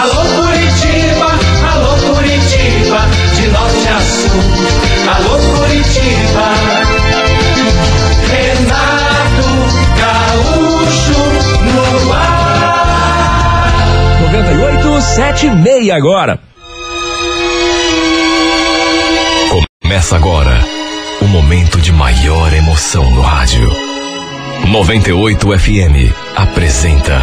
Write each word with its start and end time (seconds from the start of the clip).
Alô 0.00 0.14
Curitiba, 0.14 1.26
alô 1.72 1.92
Curitiba, 2.14 3.00
de 3.34 3.48
norte 3.48 3.88
a 3.88 4.00
sul. 4.00 4.30
Alô 5.12 5.38
Curitiba. 5.56 6.46
Renato 8.30 9.50
Gaúcho 9.98 11.18
no 11.64 12.12
ar. 12.12 12.38
98, 14.20 15.00
7 15.00 15.46
e 15.46 15.50
meia 15.50 15.96
agora. 15.96 16.38
Começa 19.82 20.14
agora 20.14 20.64
o 21.20 21.24
momento 21.24 21.80
de 21.80 21.90
maior 21.90 22.52
emoção 22.52 23.10
no 23.10 23.20
rádio. 23.20 23.68
98 24.64 25.58
FM 25.58 26.14
apresenta 26.36 27.16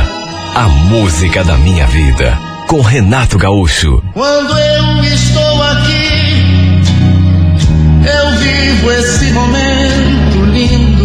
A 0.53 0.67
Música 0.67 1.41
da 1.41 1.55
Minha 1.57 1.87
Vida 1.87 2.54
com 2.67 2.81
Renato 2.81 3.37
Gaúcho. 3.37 4.01
Quando 4.13 4.57
eu 4.57 5.03
estou 5.03 5.63
aqui, 5.63 6.81
eu 8.05 8.37
vivo 8.39 8.91
esse 8.91 9.31
momento 9.31 10.45
lindo. 10.51 10.95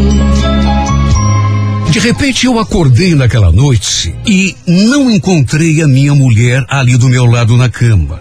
De 1.91 1.99
repente 1.99 2.47
eu 2.47 2.59
acordei 2.59 3.15
naquela 3.15 3.51
noite 3.53 4.15
e 4.27 4.57
não 4.67 5.11
encontrei 5.11 5.83
a 5.83 5.89
minha 5.89 6.15
mulher 6.15 6.65
ali 6.69 6.97
do 6.97 7.09
meu 7.09 7.27
lado 7.27 7.57
na 7.57 7.69
cama. 7.69 8.21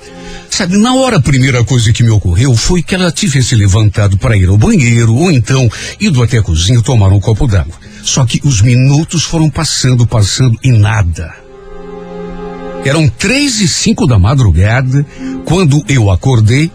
Sabe, 0.50 0.78
na 0.78 0.94
hora 0.96 1.18
a 1.18 1.22
primeira 1.22 1.64
coisa 1.64 1.94
que 1.94 2.04
me 2.04 2.10
ocorreu 2.10 2.54
foi 2.56 2.82
que 2.82 2.96
ela 2.96 3.12
tivesse 3.12 3.56
levantado 3.56 4.18
para 4.18 4.36
ir 4.36 4.50
ao 4.50 4.58
banheiro 4.58 5.16
ou 5.16 5.32
então 5.32 5.70
ido 6.00 6.22
até 6.22 6.40
a 6.40 6.44
cozinha 6.44 6.82
tomar 6.82 7.10
um 7.10 7.20
copo 7.20 7.48
d'água. 7.48 7.76
Só 8.04 8.26
que 8.26 8.42
os 8.44 8.62
minutos 8.62 9.24
foram 9.24 9.50
passando, 9.50 10.06
passando 10.06 10.58
e 10.64 10.72
nada. 10.72 11.39
Eram 12.86 13.08
três 13.10 13.60
e 13.60 13.68
cinco 13.68 14.08
da 14.08 14.18
madrugada 14.18 15.06
quando 15.46 15.84
eu 15.88 16.10
acordei 16.10 16.72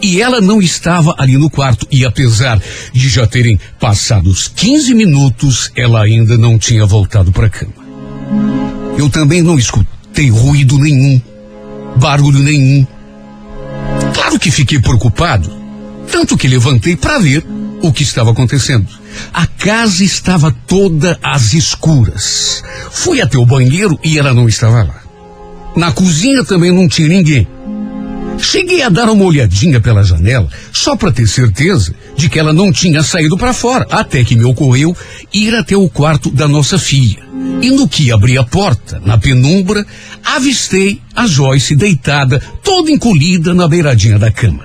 e 0.00 0.20
ela 0.20 0.40
não 0.40 0.60
estava 0.60 1.14
ali 1.18 1.36
no 1.36 1.50
quarto. 1.50 1.86
E 1.90 2.04
apesar 2.04 2.60
de 2.92 3.08
já 3.08 3.26
terem 3.26 3.58
passado 3.80 4.28
os 4.28 4.48
15 4.48 4.94
minutos, 4.94 5.70
ela 5.74 6.02
ainda 6.02 6.36
não 6.36 6.58
tinha 6.58 6.86
voltado 6.86 7.32
para 7.32 7.46
a 7.46 7.50
cama. 7.50 7.72
Eu 8.96 9.08
também 9.08 9.42
não 9.42 9.58
escutei 9.58 10.30
ruído 10.30 10.78
nenhum, 10.78 11.20
barulho 11.96 12.40
nenhum. 12.40 12.86
Claro 14.14 14.38
que 14.38 14.50
fiquei 14.50 14.80
preocupado, 14.80 15.50
tanto 16.10 16.36
que 16.36 16.48
levantei 16.48 16.96
para 16.96 17.18
ver 17.18 17.44
o 17.82 17.92
que 17.92 18.02
estava 18.02 18.32
acontecendo. 18.32 18.86
A 19.32 19.46
casa 19.46 20.04
estava 20.04 20.54
toda 20.66 21.18
às 21.22 21.54
escuras. 21.54 22.62
Fui 22.90 23.20
até 23.20 23.38
o 23.38 23.46
banheiro 23.46 23.98
e 24.04 24.18
ela 24.18 24.34
não 24.34 24.48
estava 24.48 24.82
lá. 24.82 25.07
Na 25.78 25.92
cozinha 25.92 26.44
também 26.44 26.72
não 26.72 26.88
tinha 26.88 27.06
ninguém. 27.06 27.46
Cheguei 28.36 28.82
a 28.82 28.88
dar 28.88 29.08
uma 29.08 29.24
olhadinha 29.24 29.80
pela 29.80 30.02
janela, 30.02 30.48
só 30.72 30.96
para 30.96 31.12
ter 31.12 31.28
certeza 31.28 31.94
de 32.16 32.28
que 32.28 32.36
ela 32.36 32.52
não 32.52 32.72
tinha 32.72 33.00
saído 33.00 33.38
para 33.38 33.52
fora, 33.52 33.86
até 33.88 34.24
que 34.24 34.34
me 34.34 34.44
ocorreu 34.44 34.96
ir 35.32 35.54
até 35.54 35.76
o 35.76 35.88
quarto 35.88 36.32
da 36.32 36.48
nossa 36.48 36.80
filha. 36.80 37.22
E 37.62 37.70
no 37.70 37.86
que 37.86 38.10
abri 38.10 38.36
a 38.36 38.42
porta, 38.42 39.00
na 39.06 39.16
penumbra, 39.16 39.86
avistei 40.24 41.00
a 41.14 41.28
Joyce 41.28 41.76
deitada, 41.76 42.42
toda 42.64 42.90
encolhida 42.90 43.54
na 43.54 43.68
beiradinha 43.68 44.18
da 44.18 44.32
cama. 44.32 44.64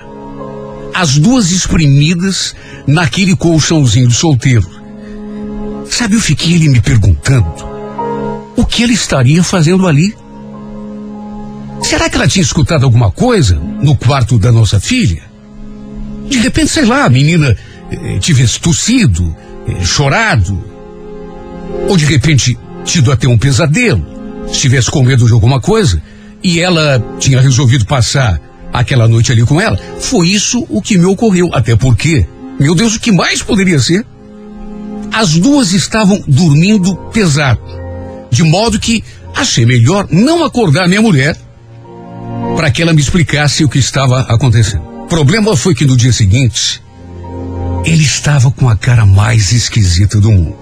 As 0.92 1.16
duas 1.16 1.52
espremidas 1.52 2.56
naquele 2.88 3.36
colchãozinho 3.36 4.08
de 4.08 4.14
solteiro. 4.14 4.68
Sabe, 5.88 6.16
eu 6.16 6.20
fiquei 6.20 6.58
me 6.68 6.80
perguntando 6.80 7.54
o 8.56 8.66
que 8.66 8.82
ela 8.82 8.92
estaria 8.92 9.44
fazendo 9.44 9.86
ali. 9.86 10.23
Será 11.84 12.08
que 12.08 12.16
ela 12.16 12.26
tinha 12.26 12.42
escutado 12.42 12.84
alguma 12.84 13.10
coisa 13.10 13.56
no 13.56 13.94
quarto 13.94 14.38
da 14.38 14.50
nossa 14.50 14.80
filha? 14.80 15.22
De 16.30 16.38
repente, 16.38 16.68
sei 16.70 16.86
lá, 16.86 17.04
a 17.04 17.10
menina 17.10 17.54
eh, 17.90 18.18
tivesse 18.18 18.58
tossido, 18.58 19.36
eh, 19.68 19.84
chorado, 19.84 20.64
ou 21.86 21.94
de 21.94 22.06
repente 22.06 22.58
tido 22.86 23.12
até 23.12 23.28
um 23.28 23.36
pesadelo, 23.36 24.02
estivesse 24.50 24.90
com 24.90 25.02
medo 25.02 25.26
de 25.26 25.32
alguma 25.34 25.60
coisa, 25.60 26.02
e 26.42 26.58
ela 26.58 27.04
tinha 27.18 27.38
resolvido 27.38 27.84
passar 27.84 28.40
aquela 28.72 29.06
noite 29.06 29.30
ali 29.30 29.42
com 29.44 29.60
ela. 29.60 29.78
Foi 30.00 30.26
isso 30.26 30.66
o 30.70 30.80
que 30.80 30.96
me 30.96 31.04
ocorreu, 31.04 31.50
até 31.52 31.76
porque, 31.76 32.26
meu 32.58 32.74
Deus, 32.74 32.96
o 32.96 33.00
que 33.00 33.12
mais 33.12 33.42
poderia 33.42 33.78
ser? 33.78 34.06
As 35.12 35.34
duas 35.34 35.72
estavam 35.72 36.18
dormindo 36.26 36.96
pesado, 37.12 37.60
de 38.30 38.42
modo 38.42 38.80
que 38.80 39.04
achei 39.34 39.66
melhor 39.66 40.08
não 40.10 40.42
acordar 40.42 40.88
minha 40.88 41.02
mulher 41.02 41.43
para 42.64 42.70
que 42.70 42.80
ela 42.80 42.94
me 42.94 43.00
explicasse 43.02 43.62
o 43.62 43.68
que 43.68 43.78
estava 43.78 44.20
acontecendo. 44.20 44.84
O 45.02 45.06
problema 45.06 45.54
foi 45.54 45.74
que 45.74 45.84
no 45.84 45.98
dia 45.98 46.14
seguinte, 46.14 46.82
ele 47.84 48.02
estava 48.02 48.50
com 48.50 48.70
a 48.70 48.74
cara 48.74 49.04
mais 49.04 49.52
esquisita 49.52 50.18
do 50.18 50.32
mundo. 50.32 50.56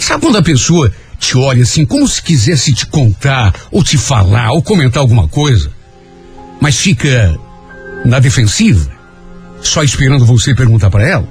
Sabe 0.00 0.22
quando 0.22 0.38
a 0.38 0.42
pessoa 0.42 0.92
te 1.16 1.38
olha 1.38 1.62
assim, 1.62 1.86
como 1.86 2.08
se 2.08 2.20
quisesse 2.20 2.74
te 2.74 2.86
contar, 2.86 3.54
ou 3.70 3.84
te 3.84 3.96
falar, 3.96 4.50
ou 4.50 4.60
comentar 4.60 5.00
alguma 5.00 5.28
coisa, 5.28 5.70
mas 6.60 6.76
fica 6.76 7.38
na 8.04 8.18
defensiva, 8.18 8.90
só 9.62 9.84
esperando 9.84 10.26
você 10.26 10.56
perguntar 10.56 10.90
para 10.90 11.06
ela? 11.06 11.28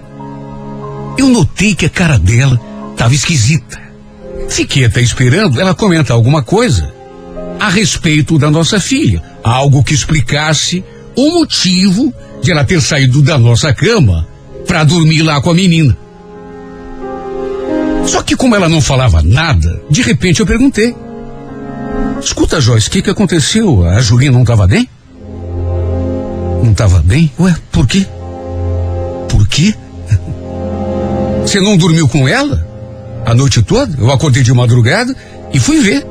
Eu 1.17 1.27
notei 1.27 1.75
que 1.75 1.85
a 1.85 1.89
cara 1.89 2.17
dela 2.17 2.57
estava 2.93 3.13
esquisita. 3.13 3.77
Fiquei 4.47 4.85
até 4.85 5.01
esperando 5.01 5.59
ela 5.59 5.75
comentar 5.75 6.15
alguma 6.15 6.41
coisa 6.41 6.95
a 7.59 7.69
respeito 7.69 8.37
da 8.37 8.49
nossa 8.51 8.79
filha, 8.79 9.21
algo 9.43 9.83
que 9.83 9.93
explicasse 9.93 10.83
o 11.15 11.31
motivo 11.39 12.13
de 12.41 12.51
ela 12.51 12.63
ter 12.63 12.81
saído 12.81 13.21
da 13.21 13.37
nossa 13.37 13.73
cama 13.73 14.27
para 14.67 14.83
dormir 14.83 15.23
lá 15.23 15.41
com 15.41 15.49
a 15.49 15.53
menina. 15.53 15.97
Só 18.05 18.21
que 18.21 18.35
como 18.35 18.55
ela 18.55 18.69
não 18.69 18.79
falava 18.81 19.21
nada, 19.21 19.81
de 19.89 20.01
repente 20.01 20.39
eu 20.39 20.45
perguntei: 20.45 20.95
Escuta, 22.21 22.61
Joyce, 22.61 22.87
o 22.87 22.91
que, 22.91 23.01
que 23.01 23.09
aconteceu? 23.09 23.85
A 23.85 23.99
Julinha 23.99 24.31
não 24.31 24.41
estava 24.41 24.67
bem? 24.67 24.87
Não 26.63 26.71
estava 26.71 26.99
bem? 26.99 27.31
Ué, 27.39 27.55
por 27.71 27.87
quê? 27.87 28.05
Por 29.29 29.47
quê? 29.47 29.73
Você 31.41 31.59
não 31.59 31.77
dormiu 31.77 32.07
com 32.07 32.27
ela? 32.27 32.65
A 33.25 33.33
noite 33.33 33.61
toda? 33.61 33.97
Eu 33.97 34.11
acordei 34.11 34.43
de 34.43 34.53
madrugada 34.53 35.15
e 35.53 35.59
fui 35.59 35.79
ver. 35.81 36.05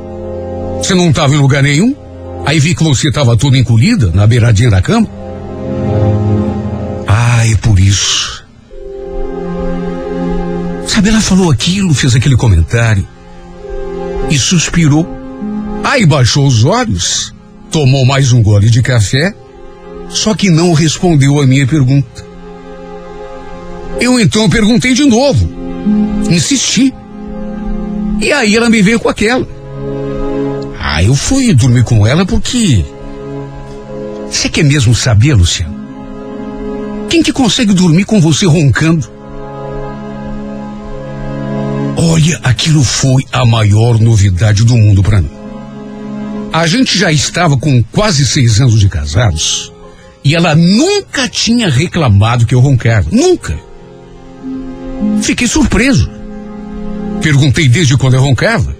Você 0.78 0.94
não 0.94 1.10
estava 1.10 1.34
em 1.34 1.38
lugar 1.38 1.62
nenhum? 1.62 1.94
Aí 2.44 2.60
vi 2.60 2.74
que 2.74 2.84
você 2.84 3.08
estava 3.08 3.36
toda 3.36 3.58
encolhida 3.58 4.10
na 4.12 4.26
beiradinha 4.26 4.70
da 4.70 4.80
cama. 4.80 5.08
Ah, 7.06 7.46
é 7.46 7.56
por 7.56 7.78
isso. 7.78 8.44
Sabe, 10.86 11.08
ela 11.08 11.20
falou 11.20 11.50
aquilo, 11.50 11.92
fez 11.92 12.14
aquele 12.14 12.36
comentário 12.36 13.06
e 14.30 14.38
suspirou. 14.38 15.06
Aí 15.82 16.06
baixou 16.06 16.46
os 16.46 16.64
olhos, 16.64 17.34
tomou 17.70 18.04
mais 18.06 18.32
um 18.32 18.42
gole 18.42 18.70
de 18.70 18.82
café, 18.82 19.34
só 20.08 20.34
que 20.34 20.50
não 20.50 20.72
respondeu 20.72 21.40
a 21.40 21.46
minha 21.46 21.66
pergunta. 21.66 22.24
Eu 24.00 24.20
então 24.20 24.48
perguntei 24.48 24.94
de 24.94 25.04
novo, 25.04 25.48
insisti. 26.30 26.94
E 28.20 28.32
aí 28.32 28.56
ela 28.56 28.70
me 28.70 28.82
veio 28.82 29.00
com 29.00 29.08
aquela. 29.08 29.55
Ah, 30.96 31.02
eu 31.02 31.14
fui 31.14 31.52
dormir 31.52 31.84
com 31.84 32.06
ela 32.06 32.24
porque. 32.24 32.82
Você 34.30 34.48
quer 34.48 34.62
mesmo 34.62 34.94
saber, 34.94 35.34
Luciano? 35.34 35.76
Quem 37.10 37.22
que 37.22 37.34
consegue 37.34 37.74
dormir 37.74 38.06
com 38.06 38.18
você 38.18 38.46
roncando? 38.46 39.06
Olha, 41.98 42.40
aquilo 42.42 42.82
foi 42.82 43.22
a 43.30 43.44
maior 43.44 44.00
novidade 44.00 44.64
do 44.64 44.74
mundo 44.74 45.02
para 45.02 45.20
mim. 45.20 45.28
A 46.50 46.66
gente 46.66 46.98
já 46.98 47.12
estava 47.12 47.58
com 47.58 47.84
quase 47.92 48.26
seis 48.26 48.58
anos 48.58 48.80
de 48.80 48.88
casados 48.88 49.70
e 50.24 50.34
ela 50.34 50.54
nunca 50.54 51.28
tinha 51.28 51.68
reclamado 51.68 52.46
que 52.46 52.54
eu 52.54 52.60
roncava. 52.60 53.06
Nunca. 53.12 53.54
Fiquei 55.20 55.46
surpreso. 55.46 56.10
Perguntei 57.20 57.68
desde 57.68 57.98
quando 57.98 58.14
eu 58.14 58.22
roncava. 58.22 58.75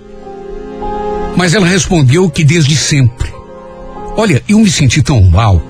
Mas 1.37 1.55
ela 1.55 1.67
respondeu 1.67 2.31
que 2.31 2.43
desde 2.43 2.75
sempre. 2.75 3.31
Olha, 4.17 4.43
eu 4.49 4.59
me 4.59 4.71
senti 4.71 5.03
tão 5.03 5.23
mal. 5.23 5.62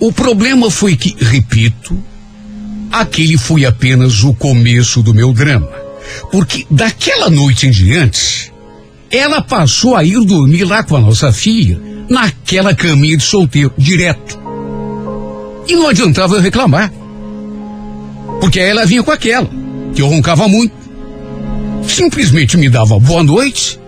O 0.00 0.12
problema 0.12 0.70
foi 0.70 0.96
que, 0.96 1.14
repito, 1.22 1.96
aquele 2.90 3.36
foi 3.36 3.64
apenas 3.66 4.22
o 4.22 4.32
começo 4.32 5.02
do 5.02 5.12
meu 5.12 5.32
drama. 5.32 5.70
Porque 6.30 6.66
daquela 6.70 7.28
noite 7.28 7.66
em 7.66 7.70
diante, 7.70 8.52
ela 9.10 9.42
passou 9.42 9.96
a 9.96 10.04
ir 10.04 10.18
dormir 10.24 10.64
lá 10.64 10.82
com 10.82 10.96
a 10.96 11.00
nossa 11.00 11.32
filha, 11.32 11.78
naquela 12.08 12.74
caminha 12.74 13.16
de 13.16 13.22
solteiro, 13.22 13.72
direto. 13.76 14.38
E 15.68 15.74
não 15.74 15.88
adiantava 15.88 16.36
eu 16.36 16.40
reclamar. 16.40 16.92
Porque 18.40 18.60
ela 18.60 18.86
vinha 18.86 19.02
com 19.02 19.10
aquela, 19.10 19.48
que 19.94 20.02
eu 20.02 20.08
roncava 20.08 20.48
muito. 20.48 20.74
Simplesmente 21.86 22.56
me 22.56 22.68
dava 22.68 22.98
boa 22.98 23.22
noite, 23.22 23.78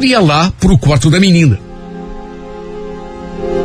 ia 0.00 0.20
lá 0.20 0.52
pro 0.60 0.78
quarto 0.78 1.10
da 1.10 1.20
menina. 1.20 1.58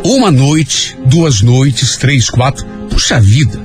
Uma 0.03 0.31
noite, 0.31 0.97
duas 1.05 1.41
noites, 1.41 1.95
três, 1.97 2.29
quatro. 2.29 2.65
Puxa 2.89 3.19
vida. 3.19 3.59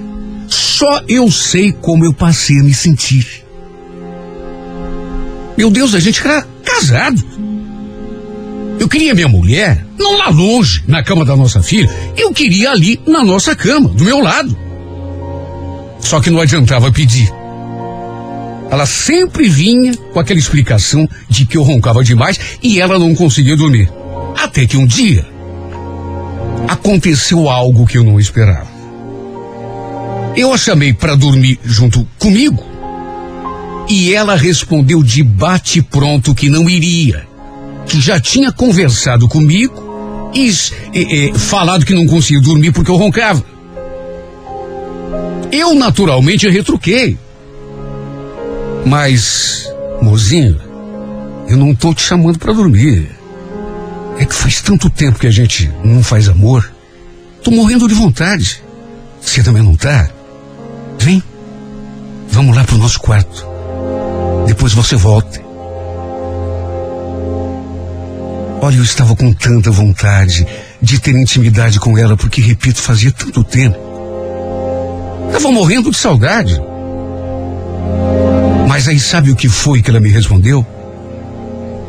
Só 0.48 1.02
eu 1.08 1.30
sei 1.30 1.72
como 1.72 2.04
eu 2.04 2.12
passei 2.12 2.60
a 2.60 2.62
me 2.62 2.74
sentir. 2.74 3.44
Meu 5.56 5.70
Deus, 5.70 5.94
a 5.94 6.00
gente 6.00 6.20
era 6.20 6.46
casado. 6.62 7.22
Eu 8.78 8.88
queria 8.88 9.14
minha 9.14 9.28
mulher, 9.28 9.86
não 9.98 10.18
lá 10.18 10.28
longe, 10.28 10.84
na 10.86 11.02
cama 11.02 11.24
da 11.24 11.34
nossa 11.34 11.62
filha. 11.62 11.90
Eu 12.16 12.32
queria 12.32 12.70
ali 12.70 13.00
na 13.06 13.24
nossa 13.24 13.56
cama, 13.56 13.88
do 13.88 14.04
meu 14.04 14.20
lado. 14.20 14.56
Só 16.00 16.20
que 16.20 16.30
não 16.30 16.40
adiantava 16.40 16.92
pedir. 16.92 17.32
Ela 18.70 18.86
sempre 18.86 19.48
vinha 19.48 19.96
com 20.12 20.18
aquela 20.18 20.38
explicação 20.38 21.08
de 21.28 21.46
que 21.46 21.56
eu 21.56 21.62
roncava 21.62 22.02
demais 22.02 22.38
e 22.62 22.80
ela 22.80 22.98
não 22.98 23.14
conseguia 23.14 23.56
dormir. 23.56 23.90
Até 24.36 24.66
que 24.66 24.76
um 24.76 24.86
dia 24.86 25.26
aconteceu 26.68 27.48
algo 27.48 27.86
que 27.86 27.96
eu 27.96 28.04
não 28.04 28.18
esperava. 28.18 28.68
Eu 30.36 30.52
a 30.52 30.58
chamei 30.58 30.92
para 30.92 31.14
dormir 31.14 31.58
junto 31.64 32.06
comigo 32.18 32.62
e 33.88 34.12
ela 34.12 34.34
respondeu 34.34 35.02
de 35.02 35.22
bate 35.22 35.80
pronto 35.80 36.34
que 36.34 36.50
não 36.50 36.68
iria, 36.68 37.26
que 37.86 38.00
já 38.00 38.20
tinha 38.20 38.52
conversado 38.52 39.28
comigo 39.28 40.30
e, 40.34 40.50
e, 40.92 41.30
e 41.30 41.38
falado 41.38 41.86
que 41.86 41.94
não 41.94 42.06
conseguia 42.06 42.40
dormir 42.40 42.72
porque 42.72 42.90
eu 42.90 42.96
roncava. 42.96 43.44
Eu 45.52 45.74
naturalmente 45.74 46.48
retruquei. 46.48 47.16
Mas, 48.86 49.68
mozinho, 50.00 50.60
eu 51.48 51.56
não 51.56 51.74
tô 51.74 51.92
te 51.92 52.02
chamando 52.02 52.38
para 52.38 52.52
dormir. 52.52 53.10
É 54.16 54.24
que 54.24 54.32
faz 54.32 54.62
tanto 54.62 54.88
tempo 54.88 55.18
que 55.18 55.26
a 55.26 55.30
gente 55.30 55.68
não 55.82 56.04
faz 56.04 56.28
amor. 56.28 56.72
Tô 57.42 57.50
morrendo 57.50 57.88
de 57.88 57.94
vontade. 57.94 58.62
Você 59.20 59.42
também 59.42 59.60
não 59.60 59.74
tá? 59.74 60.08
Vem. 61.00 61.20
Vamos 62.30 62.56
lá 62.56 62.62
pro 62.62 62.78
nosso 62.78 63.00
quarto. 63.00 63.44
Depois 64.46 64.72
você 64.72 64.94
volta. 64.94 65.44
Olha, 68.62 68.76
eu 68.76 68.84
estava 68.84 69.16
com 69.16 69.32
tanta 69.32 69.68
vontade 69.68 70.46
de 70.80 71.00
ter 71.00 71.16
intimidade 71.16 71.80
com 71.80 71.98
ela, 71.98 72.16
porque, 72.16 72.40
repito, 72.40 72.80
fazia 72.80 73.10
tanto 73.10 73.42
tempo. 73.42 73.76
Estava 75.26 75.50
morrendo 75.50 75.90
de 75.90 75.96
saudade. 75.96 76.56
Mas 78.76 78.88
aí 78.88 79.00
sabe 79.00 79.30
o 79.30 79.34
que 79.34 79.48
foi 79.48 79.80
que 79.80 79.88
ela 79.88 79.98
me 79.98 80.10
respondeu? 80.10 80.64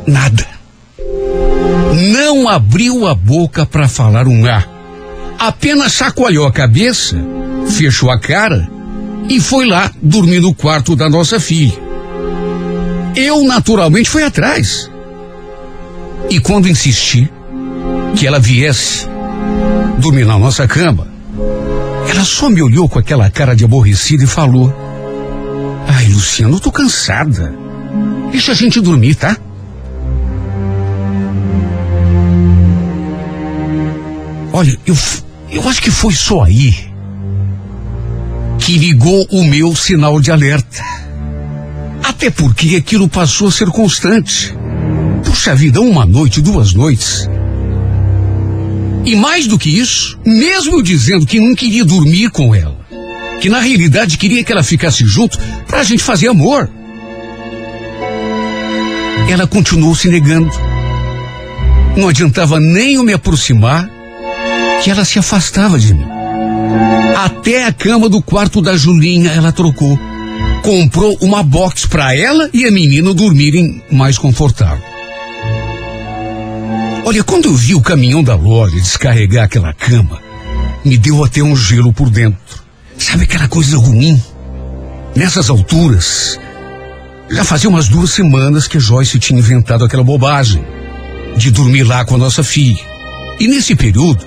Nada. 0.08 0.48
Não 2.14 2.48
abriu 2.48 3.06
a 3.06 3.14
boca 3.14 3.66
para 3.66 3.90
falar 3.90 4.26
um 4.26 4.46
A. 4.46 4.64
Apenas 5.38 5.92
chacoalhou 5.92 6.48
a 6.48 6.52
cabeça, 6.54 7.18
fechou 7.68 8.10
a 8.10 8.18
cara 8.18 8.70
e 9.28 9.42
foi 9.42 9.66
lá 9.66 9.92
dormir 10.02 10.40
no 10.40 10.54
quarto 10.54 10.96
da 10.96 11.10
nossa 11.10 11.42
filha. 11.42 11.78
Eu 13.18 13.44
naturalmente 13.44 14.10
fui 14.10 14.24
atrás. 14.24 14.90
E 16.30 16.40
quando 16.40 16.70
insisti 16.70 17.30
que 18.16 18.26
ela 18.26 18.40
viesse 18.40 19.06
dormir 20.00 20.24
na 20.24 20.40
nossa 20.40 20.66
cama, 20.66 21.06
ela 22.10 22.24
só 22.24 22.50
me 22.50 22.62
olhou 22.62 22.88
com 22.88 22.98
aquela 22.98 23.30
cara 23.30 23.54
de 23.58 23.66
aborrecida 23.66 24.24
e 24.24 24.28
falou: 24.28 24.87
Ai, 25.88 26.08
Luciano, 26.10 26.58
eu 26.58 26.60
tô 26.60 26.72
cansada. 26.72 27.54
Deixa 28.32 28.52
a 28.52 28.56
gente 28.56 28.80
dormir, 28.82 29.16
tá? 29.16 29.38
Olha, 34.54 34.78
eu, 34.86 34.98
eu 35.52 35.68
acho 35.70 35.82
que 35.82 35.92
foi 35.92 36.14
só 36.14 36.44
aí 36.44 36.88
que 38.60 38.78
ligou 38.78 39.26
o 39.32 39.44
meu 39.46 39.76
sinal 39.76 40.20
de 40.20 40.32
alerta. 40.32 40.84
Até 42.04 42.30
porque 42.30 42.76
aquilo 42.76 43.08
passou 43.08 43.48
a 43.48 43.52
ser 43.52 43.68
constante. 43.70 44.54
Puxa 45.24 45.56
vida, 45.56 45.80
uma 45.80 46.06
noite, 46.06 46.42
duas 46.42 46.74
noites. 46.74 47.30
E 49.06 49.16
mais 49.16 49.48
do 49.48 49.58
que 49.58 49.70
isso, 49.70 50.20
mesmo 50.26 50.84
dizendo 50.84 51.26
que 51.26 51.40
não 51.40 51.56
queria 51.56 51.86
dormir 51.86 52.30
com 52.30 52.54
ela, 52.54 52.77
que 53.40 53.50
na 53.50 53.60
realidade 53.60 54.18
queria 54.18 54.44
que 54.44 54.52
ela 54.52 54.64
ficasse 54.64 55.04
junto 55.06 55.38
para 55.68 55.80
a 55.80 55.84
gente 55.84 56.04
fazer 56.04 56.28
amor. 56.28 56.70
Ela 59.30 59.46
continuou 59.46 59.96
se 59.96 60.10
negando. 60.10 60.50
Não 61.96 62.08
adiantava 62.08 62.60
nem 62.60 62.96
eu 62.96 63.04
me 63.04 63.14
aproximar, 63.14 63.90
que 64.84 64.90
ela 64.90 65.04
se 65.04 65.20
afastava 65.20 65.78
de 65.78 65.94
mim. 65.94 66.06
Até 67.16 67.66
a 67.66 67.74
cama 67.74 68.08
do 68.08 68.22
quarto 68.22 68.62
da 68.62 68.78
Julinha 68.78 69.32
ela 69.32 69.52
trocou. 69.52 70.00
Comprou 70.62 71.18
uma 71.22 71.44
box 71.44 71.88
para 71.88 72.16
ela 72.16 72.50
e 72.54 72.66
a 72.66 72.72
menina 72.72 73.14
dormirem 73.14 73.82
mais 73.92 74.18
confortável. 74.18 74.84
Olha, 77.06 77.24
quando 77.24 77.46
eu 77.46 77.54
vi 77.54 77.74
o 77.74 77.82
caminhão 77.82 78.22
da 78.22 78.36
loja 78.36 78.76
descarregar 78.76 79.46
aquela 79.46 79.74
cama, 79.74 80.20
me 80.84 80.98
deu 80.98 81.24
até 81.24 81.42
um 81.42 81.56
gelo 81.56 81.94
por 81.94 82.10
dentro. 82.10 82.47
Sabe 82.98 83.24
aquela 83.24 83.48
coisa 83.48 83.78
ruim? 83.78 84.22
Nessas 85.16 85.50
alturas, 85.50 86.40
já 87.30 87.44
fazia 87.44 87.70
umas 87.70 87.88
duas 87.88 88.12
semanas 88.12 88.68
que 88.68 88.80
Joyce 88.80 89.20
tinha 89.20 89.40
inventado 89.40 89.84
aquela 89.84 90.04
bobagem 90.04 90.64
de 91.36 91.52
dormir 91.52 91.84
lá 91.84 92.06
com 92.06 92.16
a 92.16 92.18
nossa 92.18 92.44
filha. 92.44 92.84
E 93.40 93.48
nesse 93.48 93.76
período, 93.76 94.26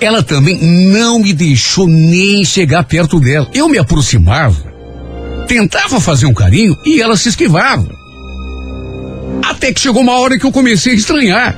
ela 0.00 0.22
também 0.22 0.56
não 0.90 1.18
me 1.18 1.32
deixou 1.32 1.88
nem 1.88 2.44
chegar 2.44 2.84
perto 2.84 3.18
dela. 3.18 3.48
Eu 3.52 3.68
me 3.68 3.78
aproximava, 3.78 4.72
tentava 5.48 6.00
fazer 6.00 6.26
um 6.26 6.34
carinho 6.34 6.76
e 6.84 7.00
ela 7.00 7.16
se 7.16 7.28
esquivava. 7.28 7.88
Até 9.42 9.72
que 9.72 9.80
chegou 9.80 10.02
uma 10.02 10.18
hora 10.18 10.38
que 10.38 10.44
eu 10.44 10.52
comecei 10.52 10.92
a 10.92 10.96
estranhar. 10.96 11.56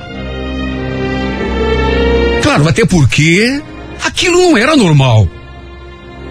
Claro, 2.41 2.67
até 2.67 2.85
porque 2.85 3.61
aquilo 4.03 4.37
não 4.37 4.57
era 4.57 4.75
normal. 4.75 5.27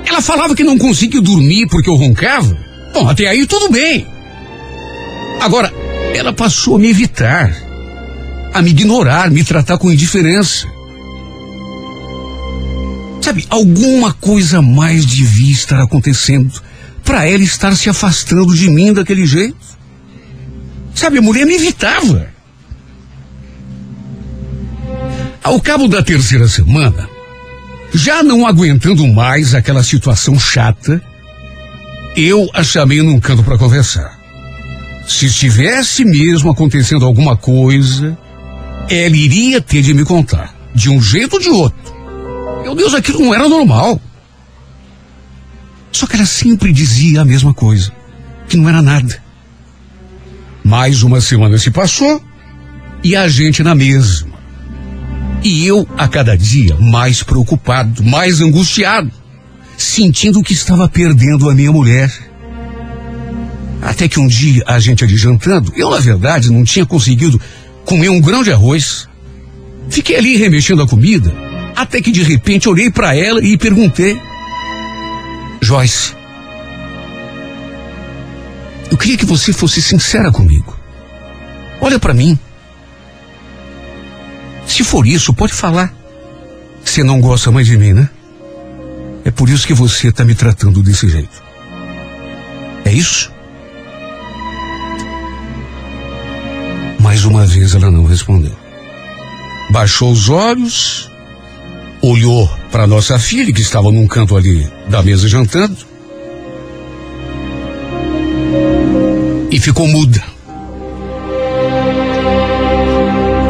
Ela 0.08 0.22
falava 0.22 0.54
que 0.54 0.64
não 0.64 0.78
conseguia 0.78 1.20
dormir 1.20 1.66
porque 1.66 1.90
eu 1.90 1.94
roncava. 1.94 2.56
Bom, 2.94 3.06
até 3.06 3.28
aí 3.28 3.46
tudo 3.46 3.70
bem. 3.70 4.06
Agora, 5.38 5.72
ela 6.14 6.32
passou 6.32 6.76
a 6.76 6.78
me 6.78 6.88
evitar, 6.88 7.54
a 8.54 8.62
me 8.62 8.70
ignorar, 8.70 9.30
me 9.30 9.44
tratar 9.44 9.76
com 9.76 9.92
indiferença. 9.92 10.66
Sabe, 13.20 13.46
alguma 13.50 14.12
coisa 14.14 14.62
mais 14.62 15.04
devia 15.04 15.52
estar 15.52 15.82
acontecendo 15.82 16.62
para 17.04 17.26
ela 17.26 17.42
estar 17.42 17.76
se 17.76 17.90
afastando 17.90 18.54
de 18.54 18.70
mim 18.70 18.92
daquele 18.92 19.26
jeito. 19.26 19.56
Sabe, 20.94 21.18
a 21.18 21.22
mulher 21.22 21.44
me 21.44 21.54
evitava. 21.54 22.28
Ao 25.42 25.60
cabo 25.60 25.86
da 25.86 26.02
terceira 26.02 26.48
semana, 26.48 27.08
já 27.92 28.22
não 28.22 28.46
aguentando 28.46 29.06
mais 29.06 29.54
aquela 29.54 29.82
situação 29.82 30.38
chata, 30.38 31.02
eu 32.16 32.48
a 32.52 32.62
chamei 32.62 33.02
num 33.02 33.20
canto 33.20 33.42
para 33.42 33.58
conversar. 33.58 34.18
Se 35.06 35.26
estivesse 35.26 36.04
mesmo 36.04 36.50
acontecendo 36.50 37.04
alguma 37.04 37.36
coisa, 37.36 38.18
ela 38.90 39.16
iria 39.16 39.60
ter 39.60 39.82
de 39.82 39.94
me 39.94 40.04
contar, 40.04 40.54
de 40.74 40.90
um 40.90 41.00
jeito 41.00 41.34
ou 41.34 41.40
de 41.40 41.48
outro. 41.48 41.94
Meu 42.62 42.74
Deus, 42.74 42.92
aquilo 42.92 43.20
não 43.20 43.34
era 43.34 43.48
normal. 43.48 44.00
Só 45.90 46.06
que 46.06 46.16
ela 46.16 46.26
sempre 46.26 46.72
dizia 46.72 47.22
a 47.22 47.24
mesma 47.24 47.54
coisa, 47.54 47.90
que 48.48 48.56
não 48.56 48.68
era 48.68 48.82
nada. 48.82 49.22
Mais 50.62 51.02
uma 51.02 51.20
semana 51.20 51.56
se 51.56 51.70
passou 51.70 52.22
e 53.02 53.16
a 53.16 53.26
gente 53.28 53.62
na 53.62 53.74
mesma. 53.74 54.37
E 55.42 55.66
eu, 55.66 55.86
a 55.96 56.08
cada 56.08 56.36
dia, 56.36 56.76
mais 56.76 57.22
preocupado, 57.22 58.02
mais 58.02 58.40
angustiado, 58.40 59.10
sentindo 59.76 60.42
que 60.42 60.52
estava 60.52 60.88
perdendo 60.88 61.48
a 61.48 61.54
minha 61.54 61.70
mulher. 61.70 62.12
Até 63.80 64.08
que 64.08 64.18
um 64.18 64.26
dia, 64.26 64.64
a 64.66 64.80
gente 64.80 65.04
ali 65.04 65.16
jantando, 65.16 65.72
eu, 65.76 65.90
na 65.90 66.00
verdade, 66.00 66.50
não 66.50 66.64
tinha 66.64 66.84
conseguido 66.84 67.40
comer 67.84 68.08
um 68.08 68.20
grão 68.20 68.42
de 68.42 68.52
arroz. 68.52 69.08
Fiquei 69.88 70.16
ali 70.16 70.36
remexendo 70.36 70.82
a 70.82 70.88
comida, 70.88 71.32
até 71.76 72.02
que 72.02 72.10
de 72.10 72.22
repente 72.22 72.68
olhei 72.68 72.90
para 72.90 73.14
ela 73.16 73.42
e 73.42 73.56
perguntei: 73.56 74.20
Joyce, 75.62 76.14
eu 78.90 78.96
queria 78.98 79.16
que 79.16 79.24
você 79.24 79.52
fosse 79.52 79.80
sincera 79.80 80.32
comigo. 80.32 80.76
Olha 81.80 81.98
para 81.98 82.12
mim. 82.12 82.38
Se 84.68 84.84
for 84.84 85.06
isso, 85.06 85.34
pode 85.34 85.52
falar. 85.52 85.92
Você 86.84 87.02
não 87.02 87.20
gosta 87.20 87.50
mais 87.50 87.66
de 87.66 87.76
mim, 87.76 87.92
né? 87.92 88.08
É 89.24 89.30
por 89.30 89.48
isso 89.48 89.66
que 89.66 89.74
você 89.74 90.08
está 90.08 90.24
me 90.24 90.34
tratando 90.34 90.82
desse 90.82 91.08
jeito. 91.08 91.42
É 92.84 92.92
isso? 92.92 93.32
Mais 97.00 97.24
uma 97.24 97.44
vez 97.44 97.74
ela 97.74 97.90
não 97.90 98.04
respondeu. 98.04 98.56
Baixou 99.70 100.12
os 100.12 100.28
olhos 100.28 101.10
olhou 102.02 102.48
para 102.70 102.86
nossa 102.86 103.18
filha, 103.18 103.52
que 103.52 103.60
estava 103.60 103.90
num 103.90 104.06
canto 104.06 104.36
ali 104.36 104.68
da 104.88 105.02
mesa 105.02 105.28
jantando, 105.28 105.76
e 109.50 109.58
ficou 109.58 109.86
muda. 109.88 110.22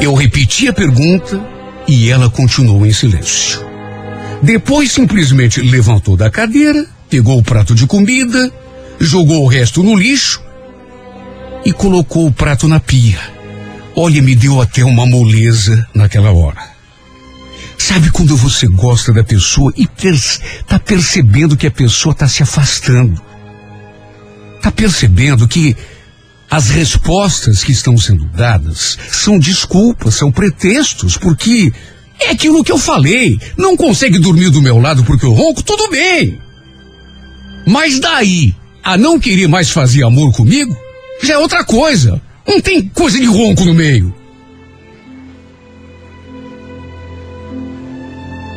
Eu 0.01 0.15
repeti 0.15 0.69
a 0.69 0.73
pergunta 0.73 1.41
e 1.87 2.09
ela 2.09 2.31
continuou 2.31 2.87
em 2.87 2.93
silêncio. 2.93 3.67
Depois 4.41 4.93
simplesmente 4.93 5.61
levantou 5.61 6.17
da 6.17 6.31
cadeira, 6.31 6.87
pegou 7.11 7.39
o 7.39 7.43
prato 7.43 7.75
de 7.75 7.85
comida, 7.85 8.53
jogou 9.01 9.43
o 9.43 9.49
resto 9.49 9.83
no 9.83 9.97
lixo 9.97 10.41
e 11.65 11.73
colocou 11.73 12.27
o 12.27 12.33
prato 12.33 12.69
na 12.69 12.79
pia. 12.79 13.19
Olha, 13.97 14.23
me 14.23 14.37
deu 14.37 14.61
até 14.61 14.85
uma 14.85 15.05
moleza 15.05 15.85
naquela 15.93 16.31
hora. 16.31 16.63
Sabe 17.77 18.13
quando 18.13 18.37
você 18.37 18.69
gosta 18.69 19.13
da 19.13 19.25
pessoa 19.25 19.73
e 19.77 19.89
está 20.03 20.79
percebendo 20.79 21.57
que 21.57 21.67
a 21.67 21.71
pessoa 21.71 22.13
está 22.13 22.29
se 22.29 22.43
afastando? 22.43 23.21
Está 24.57 24.71
percebendo 24.71 25.49
que 25.49 25.77
as 26.51 26.71
respostas 26.71 27.63
que 27.63 27.73
estão 27.73 27.97
sendo 27.99 28.25
dadas 28.27 28.97
são 29.11 29.39
desculpas, 29.39 30.15
são 30.15 30.33
pretextos, 30.33 31.17
porque 31.17 31.73
é 32.21 32.31
aquilo 32.31 32.65
que 32.65 32.73
eu 32.73 32.79
falei. 32.79 33.39
Não 33.57 33.77
consegue 33.77 34.19
dormir 34.19 34.51
do 34.51 34.63
meu 34.63 34.79
lado 34.79 35.05
porque 35.05 35.27
eu 35.27 35.33
ronco, 35.33 35.63
tudo 35.63 35.91
bem. 35.91 36.39
Mas 37.67 38.01
daí 38.01 38.55
a 38.83 38.97
não 38.97 39.21
querer 39.21 39.49
mais 39.49 39.71
fazer 39.71 40.03
amor 40.03 40.33
comigo, 40.33 40.75
já 41.23 41.35
é 41.35 41.39
outra 41.39 41.63
coisa. 41.65 42.21
Não 42.47 42.61
tem 42.61 42.89
coisa 42.89 43.19
de 43.19 43.27
ronco 43.27 43.65
no 43.67 43.75
meio. 43.75 44.15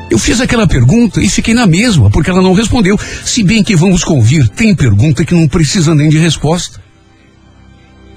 Eu 0.09 0.17
fiz 0.17 0.39
aquela 0.39 0.67
pergunta 0.67 1.21
e 1.21 1.29
fiquei 1.29 1.53
na 1.53 1.67
mesma, 1.67 2.09
porque 2.09 2.29
ela 2.29 2.41
não 2.41 2.53
respondeu. 2.53 2.97
Se 3.25 3.43
bem 3.43 3.63
que 3.63 3.75
vamos 3.75 4.03
convir, 4.03 4.47
tem 4.49 4.73
pergunta 4.75 5.25
que 5.25 5.33
não 5.33 5.47
precisa 5.47 5.93
nem 5.93 6.09
de 6.09 6.17
resposta. 6.17 6.80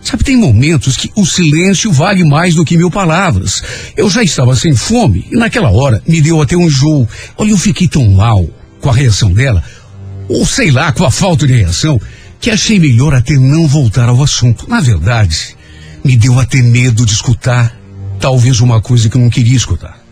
Sabe, 0.05 0.23
tem 0.23 0.37
momentos 0.37 0.97
que 0.97 1.11
o 1.17 1.25
silêncio 1.25 1.91
vale 1.91 2.23
mais 2.23 2.55
do 2.55 2.65
que 2.65 2.77
mil 2.77 2.91
palavras. 2.91 3.63
Eu 3.97 4.09
já 4.11 4.23
estava 4.23 4.55
sem 4.55 4.75
fome 4.75 5.27
e 5.33 5.37
naquela 5.37 5.71
hora 5.71 6.03
me 6.07 6.21
deu 6.21 6.41
até 6.41 6.57
um 6.57 6.67
enjoo. 6.67 7.09
Olha, 7.37 7.51
eu 7.51 7.59
fiquei 7.59 7.89
tão 7.89 8.07
mal 8.11 8.47
com 8.81 8.91
a 8.91 8.95
reação 8.95 9.33
dela, 9.33 9.65
ou 10.29 10.45
sei 10.45 10.71
lá, 10.71 10.93
com 10.93 11.05
a 11.05 11.11
falta 11.11 11.47
de 11.47 11.55
reação, 11.55 11.99
que 12.39 12.51
achei 12.51 12.79
melhor 12.79 13.15
até 13.15 13.33
não 13.35 13.67
voltar 13.67 14.09
ao 14.09 14.23
assunto. 14.23 14.69
Na 14.69 14.81
verdade, 14.81 15.57
me 16.05 16.17
deu 16.17 16.39
até 16.39 16.61
medo 16.61 17.07
de 17.07 17.13
escutar 17.13 17.75
talvez 18.21 18.61
uma 18.61 18.83
coisa 18.83 19.09
que 19.09 19.17
eu 19.17 19.21
não 19.23 19.31
queria 19.31 19.57
escutar 19.57 20.05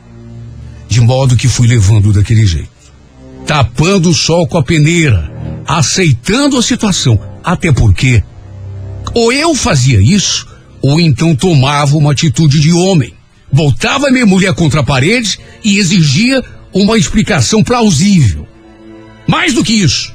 de 0.93 1.01
modo 1.01 1.39
que 1.39 1.49
fui 1.49 1.67
levando 1.67 2.13
daquele 2.13 2.47
jeito. 2.47 2.69
Tapando 3.47 4.11
o 4.11 4.15
sol 4.15 4.47
com 4.47 4.59
a 4.59 4.63
peneira, 4.63 5.33
aceitando 5.67 6.59
a 6.59 6.63
situação, 6.63 7.19
até 7.43 7.73
porque 7.73 8.23
ou 9.15 9.33
eu 9.33 9.55
fazia 9.55 10.01
isso, 10.01 10.47
ou 10.81 11.01
então 11.01 11.35
tomava 11.37 11.97
uma 11.97 12.13
atitude 12.13 12.61
de 12.61 12.73
homem. 12.73 13.15
Voltava 13.53 14.11
minha 14.11 14.27
mulher 14.27 14.55
contra 14.55 14.81
a 14.81 14.85
parede 14.85 15.39
e 15.63 15.79
exigia 15.79 16.43
uma 16.73 16.97
explicação 16.97 17.63
plausível. 17.63 18.47
Mais 19.27 19.55
do 19.55 19.63
que 19.63 19.75
isso, 19.75 20.15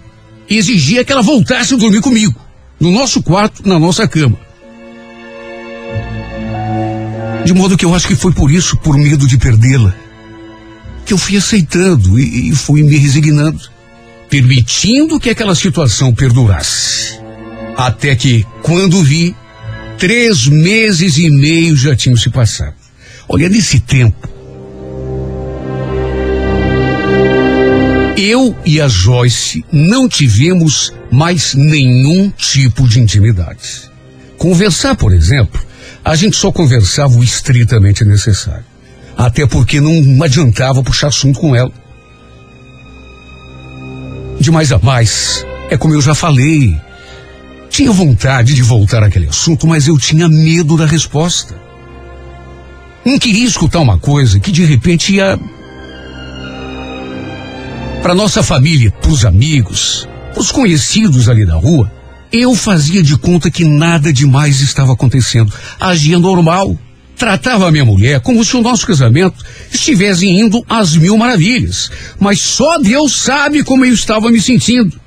exigia 0.50 1.04
que 1.04 1.12
ela 1.12 1.22
voltasse 1.22 1.74
a 1.74 1.78
dormir 1.78 2.02
comigo, 2.02 2.36
no 2.80 2.92
nosso 2.92 3.22
quarto, 3.22 3.68
na 3.68 3.80
nossa 3.80 4.08
cama. 4.08 4.38
De 7.46 7.54
modo 7.54 7.78
que 7.78 7.86
eu 7.86 7.96
acho 7.96 8.08
que 8.08 8.16
foi 8.16 8.34
por 8.34 8.52
isso, 8.52 8.76
por 8.78 8.98
medo 8.98 9.26
de 9.26 9.38
perdê-la, 9.38 9.96
que 11.06 11.14
eu 11.14 11.18
fui 11.18 11.38
aceitando 11.38 12.20
e, 12.20 12.50
e 12.50 12.56
fui 12.56 12.84
me 12.84 12.98
resignando, 12.98 13.62
permitindo 14.30 15.20
que 15.20 15.30
aquela 15.30 15.56
situação 15.56 16.14
perdurasse. 16.14 17.27
Até 17.78 18.16
que, 18.16 18.44
quando 18.64 19.04
vi, 19.04 19.36
três 20.00 20.48
meses 20.48 21.18
e 21.18 21.30
meio 21.30 21.76
já 21.76 21.96
tinham 21.96 22.18
se 22.18 22.28
passado. 22.30 22.74
Olha, 23.30 23.48
nesse 23.48 23.80
tempo, 23.80 24.28
eu 28.18 28.56
e 28.66 28.82
a 28.82 28.88
Joyce 28.88 29.64
não 29.72 30.10
tivemos 30.10 30.92
mais 31.12 31.54
nenhum 31.54 32.32
tipo 32.32 32.88
de 32.88 33.00
intimidade. 33.00 33.92
Conversar, 34.40 34.96
por 34.96 35.14
exemplo, 35.14 35.62
a 36.04 36.16
gente 36.16 36.36
só 36.36 36.52
conversava 36.52 37.14
o 37.16 37.24
estritamente 37.24 38.04
necessário. 38.04 38.66
Até 39.16 39.46
porque 39.46 39.80
não 39.80 40.24
adiantava 40.24 40.82
puxar 40.82 41.08
assunto 41.08 41.40
com 41.40 41.56
ela. 41.56 41.72
De 44.40 44.50
mais 44.50 44.72
a 44.72 44.80
mais, 44.80 45.46
é 45.70 45.78
como 45.78 45.94
eu 45.94 46.02
já 46.02 46.16
falei. 46.16 46.87
Tinha 47.70 47.92
vontade 47.92 48.54
de 48.54 48.62
voltar 48.62 49.04
àquele 49.04 49.28
assunto, 49.28 49.68
mas 49.68 49.88
eu 49.88 49.98
tinha 49.98 50.28
medo 50.28 50.78
da 50.78 50.86
resposta. 50.86 51.56
Não 53.06 53.20
queria 53.20 53.46
escutar 53.46 53.80
uma 53.80 53.98
coisa 53.98 54.40
que 54.40 54.52
de 54.52 54.66
repente 54.66 55.16
ia 55.16 55.40
para 58.02 58.14
nossa 58.14 58.42
família, 58.42 58.92
para 58.92 59.12
os 59.12 59.26
amigos, 59.26 60.08
os 60.36 60.52
conhecidos 60.52 61.30
ali 61.30 61.46
da 61.46 61.56
rua. 61.56 61.92
Eu 62.32 62.56
fazia 62.56 63.02
de 63.02 63.18
conta 63.18 63.50
que 63.50 63.64
nada 63.64 64.12
demais 64.12 64.60
estava 64.62 64.94
acontecendo, 64.94 65.54
agia 65.80 66.20
normal 66.20 66.78
tratava 67.18 67.68
a 67.68 67.72
minha 67.72 67.84
mulher 67.84 68.22
como 68.22 68.46
se 68.46 68.56
o 68.56 68.62
nosso 68.62 68.86
casamento 68.86 69.44
estivesse 69.74 70.28
indo 70.28 70.64
às 70.70 70.96
mil 70.96 71.18
maravilhas. 71.18 71.90
Mas 72.20 72.42
só 72.42 72.78
Deus 72.78 73.20
sabe 73.20 73.64
como 73.64 73.84
eu 73.84 73.94
estava 73.94 74.30
me 74.30 74.40
sentindo. 74.40 75.00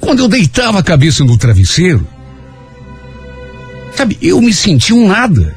Quando 0.00 0.20
eu 0.20 0.28
deitava 0.28 0.78
a 0.78 0.82
cabeça 0.82 1.24
no 1.24 1.36
travesseiro, 1.36 2.06
sabe, 3.96 4.16
eu 4.22 4.40
me 4.40 4.52
sentia 4.52 4.94
um 4.94 5.06
nada. 5.06 5.56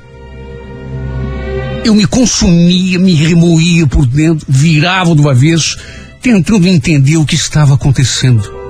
Eu 1.84 1.96
me 1.96 2.06
consumia, 2.06 3.00
me 3.00 3.14
remoía 3.14 3.88
por 3.88 4.06
dentro, 4.06 4.46
virava 4.48 5.16
do 5.16 5.30
avesso, 5.30 5.78
tentando 6.22 6.68
entender 6.68 7.18
o 7.18 7.26
que 7.26 7.36
estava 7.36 7.74
acontecendo. 7.74 8.62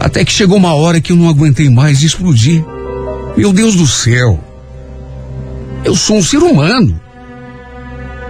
Até 0.00 0.24
que 0.24 0.32
chegou 0.32 0.56
uma 0.56 0.74
hora 0.74 1.00
que 1.00 1.12
eu 1.12 1.16
não 1.16 1.28
aguentei 1.28 1.68
mais 1.68 2.02
e 2.02 2.06
explodi. 2.06 2.64
Meu 3.36 3.52
Deus 3.52 3.74
do 3.74 3.86
céu. 3.86 4.42
Eu 5.84 5.94
sou 5.94 6.18
um 6.18 6.22
ser 6.22 6.38
humano. 6.38 7.00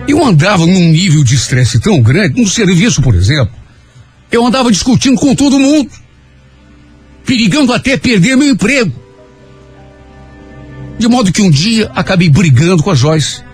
Eu 0.06 0.24
andava 0.24 0.66
num 0.66 0.90
nível 0.90 1.24
de 1.24 1.34
estresse 1.34 1.80
tão 1.80 2.00
grande, 2.00 2.40
no 2.40 2.48
serviço, 2.48 3.00
por 3.00 3.14
exemplo. 3.14 3.54
Eu 4.34 4.44
andava 4.44 4.68
discutindo 4.72 5.16
com 5.16 5.32
todo 5.32 5.60
mundo. 5.60 5.88
Perigando 7.24 7.72
até 7.72 7.96
perder 7.96 8.36
meu 8.36 8.50
emprego. 8.50 8.92
De 10.98 11.06
modo 11.06 11.32
que 11.32 11.40
um 11.40 11.48
dia 11.48 11.88
acabei 11.94 12.28
brigando 12.28 12.82
com 12.82 12.90
a 12.90 12.96
Joyce. 12.96 13.44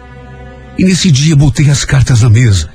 E 0.78 0.84
nesse 0.84 1.12
dia 1.12 1.36
botei 1.36 1.68
as 1.68 1.84
cartas 1.84 2.22
na 2.22 2.30
mesa. 2.30 2.70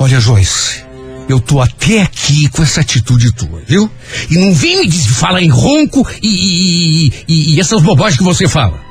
Olha, 0.00 0.18
Joyce, 0.18 0.84
eu 1.28 1.38
tô 1.38 1.60
até 1.60 2.02
aqui 2.02 2.48
com 2.48 2.64
essa 2.64 2.80
atitude 2.80 3.32
tua, 3.32 3.62
viu? 3.64 3.88
E 4.28 4.38
não 4.38 4.52
vem 4.52 4.80
me 4.80 4.90
falar 4.90 5.40
em 5.40 5.48
ronco 5.48 6.04
e, 6.20 7.06
e, 7.06 7.12
e, 7.28 7.54
e 7.54 7.60
essas 7.60 7.80
bobagens 7.80 8.18
que 8.18 8.24
você 8.24 8.48
fala. 8.48 8.82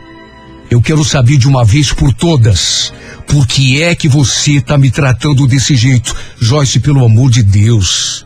Eu 0.72 0.82
quero 0.82 1.04
saber 1.04 1.38
de 1.38 1.46
uma 1.46 1.66
vez 1.66 1.92
por 1.92 2.14
todas. 2.14 2.94
Por 3.28 3.46
que 3.46 3.84
é 3.84 3.94
que 3.94 4.08
você 4.08 4.54
está 4.54 4.78
me 4.78 4.90
tratando 4.90 5.46
desse 5.46 5.76
jeito? 5.76 6.16
Joyce, 6.40 6.80
pelo 6.80 7.06
amor 7.06 7.30
de 7.30 7.44
Deus. 7.44 8.26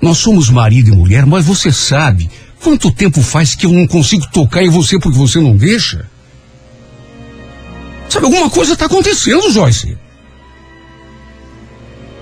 Nós 0.00 0.18
somos 0.18 0.50
marido 0.50 0.90
e 0.90 0.96
mulher, 0.96 1.24
mas 1.24 1.46
você 1.46 1.72
sabe 1.72 2.30
quanto 2.60 2.92
tempo 2.92 3.22
faz 3.22 3.54
que 3.54 3.66
eu 3.66 3.72
não 3.72 3.86
consigo 3.86 4.26
tocar 4.30 4.62
em 4.62 4.68
você 4.68 4.98
porque 4.98 5.18
você 5.18 5.40
não 5.40 5.56
deixa? 5.56 6.08
Sabe, 8.08 8.26
alguma 8.26 8.50
coisa 8.50 8.74
está 8.74 8.86
acontecendo, 8.86 9.50
Joyce. 9.50 9.96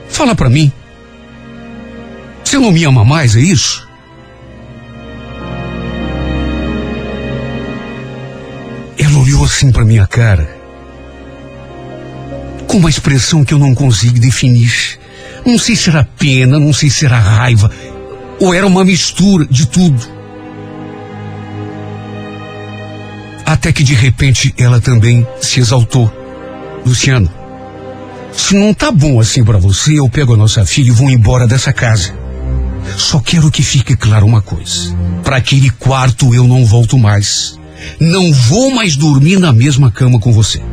Fala 0.09 0.35
para 0.35 0.49
mim. 0.49 0.73
Você 2.45 2.59
não 2.59 2.71
me 2.71 2.85
ama 2.85 3.05
mais, 3.05 3.35
é 3.35 3.41
isso? 3.41 3.89
Ela 8.99 9.19
olhou 9.19 9.45
assim 9.45 9.73
para 9.73 9.85
minha 9.85 10.07
cara, 10.07 10.62
com 12.73 12.79
uma 12.79 12.89
expressão 12.89 13.45
que 13.45 13.53
eu 13.53 13.59
não 13.59 13.75
consigo 13.75 14.19
definir. 14.19 14.99
Não 15.45 15.59
sei 15.59 15.77
se 15.77 15.91
era 15.91 16.09
pena, 16.19 16.59
não 16.59 16.73
sei 16.73 16.89
se 16.89 17.05
era 17.05 17.19
raiva, 17.19 17.71
ou 18.41 18.55
era 18.55 18.67
uma 18.67 18.83
mistura 18.83 19.45
de 19.45 19.67
tudo. 19.67 20.01
Até 23.45 23.75
que 23.75 23.85
de 23.85 23.93
repente 23.93 24.55
ela 24.57 24.81
também 24.81 25.27
se 25.39 25.61
exaltou. 25.61 26.11
Luciano, 26.87 27.31
se 28.33 28.55
não 28.57 28.73
tá 28.73 28.91
bom 28.91 29.21
assim 29.21 29.45
para 29.45 29.59
você, 29.59 29.99
eu 29.99 30.09
pego 30.09 30.33
a 30.33 30.39
nossa 30.39 30.65
filha 30.65 30.89
e 30.89 30.93
vou 30.93 31.11
embora 31.11 31.47
dessa 31.47 31.75
casa. 31.75 32.15
Só 32.97 33.21
quero 33.21 33.51
que 33.51 33.63
fique 33.63 33.95
claro 33.95 34.25
uma 34.25 34.41
coisa. 34.41 34.97
Para 35.23 35.37
aquele 35.37 35.69
quarto 35.69 36.35
eu 36.35 36.45
não 36.45 36.65
volto 36.65 36.99
mais. 36.99 37.61
Não 38.01 38.33
vou 38.33 38.71
mais 38.71 38.97
dormir 38.97 39.39
na 39.39 39.53
mesma 39.53 39.91
cama 39.91 40.19
com 40.19 40.33
você. 40.33 40.72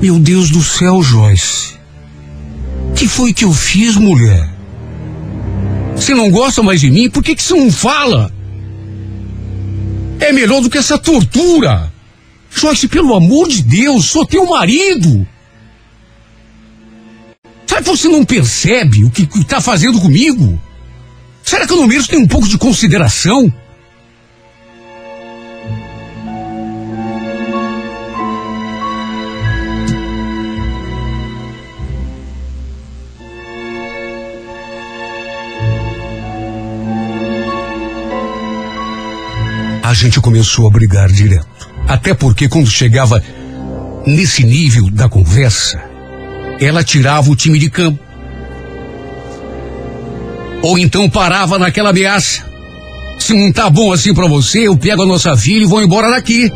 Meu 0.00 0.16
Deus 0.20 0.50
do 0.50 0.62
céu, 0.62 1.02
Joyce. 1.02 1.76
Que 2.94 3.08
foi 3.08 3.32
que 3.32 3.44
eu 3.44 3.52
fiz, 3.52 3.96
mulher? 3.96 4.48
Você 5.96 6.14
não 6.14 6.30
gosta 6.30 6.62
mais 6.62 6.80
de 6.80 6.88
mim? 6.88 7.10
Por 7.10 7.22
que, 7.22 7.34
que 7.34 7.42
você 7.42 7.54
não 7.54 7.70
fala? 7.70 8.32
É 10.20 10.32
melhor 10.32 10.60
do 10.60 10.70
que 10.70 10.78
essa 10.78 10.96
tortura. 10.96 11.92
Joyce, 12.48 12.86
pelo 12.86 13.12
amor 13.14 13.48
de 13.48 13.60
Deus, 13.62 14.06
sou 14.06 14.24
teu 14.24 14.46
marido. 14.46 15.26
Será 17.66 17.82
que 17.82 17.88
você 17.88 18.08
não 18.08 18.24
percebe 18.24 19.04
o 19.04 19.10
que 19.10 19.28
está 19.40 19.60
fazendo 19.60 20.00
comigo? 20.00 20.60
Será 21.42 21.66
que 21.66 21.72
eu 21.72 21.76
não 21.76 21.88
mereço 21.88 22.08
ter 22.08 22.18
um 22.18 22.26
pouco 22.26 22.48
de 22.48 22.56
consideração? 22.56 23.52
A 39.88 39.94
gente 39.94 40.20
começou 40.20 40.68
a 40.68 40.70
brigar 40.70 41.10
direto. 41.10 41.66
Até 41.88 42.12
porque 42.12 42.46
quando 42.46 42.68
chegava 42.68 43.22
nesse 44.06 44.44
nível 44.44 44.90
da 44.90 45.08
conversa, 45.08 45.82
ela 46.60 46.84
tirava 46.84 47.30
o 47.30 47.34
time 47.34 47.58
de 47.58 47.70
campo. 47.70 47.98
Ou 50.60 50.78
então 50.78 51.08
parava 51.08 51.58
naquela 51.58 51.88
ameaça. 51.88 52.44
Se 53.18 53.32
não 53.32 53.50
tá 53.50 53.70
bom 53.70 53.90
assim 53.90 54.12
para 54.12 54.26
você, 54.26 54.68
eu 54.68 54.76
pego 54.76 55.04
a 55.04 55.06
nossa 55.06 55.34
filha 55.38 55.62
e 55.62 55.66
vou 55.66 55.80
embora 55.80 56.10
daqui. 56.10 56.52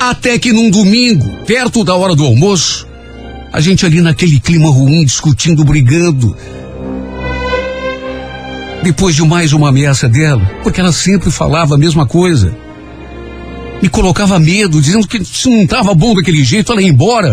Até 0.00 0.38
que 0.38 0.54
num 0.54 0.70
domingo, 0.70 1.44
perto 1.44 1.84
da 1.84 1.94
hora 1.94 2.14
do 2.14 2.24
almoço, 2.24 2.88
a 3.52 3.60
gente 3.60 3.84
ali 3.84 4.00
naquele 4.00 4.40
clima 4.40 4.70
ruim, 4.70 5.04
discutindo, 5.04 5.66
brigando. 5.66 6.34
Depois 8.82 9.14
de 9.14 9.22
mais 9.22 9.52
uma 9.52 9.68
ameaça 9.68 10.08
dela, 10.08 10.44
porque 10.62 10.80
ela 10.80 10.92
sempre 10.92 11.30
falava 11.30 11.76
a 11.76 11.78
mesma 11.78 12.04
coisa. 12.04 12.56
Me 13.80 13.88
colocava 13.88 14.38
medo, 14.40 14.80
dizendo 14.80 15.06
que 15.06 15.24
se 15.24 15.48
não 15.48 15.62
estava 15.62 15.94
bom 15.94 16.14
daquele 16.14 16.42
jeito, 16.42 16.72
ela 16.72 16.82
ia 16.82 16.88
embora. 16.88 17.32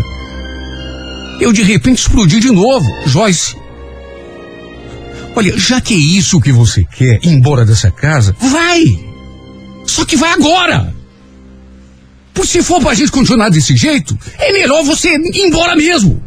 Eu 1.40 1.52
de 1.52 1.64
repente 1.64 2.00
explodi 2.00 2.40
de 2.40 2.52
novo. 2.52 2.88
Joyce, 3.06 3.56
olha, 5.36 5.58
já 5.58 5.82
que 5.82 5.94
é 5.94 5.98
isso 5.98 6.40
que 6.40 6.52
você 6.52 6.84
quer, 6.84 7.20
ir 7.24 7.30
embora 7.30 7.66
dessa 7.66 7.90
casa, 7.90 8.36
vai! 8.40 8.84
Só 9.88 10.06
que 10.06 10.16
vai 10.16 10.32
agora! 10.32 10.94
Por 12.32 12.46
se 12.46 12.62
for 12.62 12.80
pra 12.80 12.94
gente 12.94 13.12
continuar 13.12 13.50
desse 13.50 13.76
jeito, 13.76 14.18
é 14.38 14.54
melhor 14.54 14.84
você 14.84 15.10
ir 15.16 15.46
embora 15.48 15.76
mesmo. 15.76 16.22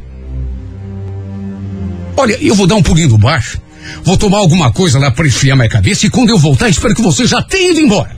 Olha, 2.17 2.37
eu 2.41 2.55
vou 2.55 2.67
dar 2.67 2.75
um 2.75 2.83
pulinho 2.83 3.09
no 3.09 3.19
baixo, 3.19 3.62
vou 4.03 4.17
tomar 4.17 4.39
alguma 4.39 4.73
coisa 4.73 4.99
lá 4.99 5.11
pra 5.11 5.27
esfriar 5.27 5.57
minha 5.57 5.69
cabeça 5.69 6.07
e 6.07 6.11
quando 6.11 6.31
eu 6.31 6.39
voltar, 6.39 6.69
espero 6.69 6.95
que 6.95 7.03
você 7.03 7.27
já 7.27 7.43
tenha 7.43 7.71
ido 7.71 7.81
embora. 7.81 8.17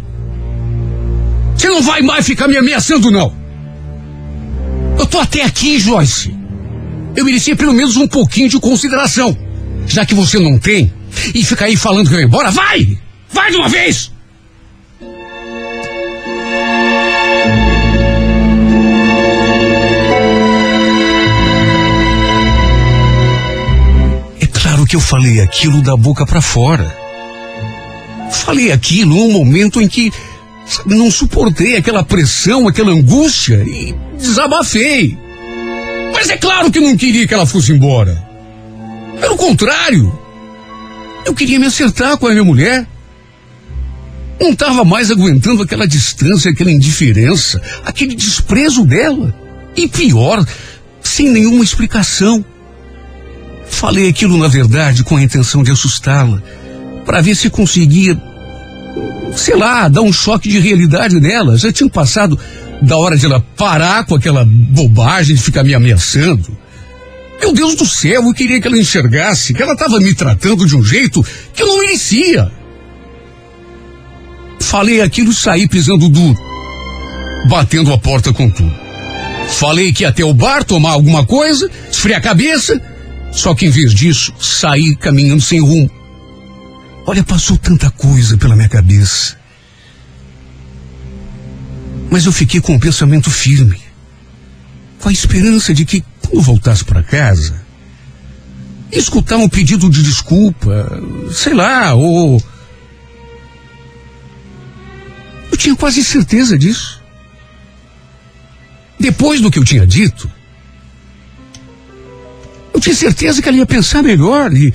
Você 1.56 1.68
não 1.68 1.82
vai 1.82 2.02
mais 2.02 2.26
ficar 2.26 2.48
me 2.48 2.56
ameaçando, 2.56 3.10
não. 3.10 3.34
Eu 4.98 5.06
tô 5.06 5.18
até 5.18 5.42
aqui, 5.42 5.78
Joyce. 5.78 6.34
Eu 7.16 7.24
merecia 7.24 7.56
pelo 7.56 7.72
menos 7.72 7.96
um 7.96 8.06
pouquinho 8.06 8.48
de 8.48 8.58
consideração. 8.58 9.36
Já 9.86 10.04
que 10.06 10.14
você 10.14 10.38
não 10.38 10.58
tem, 10.58 10.92
e 11.34 11.44
fica 11.44 11.66
aí 11.66 11.76
falando 11.76 12.08
que 12.08 12.14
eu 12.14 12.20
ia 12.20 12.26
embora, 12.26 12.50
vai! 12.50 12.98
Vai 13.32 13.50
de 13.50 13.56
uma 13.56 13.68
vez! 13.68 14.13
Que 24.94 24.96
eu 24.96 25.00
falei 25.00 25.40
aquilo 25.40 25.82
da 25.82 25.96
boca 25.96 26.24
para 26.24 26.40
fora. 26.40 26.96
Falei 28.30 28.70
aquilo 28.70 29.16
num 29.16 29.32
momento 29.32 29.80
em 29.80 29.88
que 29.88 30.12
não 30.86 31.10
suportei 31.10 31.76
aquela 31.76 32.04
pressão, 32.04 32.68
aquela 32.68 32.92
angústia 32.92 33.56
e 33.66 33.92
desabafei. 34.16 35.18
Mas 36.12 36.30
é 36.30 36.36
claro 36.36 36.70
que 36.70 36.78
não 36.78 36.96
queria 36.96 37.26
que 37.26 37.34
ela 37.34 37.44
fosse 37.44 37.72
embora. 37.72 38.24
Pelo 39.20 39.36
contrário, 39.36 40.16
eu 41.26 41.34
queria 41.34 41.58
me 41.58 41.66
acertar 41.66 42.16
com 42.16 42.28
a 42.28 42.30
minha 42.30 42.44
mulher. 42.44 42.86
Não 44.40 44.50
estava 44.50 44.84
mais 44.84 45.10
aguentando 45.10 45.64
aquela 45.64 45.88
distância, 45.88 46.52
aquela 46.52 46.70
indiferença, 46.70 47.60
aquele 47.84 48.14
desprezo 48.14 48.84
dela. 48.84 49.34
E 49.76 49.88
pior, 49.88 50.46
sem 51.02 51.30
nenhuma 51.30 51.64
explicação. 51.64 52.44
Falei 53.74 54.08
aquilo, 54.08 54.38
na 54.38 54.48
verdade, 54.48 55.02
com 55.02 55.16
a 55.16 55.22
intenção 55.22 55.62
de 55.62 55.70
assustá-la, 55.70 56.40
para 57.04 57.20
ver 57.20 57.34
se 57.34 57.50
conseguia, 57.50 58.16
sei 59.34 59.56
lá, 59.56 59.88
dar 59.88 60.00
um 60.00 60.12
choque 60.12 60.48
de 60.48 60.58
realidade 60.58 61.20
nela. 61.20 61.58
Já 61.58 61.72
tinha 61.72 61.90
passado 61.90 62.38
da 62.80 62.96
hora 62.96 63.16
de 63.16 63.26
ela 63.26 63.44
parar 63.56 64.06
com 64.06 64.14
aquela 64.14 64.44
bobagem 64.46 65.34
de 65.34 65.42
ficar 65.42 65.64
me 65.64 65.74
ameaçando. 65.74 66.56
Meu 67.40 67.52
Deus 67.52 67.74
do 67.74 67.84
céu, 67.84 68.22
eu 68.22 68.32
queria 68.32 68.60
que 68.60 68.66
ela 68.66 68.78
enxergasse 68.78 69.52
que 69.52 69.62
ela 69.62 69.72
estava 69.74 69.98
me 69.98 70.14
tratando 70.14 70.64
de 70.64 70.76
um 70.76 70.82
jeito 70.82 71.22
que 71.52 71.62
eu 71.62 71.66
não 71.66 71.80
merecia. 71.80 72.50
Falei 74.60 75.02
aquilo 75.02 75.30
e 75.30 75.34
saí 75.34 75.68
pisando 75.68 76.08
duro, 76.08 76.38
batendo 77.48 77.92
a 77.92 77.98
porta 77.98 78.32
com 78.32 78.48
tudo. 78.48 78.74
Falei 79.48 79.92
que 79.92 80.04
ia 80.04 80.08
até 80.08 80.24
o 80.24 80.32
bar 80.32 80.64
tomar 80.64 80.92
alguma 80.92 81.26
coisa, 81.26 81.68
esfriar 81.90 82.20
a 82.20 82.22
cabeça, 82.22 82.80
só 83.34 83.52
que 83.52 83.66
em 83.66 83.70
vez 83.70 83.92
disso, 83.92 84.32
saí 84.38 84.94
caminhando 84.94 85.42
sem 85.42 85.60
rumo. 85.60 85.90
Olha, 87.04 87.24
passou 87.24 87.58
tanta 87.58 87.90
coisa 87.90 88.38
pela 88.38 88.54
minha 88.54 88.68
cabeça. 88.68 89.36
Mas 92.08 92.24
eu 92.24 92.32
fiquei 92.32 92.60
com 92.60 92.72
o 92.72 92.76
um 92.76 92.80
pensamento 92.80 93.28
firme, 93.30 93.80
com 95.00 95.08
a 95.08 95.12
esperança 95.12 95.74
de 95.74 95.84
que, 95.84 96.02
quando 96.20 96.42
voltasse 96.42 96.84
para 96.84 97.02
casa, 97.02 97.60
escutar 98.92 99.36
um 99.36 99.48
pedido 99.48 99.90
de 99.90 100.02
desculpa, 100.02 101.02
sei 101.32 101.54
lá, 101.54 101.92
ou. 101.92 102.40
Eu 105.50 105.56
tinha 105.56 105.74
quase 105.74 106.04
certeza 106.04 106.56
disso. 106.56 107.02
Depois 108.98 109.40
do 109.40 109.50
que 109.50 109.58
eu 109.58 109.64
tinha 109.64 109.84
dito, 109.84 110.30
tinha 112.84 112.94
certeza 112.94 113.40
que 113.40 113.48
ela 113.48 113.56
ia 113.56 113.64
pensar 113.64 114.02
melhor 114.02 114.52
e 114.52 114.70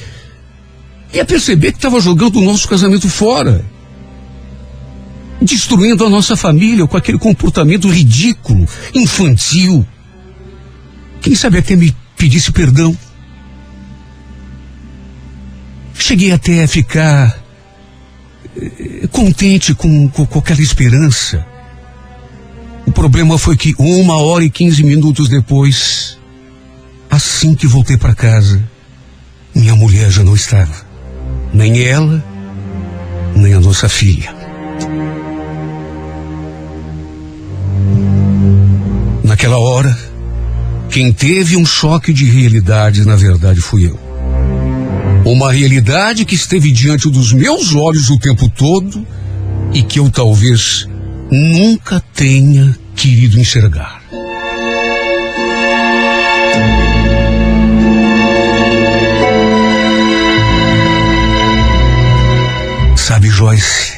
ia 1.14 1.24
perceber 1.24 1.72
que 1.72 1.78
estava 1.78 2.00
jogando 2.02 2.40
o 2.40 2.44
nosso 2.44 2.68
casamento 2.68 3.08
fora 3.08 3.64
destruindo 5.40 6.04
a 6.04 6.10
nossa 6.10 6.36
família 6.36 6.88
com 6.88 6.98
aquele 6.98 7.20
comportamento 7.20 7.88
ridículo, 7.88 8.68
infantil. 8.94 9.86
Quem 11.22 11.36
sabe 11.36 11.60
até 11.60 11.76
me 11.76 11.96
pedisse 12.18 12.52
perdão. 12.52 12.98
Cheguei 15.94 16.32
até 16.32 16.64
a 16.64 16.68
ficar 16.68 17.40
eh, 18.58 19.08
contente 19.12 19.74
com, 19.76 20.10
com, 20.10 20.26
com 20.26 20.40
aquela 20.40 20.62
esperança. 20.62 21.46
O 22.88 22.92
problema 22.92 23.38
foi 23.38 23.56
que 23.56 23.74
uma 23.78 24.18
hora 24.18 24.44
e 24.44 24.50
quinze 24.50 24.84
minutos 24.84 25.30
depois, 25.30 26.19
assim 27.10 27.56
que 27.56 27.68
voltei 27.68 27.98
para 27.98 28.14
casa, 28.14 28.62
minha 29.54 29.76
mulher 29.76 30.12
já 30.12 30.24
não 30.24 30.36
estava. 30.36 30.74
Nem 31.54 31.82
ela, 31.84 32.24
nem 33.36 33.54
a 33.54 33.60
nossa 33.60 33.90
filha. 33.90 34.34
Naquela 39.24 39.58
hora, 39.58 39.98
quem 40.90 41.12
teve 41.12 41.56
um 41.56 41.66
choque 41.66 42.14
de 42.14 42.26
realidade, 42.26 43.06
na 43.06 43.16
verdade, 43.16 43.60
fui 43.60 43.88
eu. 43.88 44.00
Uma 45.26 45.52
realidade 45.52 46.26
que 46.26 46.36
esteve 46.36 46.72
diante 46.72 47.10
dos 47.10 47.34
meus 47.34 47.74
olhos 47.76 48.10
o 48.10 48.18
tempo 48.18 48.50
todo 48.50 49.06
e 49.74 49.84
que 49.84 50.00
eu 50.00 50.10
talvez 50.10 50.88
nunca 51.32 52.02
tenha 52.14 52.76
querido 52.96 53.40
enxergar. 53.40 53.99
Joyce, 63.40 63.94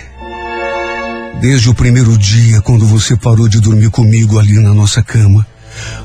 desde 1.42 1.68
o 1.68 1.74
primeiro 1.74 2.16
dia, 2.16 2.62
quando 2.62 2.86
você 2.86 3.18
parou 3.18 3.48
de 3.48 3.60
dormir 3.60 3.90
comigo 3.90 4.38
ali 4.38 4.60
na 4.60 4.72
nossa 4.72 5.02
cama, 5.02 5.44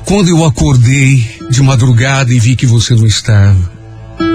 quando 0.05 0.29
eu 0.29 0.43
acordei 0.43 1.23
de 1.47 1.61
madrugada 1.61 2.33
e 2.33 2.39
vi 2.39 2.55
que 2.55 2.65
você 2.65 2.95
não 2.95 3.05
estava, 3.05 3.55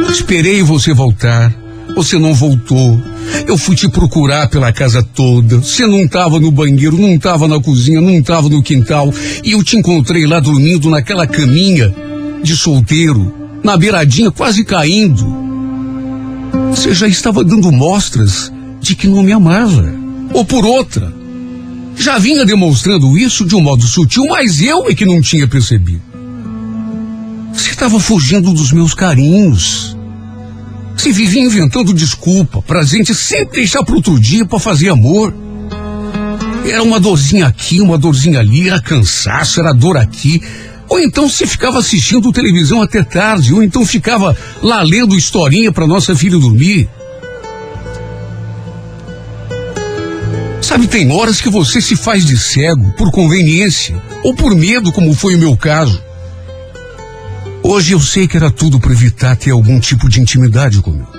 esperei 0.08 0.62
você 0.62 0.94
voltar, 0.94 1.52
Você 1.96 2.16
não 2.16 2.32
voltou. 2.32 3.02
Eu 3.44 3.58
fui 3.58 3.74
te 3.74 3.88
procurar 3.88 4.48
pela 4.48 4.72
casa 4.72 5.02
toda. 5.02 5.58
Você 5.58 5.84
não 5.84 6.02
estava 6.04 6.38
no 6.38 6.52
banheiro, 6.52 6.96
não 6.96 7.16
estava 7.16 7.48
na 7.48 7.60
cozinha, 7.60 8.00
não 8.00 8.12
estava 8.12 8.48
no 8.48 8.62
quintal. 8.62 9.12
E 9.42 9.50
eu 9.50 9.64
te 9.64 9.76
encontrei 9.76 10.26
lá 10.26 10.38
dormindo 10.38 10.88
naquela 10.88 11.26
caminha 11.26 11.92
de 12.40 12.56
solteiro, 12.56 13.34
na 13.64 13.76
beiradinha, 13.76 14.30
quase 14.30 14.64
caindo. 14.64 15.26
Você 16.70 16.94
já 16.94 17.08
estava 17.08 17.42
dando 17.42 17.70
mostras 17.72 18.50
de 18.83 18.97
que 18.97 19.07
não 19.07 19.23
me 19.23 19.33
amava. 19.33 19.95
Ou 20.35 20.45
por 20.45 20.66
outra, 20.66 21.12
já 21.97 22.18
vinha 22.18 22.45
demonstrando 22.45 23.16
isso 23.16 23.47
de 23.47 23.55
um 23.55 23.61
modo 23.61 23.85
sutil, 23.85 24.27
mas 24.27 24.61
eu 24.61 24.88
é 24.88 24.95
que 24.95 25.07
não 25.07 25.21
tinha 25.21 25.47
percebido. 25.47 26.03
Você 27.53 27.71
estava 27.71 28.01
fugindo 28.01 28.53
dos 28.53 28.73
meus 28.73 28.92
carinhos. 28.92 29.97
Você 30.97 31.12
vivia 31.12 31.42
inventando 31.42 31.95
desculpa 31.95 32.61
pra 32.62 32.83
gente 32.83 33.14
sempre 33.14 33.61
deixar 33.61 33.83
para 33.85 33.95
outro 33.95 34.18
dia 34.18 34.45
para 34.45 34.59
fazer 34.59 34.88
amor. 34.88 35.33
Era 36.66 36.83
uma 36.83 36.99
dorzinha 36.99 37.47
aqui, 37.47 37.81
uma 37.81 37.99
dorzinha 37.99 38.40
ali, 38.40 38.68
era 38.68 38.81
cansaço, 38.81 39.61
era 39.61 39.73
dor 39.73 39.97
aqui. 39.97 40.40
Ou 40.88 41.01
então 41.01 41.29
se 41.29 41.47
ficava 41.47 41.79
assistindo 41.79 42.33
televisão 42.33 42.83
até 42.83 43.03
tarde, 43.03 43.53
ou 43.53 43.62
então 43.62 43.85
ficava 43.85 44.37
lá 44.62 44.83
lendo 44.83 45.16
historinha 45.16 45.73
para 45.73 45.87
nossa 45.87 46.14
filha 46.14 46.38
dormir. 46.38 46.88
Sabe, 50.72 50.88
tem 50.88 51.12
horas 51.12 51.38
que 51.38 51.50
você 51.50 51.82
se 51.82 51.94
faz 51.94 52.24
de 52.24 52.35
cego 52.35 52.92
por 52.92 53.11
conveniência 53.11 54.02
ou 54.24 54.35
por 54.35 54.56
medo, 54.56 54.90
como 54.90 55.12
foi 55.12 55.35
o 55.35 55.38
meu 55.38 55.54
caso. 55.54 56.02
Hoje 57.62 57.92
eu 57.92 58.00
sei 58.00 58.26
que 58.26 58.38
era 58.38 58.50
tudo 58.50 58.80
para 58.80 58.90
evitar 58.90 59.37
ter 59.37 59.50
algum 59.50 59.78
tipo 59.78 60.08
de 60.08 60.18
intimidade 60.18 60.80
comigo. 60.80 61.12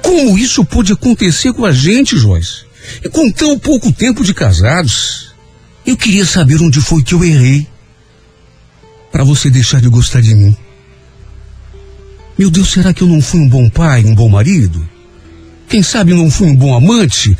Como 0.00 0.38
isso 0.38 0.64
pôde 0.64 0.92
acontecer 0.92 1.52
com 1.52 1.64
a 1.64 1.72
gente, 1.72 2.16
Joyce? 2.16 2.64
E 3.04 3.08
com 3.08 3.28
tão 3.32 3.58
pouco 3.58 3.90
tempo 3.90 4.22
de 4.22 4.32
casados. 4.32 5.34
Eu 5.84 5.96
queria 5.96 6.24
saber 6.24 6.62
onde 6.62 6.80
foi 6.80 7.02
que 7.02 7.12
eu 7.12 7.24
errei 7.24 7.66
para 9.10 9.24
você 9.24 9.50
deixar 9.50 9.80
de 9.80 9.88
gostar 9.88 10.20
de 10.20 10.32
mim. 10.36 10.56
Meu 12.38 12.50
Deus, 12.50 12.70
será 12.70 12.94
que 12.94 13.02
eu 13.02 13.08
não 13.08 13.20
fui 13.20 13.40
um 13.40 13.48
bom 13.48 13.68
pai, 13.68 14.04
um 14.04 14.14
bom 14.14 14.28
marido? 14.28 14.88
Quem 15.68 15.82
sabe 15.82 16.14
não 16.14 16.30
fui 16.30 16.46
um 16.46 16.54
bom 16.54 16.72
amante? 16.72 17.36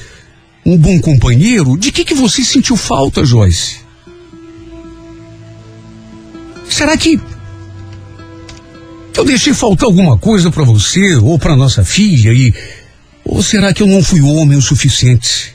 Um 0.64 0.77
bom 0.77 1.00
companheiro, 1.00 1.77
de 1.77 1.92
que 1.92 2.05
que 2.05 2.14
você 2.14 2.42
sentiu 2.42 2.77
falta, 2.77 3.24
Joyce? 3.24 3.81
Será 6.68 6.96
que 6.96 7.20
eu 9.16 9.24
deixei 9.24 9.55
faltar 9.55 9.87
alguma 9.87 10.18
coisa 10.18 10.50
para 10.50 10.64
você 10.64 11.14
ou 11.16 11.38
para 11.38 11.57
nossa 11.57 11.85
filha 11.85 12.33
e 12.33 12.53
ou 13.24 13.42
será 13.42 13.72
que 13.72 13.83
eu 13.83 13.87
não 13.87 14.03
fui 14.03 14.20
homem 14.20 14.59
o 14.59 14.62
suficiente? 14.62 15.55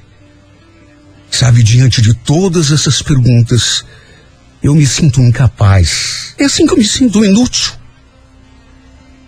Sabe, 1.29 1.61
diante 1.61 2.01
de 2.01 2.13
todas 2.13 2.71
essas 2.71 3.01
perguntas, 3.01 3.83
eu 4.63 4.73
me 4.73 4.85
sinto 4.85 5.21
incapaz. 5.21 6.33
É 6.37 6.45
assim 6.45 6.65
que 6.65 6.73
eu 6.73 6.77
me 6.77 6.83
sinto 6.83 7.23
inútil. 7.23 7.73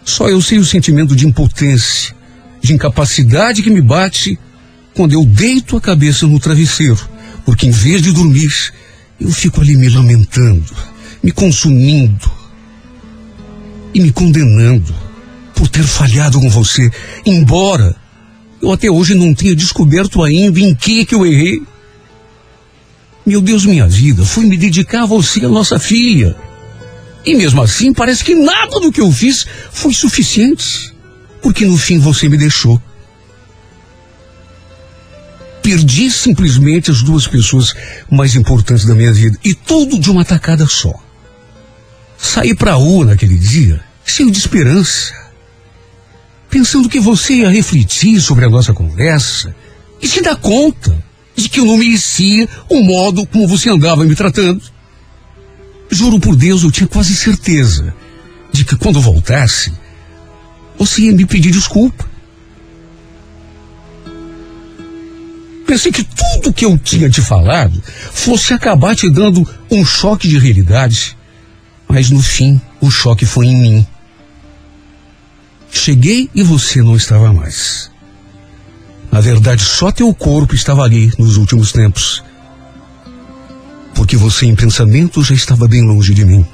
Só 0.04 0.28
eu 0.28 0.42
sei 0.42 0.58
o 0.58 0.66
sentimento 0.66 1.16
de 1.16 1.28
impotência, 1.28 2.16
de 2.62 2.74
incapacidade 2.74 3.62
que 3.62 3.70
me 3.70 3.82
bate 3.82 4.40
quando 4.94 5.14
eu 5.14 5.26
deito 5.26 5.78
a 5.78 5.82
cabeça 5.82 6.28
no 6.28 6.40
travesseiro, 6.40 7.00
porque 7.46 7.68
em 7.68 7.72
vez 7.72 8.02
de 8.02 8.12
dormir, 8.12 8.52
eu 9.20 9.32
fico 9.32 9.62
ali 9.62 9.78
me 9.78 9.90
lamentando, 9.90 10.74
me 11.24 11.32
consumindo 11.32 12.32
e 13.94 14.00
me 14.00 14.12
condenando 14.12 14.94
por 15.56 15.68
ter 15.68 15.84
falhado 15.84 16.40
com 16.40 16.50
você, 16.50 16.90
embora 17.26 17.96
eu 18.62 18.72
até 18.72 18.90
hoje 18.90 19.16
não 19.16 19.34
tenha 19.34 19.56
descoberto 19.56 20.22
ainda 20.24 20.60
em 20.60 20.76
que 20.76 21.06
que 21.06 21.16
eu 21.16 21.26
errei. 21.26 21.62
Meu 23.26 23.42
Deus, 23.42 23.66
minha 23.66 23.88
vida 23.88 24.24
foi 24.26 24.46
me 24.46 24.58
dedicar 24.58 25.04
a 25.04 25.06
você, 25.06 25.46
a 25.46 25.50
nossa 25.50 25.80
filha. 25.80 26.36
E 27.26 27.36
mesmo 27.36 27.62
assim, 27.62 27.94
parece 27.94 28.24
que 28.24 28.34
nada 28.34 28.80
do 28.80 28.92
que 28.92 29.02
eu 29.02 29.12
fiz 29.12 29.46
foi 29.72 29.94
suficiente, 29.94 30.92
porque 31.42 31.66
no 31.66 31.78
fim 31.78 32.00
você 32.00 32.28
me 32.28 32.38
deixou 32.38 32.82
perdi 35.62 36.10
simplesmente 36.10 36.92
as 36.92 37.02
duas 37.02 37.28
pessoas 37.28 37.74
mais 38.10 38.36
importantes 38.36 38.86
da 38.86 38.96
minha 38.96 39.14
vida. 39.14 39.38
E 39.44 39.54
tudo 39.54 40.00
de 40.00 40.10
uma 40.10 40.26
tacada 40.26 40.66
só. 40.68 40.94
Saí 42.18 42.54
pra 42.54 42.74
rua 42.74 43.06
naquele 43.06 43.38
dia, 43.38 43.84
cheio 44.06 44.32
de 44.32 44.38
esperança. 44.38 45.14
Pensando 46.50 46.90
que 46.90 47.00
você 47.00 47.36
ia 47.36 47.50
refletir 47.50 48.20
sobre 48.22 48.46
a 48.46 48.50
nossa 48.50 48.74
conversa 48.74 49.56
e 50.02 50.08
se 50.08 50.22
dar 50.22 50.36
conta 50.36 51.02
de 51.36 51.48
que 51.48 51.60
eu 51.60 51.66
não 51.66 51.78
merecia 51.78 52.48
o 52.70 52.84
modo 52.84 53.26
como 53.26 53.48
você 53.48 53.70
andava 53.70 54.04
me 54.04 54.16
tratando. 54.16 54.62
Juro 55.90 56.20
por 56.20 56.36
Deus, 56.36 56.64
eu 56.64 56.72
tinha 56.72 56.88
quase 56.88 57.16
certeza 57.16 57.94
de 58.52 58.66
que 58.66 58.76
quando 58.76 59.02
voltasse, 59.02 59.72
você 60.78 61.04
ia 61.04 61.14
me 61.14 61.26
pedir 61.26 61.52
desculpa. 61.52 62.11
Pensei 65.72 65.90
que 65.90 66.04
tudo 66.04 66.52
que 66.52 66.66
eu 66.66 66.78
tinha 66.78 67.10
te 67.10 67.22
falado 67.22 67.82
fosse 68.12 68.54
acabar 68.54 68.94
te 68.94 69.10
dando 69.10 69.48
um 69.72 69.86
choque 69.86 70.28
de 70.28 70.38
realidade. 70.38 71.16
Mas 71.88 72.10
no 72.10 72.22
fim, 72.22 72.60
o 72.82 72.92
choque 72.92 73.26
foi 73.26 73.46
em 73.46 73.56
mim. 73.56 73.88
Cheguei 75.72 76.30
e 76.36 76.44
você 76.44 76.82
não 76.82 76.98
estava 76.98 77.32
mais. 77.32 77.90
Na 79.10 79.22
verdade, 79.22 79.64
só 79.64 79.94
teu 79.94 80.14
corpo 80.14 80.54
estava 80.54 80.84
ali 80.84 81.10
nos 81.18 81.38
últimos 81.38 81.72
tempos. 81.72 82.22
Porque 83.96 84.18
você, 84.18 84.48
em 84.48 84.56
pensamento, 84.56 85.24
já 85.24 85.34
estava 85.34 85.70
bem 85.70 85.84
longe 85.84 86.14
de 86.14 86.26
mim. 86.26 86.46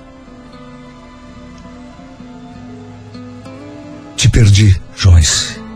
Te 4.15 4.29
perdi, 4.29 4.79
Joyce. 4.95 5.66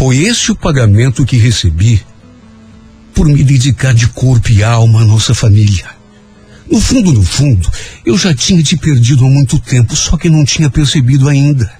Foi 0.00 0.16
esse 0.16 0.50
o 0.50 0.56
pagamento 0.56 1.26
que 1.26 1.36
recebi 1.36 2.02
por 3.12 3.28
me 3.28 3.44
dedicar 3.44 3.92
de 3.92 4.08
corpo 4.08 4.50
e 4.50 4.64
alma 4.64 5.02
à 5.02 5.04
nossa 5.04 5.34
família. 5.34 5.90
No 6.70 6.80
fundo, 6.80 7.12
no 7.12 7.22
fundo, 7.22 7.70
eu 8.06 8.16
já 8.16 8.34
tinha 8.34 8.62
te 8.62 8.78
perdido 8.78 9.26
há 9.26 9.28
muito 9.28 9.58
tempo, 9.58 9.94
só 9.94 10.16
que 10.16 10.30
não 10.30 10.42
tinha 10.42 10.70
percebido 10.70 11.28
ainda. 11.28 11.70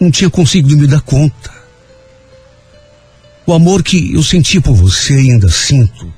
Não 0.00 0.10
tinha 0.10 0.30
conseguido 0.30 0.74
me 0.78 0.86
dar 0.86 1.02
conta. 1.02 1.52
O 3.46 3.52
amor 3.52 3.82
que 3.82 4.14
eu 4.14 4.22
sentia 4.22 4.62
por 4.62 4.74
você 4.74 5.12
ainda 5.12 5.50
sinto. 5.50 6.10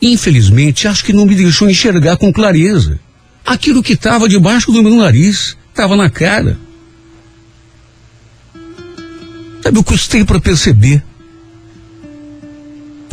Infelizmente, 0.00 0.86
acho 0.86 1.04
que 1.04 1.12
não 1.12 1.26
me 1.26 1.34
deixou 1.34 1.68
enxergar 1.68 2.16
com 2.16 2.32
clareza. 2.32 3.00
Aquilo 3.44 3.82
que 3.82 3.94
estava 3.94 4.28
debaixo 4.28 4.70
do 4.70 4.84
meu 4.84 4.94
nariz, 4.94 5.56
estava 5.72 5.96
na 5.96 6.08
cara. 6.08 6.60
Sabe, 9.62 9.78
eu 9.78 9.84
custei 9.84 10.24
para 10.24 10.40
perceber. 10.40 11.02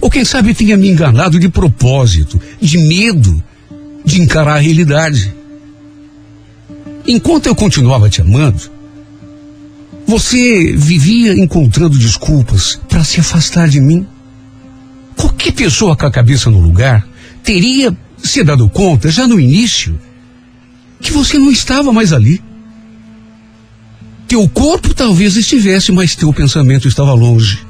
Ou 0.01 0.09
quem 0.09 0.25
sabe 0.25 0.53
tenha 0.53 0.77
me 0.77 0.89
enganado 0.89 1.39
de 1.39 1.49
propósito, 1.49 2.41
de 2.59 2.77
medo 2.77 3.43
de 4.03 4.21
encarar 4.21 4.55
a 4.55 4.59
realidade. 4.59 5.33
Enquanto 7.05 7.47
eu 7.47 7.55
continuava 7.55 8.09
te 8.09 8.21
amando, 8.21 8.71
você 10.07 10.73
vivia 10.75 11.33
encontrando 11.33 11.99
desculpas 11.99 12.79
para 12.89 13.03
se 13.03 13.19
afastar 13.19 13.67
de 13.67 13.79
mim. 13.79 14.07
Qualquer 15.15 15.51
pessoa 15.51 15.95
com 15.95 16.05
a 16.05 16.11
cabeça 16.11 16.49
no 16.49 16.59
lugar 16.59 17.07
teria 17.43 17.95
se 18.17 18.43
dado 18.43 18.67
conta 18.69 19.11
já 19.11 19.27
no 19.27 19.39
início 19.39 19.99
que 20.99 21.11
você 21.11 21.37
não 21.37 21.51
estava 21.51 21.93
mais 21.93 22.11
ali. 22.11 22.41
Teu 24.29 24.47
corpo 24.47 24.93
talvez 24.93 25.35
estivesse, 25.35 25.91
mas 25.91 26.15
teu 26.15 26.31
pensamento 26.31 26.87
estava 26.87 27.15
longe. 27.15 27.65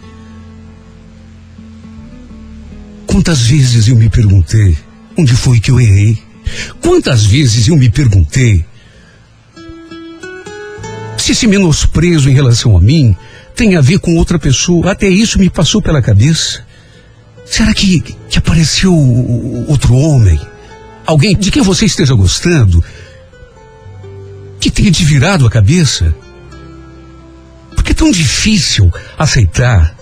Quantas 3.07 3.43
vezes 3.43 3.87
eu 3.87 3.95
me 3.95 4.09
perguntei 4.09 4.77
onde 5.17 5.33
foi 5.37 5.61
que 5.61 5.71
eu 5.71 5.79
errei? 5.79 6.21
Quantas 6.81 7.25
vezes 7.25 7.69
eu 7.69 7.77
me 7.77 7.89
perguntei 7.89 8.65
se 11.17 11.31
esse 11.31 11.47
menosprezo 11.47 12.29
em 12.29 12.33
relação 12.33 12.75
a 12.75 12.81
mim 12.81 13.15
tem 13.55 13.77
a 13.77 13.81
ver 13.81 13.99
com 13.99 14.17
outra 14.17 14.37
pessoa? 14.37 14.91
Até 14.91 15.07
isso 15.07 15.39
me 15.39 15.49
passou 15.49 15.81
pela 15.81 16.01
cabeça. 16.01 16.65
Será 17.45 17.73
que, 17.73 18.01
que 18.01 18.37
apareceu 18.37 18.93
outro 19.65 19.95
homem? 19.95 20.37
Alguém 21.05 21.37
de 21.37 21.51
quem 21.51 21.63
você 21.63 21.85
esteja 21.85 22.13
gostando? 22.15 22.83
Que 24.59 24.69
tenha 24.69 24.91
te 24.91 25.05
virado 25.05 25.47
a 25.47 25.49
cabeça? 25.49 26.13
Tão 27.99 28.09
difícil 28.11 28.89
aceitar 29.17 29.93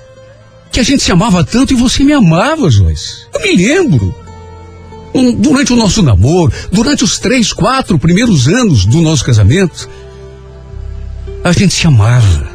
que 0.71 0.79
a 0.79 0.83
gente 0.83 1.01
se 1.01 1.11
amava 1.11 1.43
tanto 1.43 1.73
e 1.73 1.75
você 1.75 2.03
me 2.03 2.13
amava, 2.13 2.69
Joyce. 2.69 3.25
Eu 3.33 3.41
me 3.41 3.55
lembro. 3.55 4.15
durante 5.39 5.73
o 5.73 5.75
nosso 5.75 6.03
namoro, 6.03 6.53
durante 6.71 7.03
os 7.03 7.17
três, 7.17 7.51
quatro 7.51 7.97
primeiros 7.97 8.47
anos 8.47 8.85
do 8.85 9.01
nosso 9.01 9.25
casamento, 9.25 9.89
A 11.43 11.51
gente 11.51 11.73
se 11.73 11.87
amava. 11.87 12.47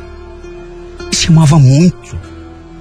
Se 1.11 1.27
amava 1.29 1.59
muito. 1.59 2.17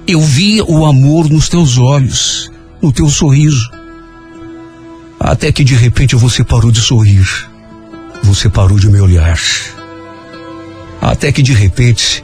Eu 0.06 0.20
via 0.20 0.64
o 0.64 0.84
amor 0.84 1.28
nos 1.28 1.48
teus 1.48 1.78
olhos, 1.78 2.50
no 2.80 2.92
teu 2.92 3.08
sorriso. 3.08 3.68
Até 5.18 5.50
que 5.50 5.64
de 5.64 5.74
repente 5.74 6.14
você 6.14 6.44
parou 6.44 6.70
de 6.70 6.80
sorrir. 6.80 7.26
Você 8.22 8.48
parou 8.48 8.78
de 8.78 8.88
me 8.88 9.00
olhar. 9.00 9.40
Até 11.00 11.32
que 11.32 11.42
de 11.42 11.52
repente 11.52 12.22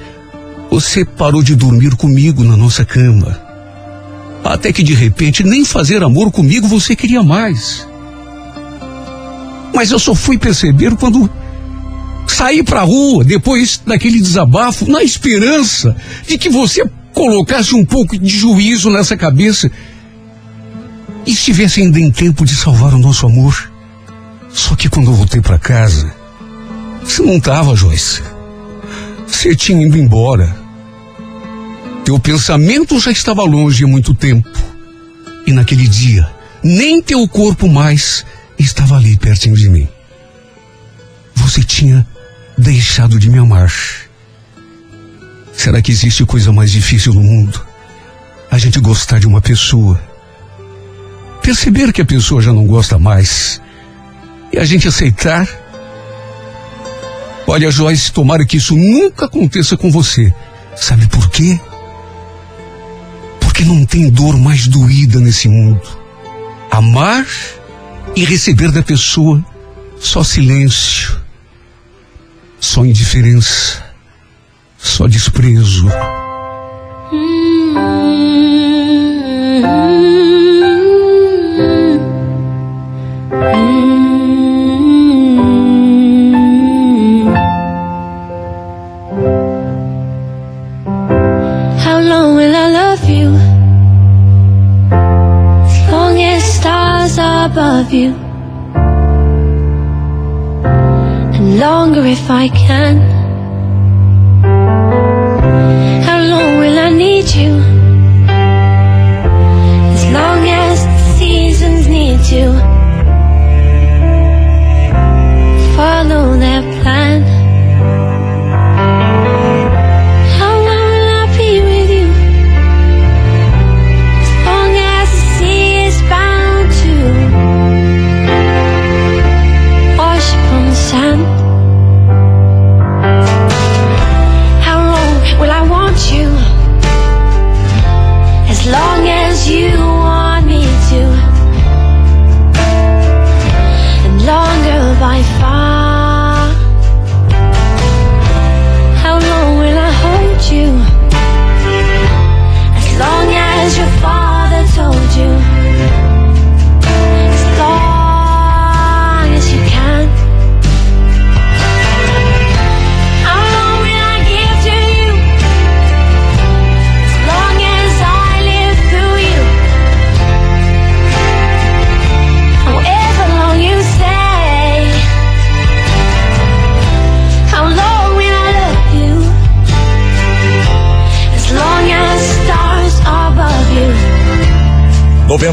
você 0.70 1.04
parou 1.04 1.42
de 1.42 1.54
dormir 1.54 1.96
comigo 1.96 2.44
na 2.44 2.57
nossa 2.57 2.85
cama. 2.85 3.40
Até 4.44 4.72
que 4.72 4.83
de 4.83 4.94
repente 4.94 5.42
nem 5.42 5.64
fazer 5.64 6.02
amor 6.02 6.31
comigo 6.31 6.68
você 6.68 6.94
queria 6.94 7.22
mais. 7.22 7.87
Mas 9.74 9.90
eu 9.90 9.98
só 9.98 10.14
fui 10.14 10.38
perceber 10.38 10.96
quando 10.96 11.31
saí 12.26 12.62
pra 12.62 12.83
rua 12.83 13.24
depois 13.24 13.81
daquele 13.85 14.20
desabafo, 14.20 14.90
na 14.90 15.02
esperança 15.02 15.96
de 16.26 16.38
que 16.38 16.48
você 16.48 16.88
colocasse 17.12 17.74
um 17.74 17.85
pouco 17.85 18.16
de 18.16 18.28
juízo 18.28 18.90
nessa 18.90 19.16
cabeça 19.16 19.70
e 21.26 21.33
estivesse 21.33 21.81
ainda 21.81 21.98
em 21.98 22.11
tempo 22.11 22.44
de 22.44 22.54
salvar 22.54 22.94
o 22.94 22.98
nosso 22.98 23.26
amor. 23.26 23.70
Só 24.50 24.74
que 24.76 24.88
quando 24.88 25.11
eu 25.11 25.14
voltei 25.14 25.40
para 25.40 25.59
casa, 25.59 26.12
você 27.04 27.22
não 27.22 27.37
estava, 27.37 27.74
Joyce. 27.74 28.22
Você 29.30 29.54
tinha 29.54 29.86
ido 29.86 29.96
embora. 29.96 30.56
Teu 32.04 32.18
pensamento 32.18 32.98
já 32.98 33.10
estava 33.10 33.42
longe 33.42 33.84
há 33.84 33.86
muito 33.86 34.14
tempo. 34.14 34.48
E 35.46 35.52
naquele 35.52 35.86
dia, 35.86 36.28
nem 36.62 37.00
teu 37.00 37.26
corpo 37.28 37.68
mais 37.68 38.24
estava 38.58 38.96
ali 38.96 39.16
pertinho 39.16 39.54
de 39.54 39.68
mim. 39.68 39.88
Você 41.34 41.62
tinha 41.62 42.06
deixado 42.56 43.18
de 43.18 43.30
me 43.30 43.38
amar. 43.38 43.72
Será 45.52 45.80
que 45.80 45.92
existe 45.92 46.24
coisa 46.24 46.52
mais 46.52 46.72
difícil 46.72 47.14
no 47.14 47.22
mundo? 47.22 47.64
A 48.50 48.58
gente 48.58 48.80
gostar 48.80 49.20
de 49.20 49.26
uma 49.26 49.40
pessoa 49.40 50.00
perceber 51.42 51.92
que 51.92 52.02
a 52.02 52.04
pessoa 52.04 52.42
já 52.42 52.52
não 52.52 52.66
gosta 52.66 52.98
mais 52.98 53.60
e 54.52 54.58
a 54.58 54.64
gente 54.64 54.88
aceitar. 54.88 55.46
Olha, 57.50 57.70
Joyce, 57.70 58.12
tomara 58.12 58.44
que 58.44 58.58
isso 58.58 58.76
nunca 58.76 59.24
aconteça 59.24 59.74
com 59.74 59.90
você. 59.90 60.32
Sabe 60.76 61.08
por 61.08 61.30
quê? 61.30 61.58
Porque 63.40 63.64
não 63.64 63.87
tem 63.87 64.11
dor 64.11 64.37
mais 64.37 64.68
doída 64.68 65.18
nesse 65.18 65.48
mundo. 65.48 65.80
Amar 66.70 67.26
e 68.14 68.22
receber 68.22 68.70
da 68.70 68.82
pessoa 68.82 69.42
só 69.98 70.22
silêncio, 70.22 71.18
só 72.61 72.84
indiferença, 72.84 73.82
só 74.76 75.08
desprezo. 75.08 75.88
How 77.11 78.88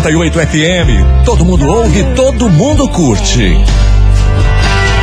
98 0.06 0.40
FM. 0.40 1.26
Todo 1.26 1.44
mundo 1.44 1.68
ouve, 1.68 2.04
todo 2.16 2.48
mundo 2.48 2.88
curte. 2.88 3.58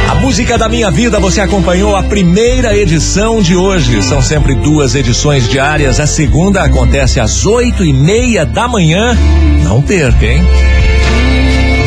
A 0.08 0.14
música 0.14 0.56
da 0.56 0.68
minha 0.68 0.92
vida, 0.92 1.18
você 1.18 1.40
acompanhou 1.40 1.96
a 1.96 2.04
primeira 2.04 2.76
edição 2.76 3.42
de 3.42 3.56
hoje. 3.56 4.00
São 4.00 4.22
sempre 4.22 4.54
duas 4.54 4.94
edições 4.94 5.48
diárias. 5.48 5.98
A 5.98 6.06
segunda 6.06 6.62
acontece 6.62 7.18
às 7.18 7.44
oito 7.44 7.84
e 7.84 7.92
meia 7.92 8.46
da 8.46 8.68
manhã. 8.68 9.18
Não 9.64 9.82
perca, 9.82 10.24
hein? 10.24 10.46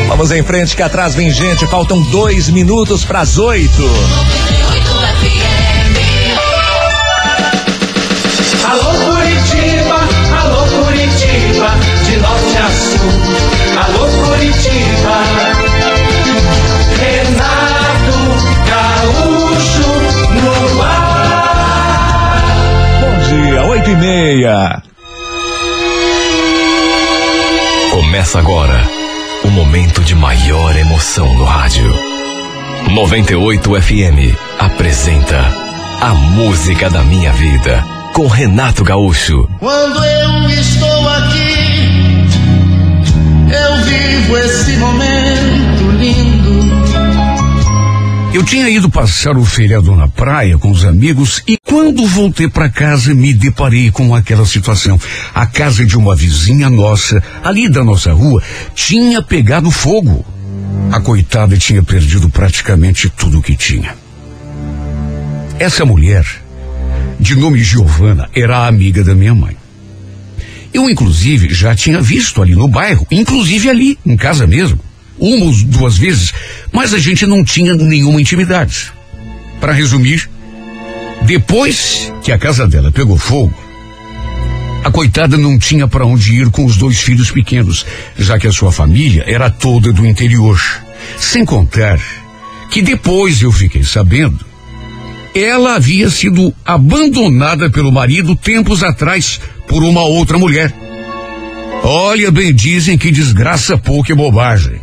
Vamos 0.10 0.30
em 0.32 0.44
frente 0.44 0.76
que 0.76 0.84
atrás 0.84 1.16
vem 1.16 1.32
gente. 1.32 1.66
Faltam 1.68 2.02
dois 2.12 2.50
minutos 2.50 3.06
para 3.06 3.22
as 3.22 3.38
oito. 3.38 3.84
Alô 8.70 9.05
norte 12.46 12.58
a 12.58 12.70
sul. 12.70 13.12
Alô 13.78 14.08
Curitiba, 14.28 15.18
Renato 17.00 18.18
Gaúcho 18.70 19.90
no 20.34 20.82
ar. 20.82 22.44
Bom 23.02 23.16
dia, 23.28 23.64
oito 23.66 23.90
e 23.90 23.96
meia. 23.96 24.84
Começa 27.92 28.40
agora 28.40 28.84
o 29.44 29.48
momento 29.50 30.02
de 30.02 30.16
maior 30.16 30.76
emoção 30.76 31.34
no 31.34 31.44
rádio. 31.46 31.94
98 32.92 33.82
FM 33.82 34.38
apresenta 34.60 35.52
A 36.00 36.14
Música 36.14 36.90
da 36.90 37.02
Minha 37.04 37.34
Vida 37.34 37.84
com 38.14 38.28
Renato 38.28 38.84
Gaúcho. 38.84 39.50
Quando 39.60 40.02
eu 40.02 40.50
estou 40.50 41.10
aqui, 41.10 41.65
eu 43.56 43.84
vivo 43.84 44.38
esse 44.38 44.78
momento 44.78 45.92
lindo. 46.00 46.76
Eu 48.34 48.44
tinha 48.44 48.70
ido 48.70 48.90
passar 48.90 49.38
o 49.38 49.46
feriado 49.46 49.96
na 49.96 50.10
praia 50.10 50.58
com 50.58 50.70
os 50.70 50.84
amigos 50.84 51.42
e 51.48 51.58
quando 51.66 52.06
voltei 52.06 52.50
para 52.50 52.70
casa 52.70 53.14
me 53.14 53.34
deparei 53.34 53.90
com 53.90 54.14
aquela 54.14 54.46
situação. 54.46 55.00
A 55.34 55.46
casa 55.46 55.86
de 55.86 55.98
uma 55.98 56.14
vizinha 56.14 56.70
nossa, 56.70 57.24
ali 57.42 57.70
da 57.70 57.82
nossa 57.82 58.12
rua, 58.12 58.44
tinha 58.74 59.22
pegado 59.22 59.72
fogo. 59.72 60.26
A 60.92 61.00
coitada 61.00 61.56
tinha 61.58 61.82
perdido 61.82 62.30
praticamente 62.30 63.10
tudo 63.10 63.40
o 63.40 63.42
que 63.42 63.56
tinha. 63.56 63.96
Essa 65.58 65.86
mulher, 65.86 66.26
de 67.18 67.38
nome 67.38 67.64
Giovana, 67.64 68.30
era 68.36 68.68
amiga 68.68 69.02
da 69.02 69.16
minha 69.16 69.34
mãe. 69.34 69.56
Eu, 70.76 70.90
inclusive, 70.90 71.54
já 71.54 71.74
tinha 71.74 72.02
visto 72.02 72.42
ali 72.42 72.54
no 72.54 72.68
bairro, 72.68 73.08
inclusive 73.10 73.70
ali, 73.70 73.98
em 74.06 74.18
casa 74.18 74.46
mesmo, 74.46 74.78
uma 75.18 75.46
ou 75.46 75.54
duas 75.68 75.98
vezes, 75.98 76.34
mas 76.70 76.94
a 76.94 77.00
gente 77.00 77.26
não 77.26 77.46
tinha 77.46 77.74
nenhuma 77.74 78.20
intimidade. 78.20 78.92
Para 79.62 79.72
resumir, 79.72 80.30
Depois 81.24 82.12
que 82.22 82.30
a 82.30 82.38
casa 82.38 82.68
dela 82.68 82.92
pegou 82.92 83.18
fogo, 83.18 83.56
a 84.84 84.92
coitada 84.92 85.38
não 85.38 85.58
tinha 85.58 85.88
para 85.88 86.06
onde 86.06 86.34
ir 86.34 86.52
com 86.52 86.66
os 86.66 86.76
dois 86.76 87.00
filhos 87.00 87.32
pequenos, 87.32 87.86
já 88.20 88.38
que 88.38 88.46
a 88.46 88.52
sua 88.52 88.70
família 88.70 89.24
era 89.26 89.50
toda 89.50 89.94
do 89.94 90.06
interior. 90.06 90.60
Sem 91.18 91.46
contar 91.46 92.02
que 92.70 92.82
depois 92.82 93.42
eu 93.42 93.52
fiquei 93.52 93.84
sabendo, 93.84 94.46
ela 95.36 95.76
havia 95.76 96.10
sido 96.10 96.56
abandonada 96.64 97.70
pelo 97.70 97.92
marido 97.92 98.38
tempos 98.38 98.82
atrás 98.82 99.42
por 99.68 99.84
uma 99.84 100.02
outra 100.02 100.38
mulher. 100.38 100.74
Olha, 101.84 102.32
bem 102.32 102.56
dizem 102.56 102.98
que 102.98 103.12
desgraça 103.12 103.78
pouca 103.78 104.14
e 104.14 104.16
bobagem. 104.16 104.80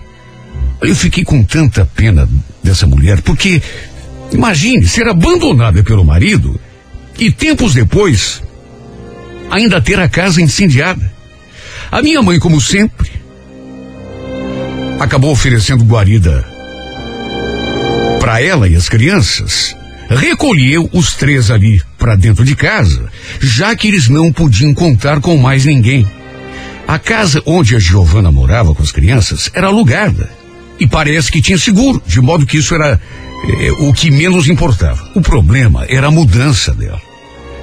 Eu 0.82 0.94
fiquei 0.94 1.24
com 1.24 1.42
tanta 1.42 1.86
pena 1.86 2.28
dessa 2.62 2.86
mulher, 2.86 3.22
porque 3.22 3.62
imagine 4.30 4.86
ser 4.86 5.08
abandonada 5.08 5.82
pelo 5.82 6.04
marido 6.04 6.60
e 7.18 7.30
tempos 7.30 7.72
depois 7.72 8.42
ainda 9.50 9.80
ter 9.80 9.98
a 9.98 10.08
casa 10.08 10.42
incendiada. 10.42 11.12
A 11.90 12.02
minha 12.02 12.20
mãe, 12.20 12.38
como 12.38 12.60
sempre, 12.60 13.10
acabou 15.00 15.30
oferecendo 15.32 15.84
guarida 15.84 16.44
para 18.20 18.42
ela 18.42 18.68
e 18.68 18.76
as 18.76 18.88
crianças. 18.88 19.74
Recolheu 20.16 20.88
os 20.92 21.14
três 21.14 21.50
ali 21.50 21.80
para 21.98 22.16
dentro 22.16 22.44
de 22.44 22.54
casa, 22.54 23.10
já 23.40 23.74
que 23.74 23.88
eles 23.88 24.08
não 24.08 24.32
podiam 24.32 24.74
contar 24.74 25.20
com 25.20 25.36
mais 25.36 25.64
ninguém. 25.64 26.06
A 26.86 26.98
casa 26.98 27.42
onde 27.46 27.76
a 27.76 27.78
Giovana 27.78 28.30
morava 28.30 28.74
com 28.74 28.82
as 28.82 28.92
crianças 28.92 29.50
era 29.54 29.68
alugada 29.68 30.30
e 30.78 30.86
parece 30.86 31.30
que 31.30 31.40
tinha 31.40 31.58
seguro, 31.58 32.02
de 32.06 32.20
modo 32.20 32.44
que 32.44 32.58
isso 32.58 32.74
era 32.74 33.00
eh, 33.48 33.72
o 33.78 33.92
que 33.92 34.10
menos 34.10 34.48
importava. 34.48 35.10
O 35.14 35.20
problema 35.20 35.84
era 35.88 36.08
a 36.08 36.10
mudança 36.10 36.74
dela. 36.74 37.00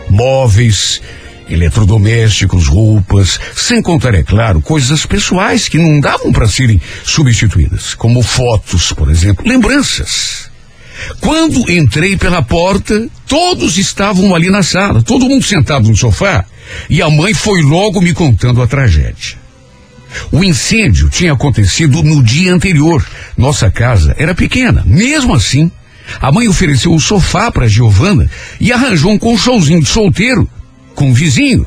Móveis, 0.10 1.02
eletrodomésticos, 1.50 2.68
roupas, 2.68 3.40
sem 3.56 3.82
contar, 3.82 4.14
é 4.14 4.24
claro, 4.24 4.62
coisas 4.62 5.06
pessoais 5.06 5.68
que 5.68 5.78
não 5.78 6.00
davam 6.00 6.32
para 6.32 6.48
serem 6.48 6.80
substituídas, 7.04 7.94
como 7.94 8.24
fotos, 8.24 8.94
por 8.94 9.10
exemplo, 9.10 9.46
lembranças. 9.48 10.49
Quando 11.20 11.70
entrei 11.72 12.18
pela 12.18 12.42
porta, 12.42 13.08
todos 13.28 13.78
estavam 13.78 14.36
ali 14.36 14.50
na 14.50 14.64
sala, 14.64 15.02
todo 15.02 15.28
mundo 15.28 15.44
sentado 15.44 15.88
no 15.88 15.96
sofá, 15.96 16.46
e 16.90 17.02
a 17.02 17.10
mãe 17.10 17.34
foi 17.34 17.62
logo 17.62 18.02
me 18.02 18.14
contando 18.14 18.62
a 18.62 18.68
tragédia. 18.68 19.38
O 20.32 20.44
incêndio 20.44 21.10
tinha 21.10 21.34
acontecido 21.34 22.02
no 22.02 22.24
dia 22.24 22.54
anterior. 22.54 23.06
Nossa 23.38 23.70
casa 23.70 24.16
era 24.18 24.34
pequena. 24.34 24.84
Mesmo 24.86 25.36
assim, 25.36 25.72
a 26.20 26.32
mãe 26.32 26.48
ofereceu 26.48 26.94
o 26.94 27.00
sofá 27.00 27.52
para 27.52 27.68
Giovana 27.68 28.30
e 28.60 28.72
arranjou 28.72 29.12
um 29.12 29.20
colchãozinho 29.20 29.82
de 29.82 29.90
solteiro 29.90 30.50
com 30.96 31.10
um 31.10 31.14
vizinho 31.14 31.66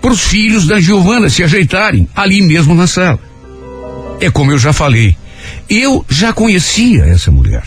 para 0.00 0.12
os 0.12 0.20
filhos 0.20 0.66
da 0.66 0.78
Giovana 0.78 1.30
se 1.30 1.42
ajeitarem 1.42 2.06
ali 2.14 2.42
mesmo 2.42 2.74
na 2.74 2.86
sala. 2.86 3.18
É 4.20 4.30
como 4.30 4.52
eu 4.52 4.58
já 4.58 4.70
falei, 4.72 5.16
eu 5.68 6.04
já 6.08 6.32
conhecia 6.32 7.04
essa 7.04 7.30
mulher. 7.30 7.64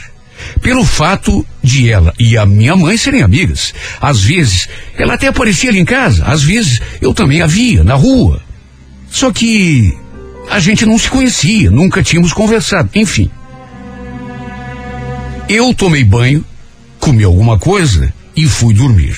Pelo 0.62 0.83
fato 0.83 1.45
de 1.63 1.89
ela 1.89 2.13
e 2.19 2.38
a 2.38 2.45
minha 2.45 2.75
mãe 2.75 2.97
serem 2.97 3.21
amigas. 3.21 3.73
Às 4.01 4.21
vezes, 4.23 4.67
ela 4.97 5.13
até 5.13 5.27
aparecia 5.27 5.69
ali 5.69 5.79
em 5.79 5.86
casa, 5.86 6.25
às 6.25 6.43
vezes 6.43 6.81
eu 7.01 7.13
também 7.13 7.41
a 7.41 7.47
via 7.47 7.83
na 7.83 7.95
rua. 7.95 8.41
Só 9.10 9.31
que 9.31 9.95
a 10.49 10.60
gente 10.60 10.86
não 10.86 10.97
se 10.97 11.10
conhecia, 11.10 11.69
nunca 11.71 12.03
tínhamos 12.03 12.33
conversado, 12.33 12.89
enfim. 12.95 13.29
Eu 15.49 15.73
tomei 15.73 16.03
banho, 16.03 16.43
comi 16.99 17.23
alguma 17.23 17.57
coisa 17.57 18.13
e 18.36 18.45
fui 18.45 18.73
dormir. 18.73 19.17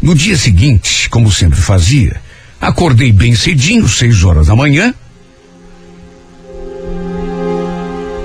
No 0.00 0.14
dia 0.14 0.36
seguinte, 0.36 1.08
como 1.08 1.30
sempre 1.30 1.60
fazia, 1.60 2.20
acordei 2.60 3.12
bem 3.12 3.34
cedinho, 3.34 3.88
seis 3.88 4.24
horas 4.24 4.46
da 4.46 4.56
manhã, 4.56 4.94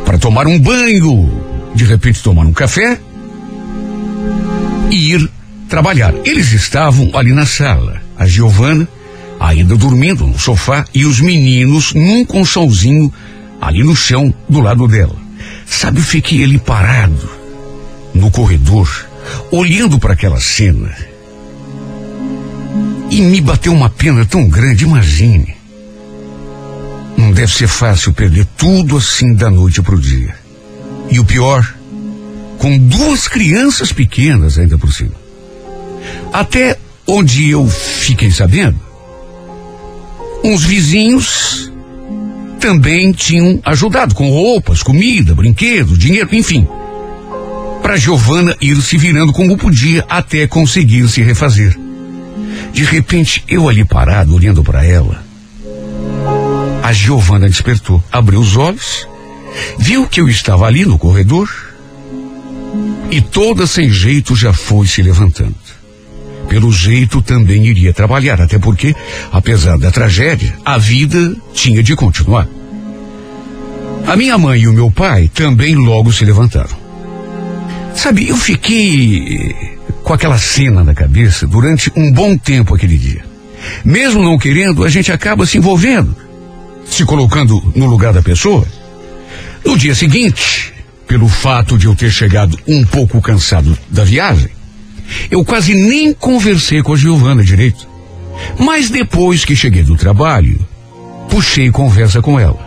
para 0.06 0.18
tomar 0.18 0.48
um 0.48 0.60
banho, 0.60 1.49
de 1.76 1.86
repente 1.86 2.22
tomar 2.22 2.46
um 2.46 2.54
café 2.54 3.00
e 4.92 5.14
ir 5.14 5.30
trabalhar. 5.68 6.14
Eles 6.26 6.52
estavam 6.52 7.12
ali 7.14 7.32
na 7.32 7.46
sala, 7.46 8.02
a 8.18 8.26
Giovana 8.26 8.88
ainda 9.40 9.76
dormindo 9.78 10.28
no 10.28 10.38
sofá 10.38 10.86
e 10.94 11.06
os 11.06 11.22
meninos 11.22 11.94
num 11.94 12.26
colchãozinho 12.26 13.12
ali 13.62 13.84
no 13.84 13.96
chão 13.96 14.34
do 14.50 14.60
lado 14.60 14.88
dela. 14.88 15.16
Sabe, 15.66 16.02
fiquei 16.02 16.44
ali 16.44 16.58
parado 16.58 17.30
no 18.14 18.30
corredor, 18.32 18.90
olhando 19.52 20.00
para 20.00 20.14
aquela 20.14 20.40
cena. 20.40 20.94
E 23.10 23.22
me 23.22 23.40
bateu 23.40 23.74
uma 23.74 23.90
pena 23.90 24.26
tão 24.26 24.48
grande, 24.48 24.84
imagine. 24.84 25.56
Não 27.18 27.32
deve 27.32 27.52
ser 27.52 27.68
fácil 27.68 28.14
perder 28.14 28.46
tudo 28.58 28.98
assim 28.98 29.34
da 29.34 29.50
noite 29.50 29.82
pro 29.82 30.00
dia. 30.00 30.36
E 31.12 31.20
o 31.20 31.26
pior, 31.26 31.76
com 32.58 32.78
duas 32.78 33.28
crianças 33.28 33.92
pequenas 33.92 34.58
ainda 34.58 34.78
por 34.78 34.94
cima. 34.94 35.16
Até 36.32 36.78
onde 37.08 37.50
eu 37.50 37.68
fiquei 37.68 38.32
sabendo, 38.32 38.80
uns 40.44 40.64
vizinhos 40.64 41.72
também 42.60 43.12
tinham 43.12 43.60
ajudado 43.64 44.14
com 44.14 44.30
roupas, 44.30 44.84
comida, 44.84 45.34
brinquedos, 45.34 45.98
dinheiro, 45.98 46.30
enfim. 46.34 46.68
Para 47.82 47.98
Giovana 47.98 48.56
ir 48.62 48.80
se 48.82 48.98
virando 48.98 49.34
como 49.34 49.58
podia 49.58 50.06
até 50.10 50.46
conseguir 50.46 51.08
se 51.08 51.22
refazer. 51.22 51.76
De 52.74 52.84
repente, 52.84 53.44
eu 53.48 53.68
ali 53.68 53.84
parado, 53.86 54.36
olhando 54.36 54.64
para 54.64 54.86
ela, 54.86 55.24
a 56.84 56.92
Giovana 56.92 57.48
despertou, 57.48 58.04
abriu 58.12 58.40
os 58.40 58.56
olhos, 58.56 59.08
viu 59.78 60.08
que 60.08 60.22
eu 60.22 60.28
estava 60.28 60.66
ali 60.66 60.86
no 60.86 60.98
corredor 60.98 61.50
e 63.12 63.22
toda 63.22 63.66
sem 63.66 63.90
jeito 63.90 64.36
já 64.36 64.54
foi 64.54 64.88
se 64.88 65.02
levantando. 65.02 65.56
Pelo 66.48 66.72
jeito 66.72 67.22
também 67.22 67.68
iria 67.68 67.94
trabalhar, 67.94 68.42
até 68.42 68.58
porque, 68.58 68.96
apesar 69.32 69.78
da 69.78 69.92
tragédia, 69.92 70.56
a 70.66 70.78
vida 70.78 71.36
tinha 71.54 71.84
de 71.84 71.96
continuar. 71.96 72.48
A 74.08 74.16
minha 74.16 74.38
mãe 74.38 74.62
e 74.62 74.68
o 74.68 74.74
meu 74.74 74.90
pai 74.90 75.30
também 75.32 75.76
logo 75.76 76.12
se 76.12 76.26
levantaram. 76.26 76.76
Sabe, 77.94 78.28
eu 78.28 78.38
fiquei 78.38 79.56
com 80.04 80.14
aquela 80.14 80.38
cena 80.38 80.84
na 80.84 80.96
cabeça 80.96 81.46
durante 81.46 81.92
um 81.96 82.12
bom 82.12 82.36
tempo 82.36 82.74
aquele 82.74 82.98
dia. 82.98 83.24
Mesmo 83.86 84.24
não 84.24 84.38
querendo, 84.38 84.84
a 84.84 84.90
gente 84.90 85.12
acaba 85.12 85.46
se 85.46 85.58
envolvendo, 85.58 86.16
se 86.86 87.06
colocando 87.06 87.62
no 87.76 87.86
lugar 87.86 88.14
da 88.14 88.22
pessoa. 88.22 88.66
No 89.70 89.78
dia 89.78 89.94
seguinte, 89.94 90.74
pelo 91.08 91.28
fato 91.28 91.78
de 91.78 91.86
eu 91.86 91.96
ter 91.96 92.10
chegado 92.10 92.58
um 92.68 92.84
pouco 92.84 93.22
cansado 93.22 93.78
da 93.88 94.04
viagem, 94.04 94.50
eu 95.30 95.46
quase 95.46 95.76
nem 95.76 96.12
conversei 96.12 96.82
com 96.82 96.94
a 96.94 96.98
Giovana 96.98 97.44
direito. 97.44 97.88
Mas 98.58 98.90
depois 98.90 99.46
que 99.46 99.56
cheguei 99.56 99.84
do 99.84 99.96
trabalho, 99.96 100.60
puxei 101.30 101.70
conversa 101.70 102.20
com 102.20 102.40
ela. 102.40 102.58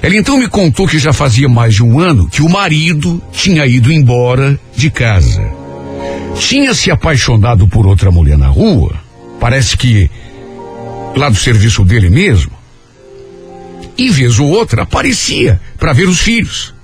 Ela 0.00 0.16
então 0.16 0.38
me 0.38 0.48
contou 0.48 0.88
que 0.88 0.98
já 0.98 1.12
fazia 1.12 1.46
mais 1.46 1.74
de 1.74 1.82
um 1.82 2.00
ano 2.00 2.26
que 2.26 2.40
o 2.40 2.48
marido 2.48 3.22
tinha 3.30 3.66
ido 3.66 3.92
embora 3.92 4.58
de 4.74 4.90
casa. 4.90 5.46
Tinha 6.38 6.72
se 6.72 6.90
apaixonado 6.90 7.68
por 7.68 7.86
outra 7.86 8.10
mulher 8.10 8.38
na 8.38 8.48
rua, 8.48 8.94
parece 9.38 9.76
que 9.76 10.10
lá 11.14 11.28
do 11.28 11.36
serviço 11.36 11.84
dele 11.84 12.08
mesmo. 12.08 12.63
E 13.96 14.10
vez 14.10 14.38
ou 14.38 14.48
outra 14.48 14.82
aparecia 14.82 15.60
para 15.78 15.92
ver 15.92 16.08
os 16.08 16.20
filhos 16.20 16.74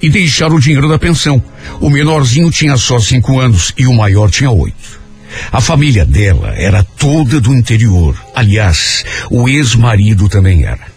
e 0.00 0.10
deixar 0.10 0.52
o 0.52 0.60
dinheiro 0.60 0.88
da 0.88 0.98
pensão. 0.98 1.42
O 1.80 1.88
menorzinho 1.88 2.50
tinha 2.50 2.76
só 2.76 2.98
cinco 2.98 3.40
anos 3.40 3.72
e 3.76 3.86
o 3.86 3.94
maior 3.94 4.30
tinha 4.30 4.50
oito. 4.50 5.00
A 5.50 5.60
família 5.60 6.04
dela 6.04 6.54
era 6.54 6.84
toda 6.84 7.40
do 7.40 7.54
interior. 7.54 8.16
Aliás, 8.34 9.04
o 9.30 9.48
ex-marido 9.48 10.28
também 10.28 10.64
era. 10.64 10.92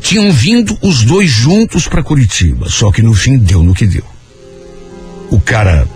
Tinham 0.00 0.30
vindo 0.30 0.78
os 0.82 1.04
dois 1.04 1.30
juntos 1.30 1.88
para 1.88 2.02
Curitiba, 2.02 2.68
só 2.68 2.90
que 2.90 3.02
no 3.02 3.14
fim 3.14 3.38
deu 3.38 3.62
no 3.62 3.74
que 3.74 3.86
deu. 3.86 4.04
O 5.30 5.40
cara 5.40 5.86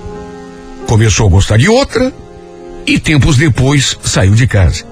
começou 0.87 1.27
a 1.27 1.31
gostar 1.31 1.57
de 1.57 1.69
outra 1.69 2.13
e 2.87 2.99
tempos 2.99 3.37
depois 3.37 3.97
saiu 4.03 4.35
de 4.35 4.47
casa. 4.47 4.85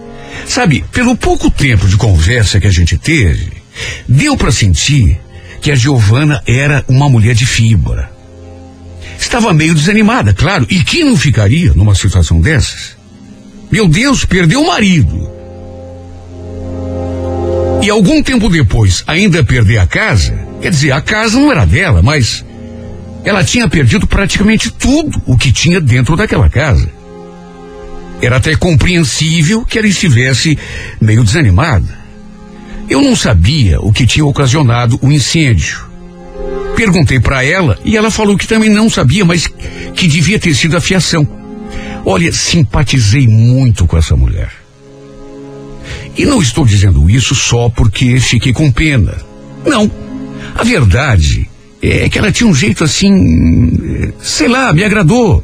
Sabe, 0.46 0.84
pelo 0.92 1.16
pouco 1.16 1.50
tempo 1.50 1.86
de 1.86 1.96
conversa 1.96 2.58
que 2.58 2.66
a 2.66 2.70
gente 2.70 2.96
teve, 2.96 3.61
deu 4.08 4.36
para 4.36 4.52
sentir 4.52 5.20
que 5.60 5.70
a 5.70 5.74
Giovana 5.74 6.42
era 6.46 6.84
uma 6.88 7.08
mulher 7.08 7.34
de 7.34 7.46
fibra. 7.46 8.10
Estava 9.18 9.52
meio 9.52 9.74
desanimada, 9.74 10.34
claro, 10.34 10.66
e 10.68 10.82
quem 10.82 11.04
não 11.04 11.16
ficaria 11.16 11.72
numa 11.74 11.94
situação 11.94 12.40
dessas? 12.40 12.96
Meu 13.70 13.88
Deus, 13.88 14.24
perdeu 14.24 14.62
o 14.62 14.66
marido. 14.66 15.30
E 17.82 17.88
algum 17.88 18.22
tempo 18.22 18.48
depois, 18.48 19.02
ainda 19.06 19.44
perder 19.44 19.78
a 19.78 19.86
casa, 19.86 20.38
quer 20.60 20.70
dizer, 20.70 20.92
a 20.92 21.00
casa 21.00 21.38
não 21.38 21.50
era 21.50 21.64
dela, 21.64 22.02
mas 22.02 22.44
ela 23.24 23.44
tinha 23.44 23.68
perdido 23.68 24.06
praticamente 24.06 24.70
tudo 24.70 25.22
o 25.26 25.38
que 25.38 25.52
tinha 25.52 25.80
dentro 25.80 26.16
daquela 26.16 26.48
casa. 26.50 26.90
Era 28.20 28.36
até 28.36 28.54
compreensível 28.56 29.64
que 29.64 29.78
ela 29.78 29.88
estivesse 29.88 30.58
meio 31.00 31.24
desanimada. 31.24 32.01
Eu 32.92 33.00
não 33.00 33.16
sabia 33.16 33.80
o 33.80 33.90
que 33.90 34.06
tinha 34.06 34.26
ocasionado 34.26 34.98
o 35.00 35.10
incêndio. 35.10 35.86
Perguntei 36.76 37.18
para 37.18 37.42
ela 37.42 37.78
e 37.86 37.96
ela 37.96 38.10
falou 38.10 38.36
que 38.36 38.46
também 38.46 38.68
não 38.68 38.90
sabia, 38.90 39.24
mas 39.24 39.46
que 39.96 40.06
devia 40.06 40.38
ter 40.38 40.54
sido 40.54 40.76
a 40.76 40.80
fiação. 40.80 41.26
Olha, 42.04 42.30
simpatizei 42.30 43.26
muito 43.26 43.86
com 43.86 43.96
essa 43.96 44.14
mulher. 44.14 44.52
E 46.18 46.26
não 46.26 46.42
estou 46.42 46.66
dizendo 46.66 47.08
isso 47.08 47.34
só 47.34 47.70
porque 47.70 48.20
fiquei 48.20 48.52
com 48.52 48.70
pena. 48.70 49.16
Não. 49.64 49.90
A 50.54 50.62
verdade 50.62 51.48
é 51.80 52.10
que 52.10 52.18
ela 52.18 52.30
tinha 52.30 52.46
um 52.50 52.54
jeito 52.54 52.84
assim, 52.84 54.12
sei 54.20 54.48
lá, 54.48 54.70
me 54.70 54.84
agradou. 54.84 55.42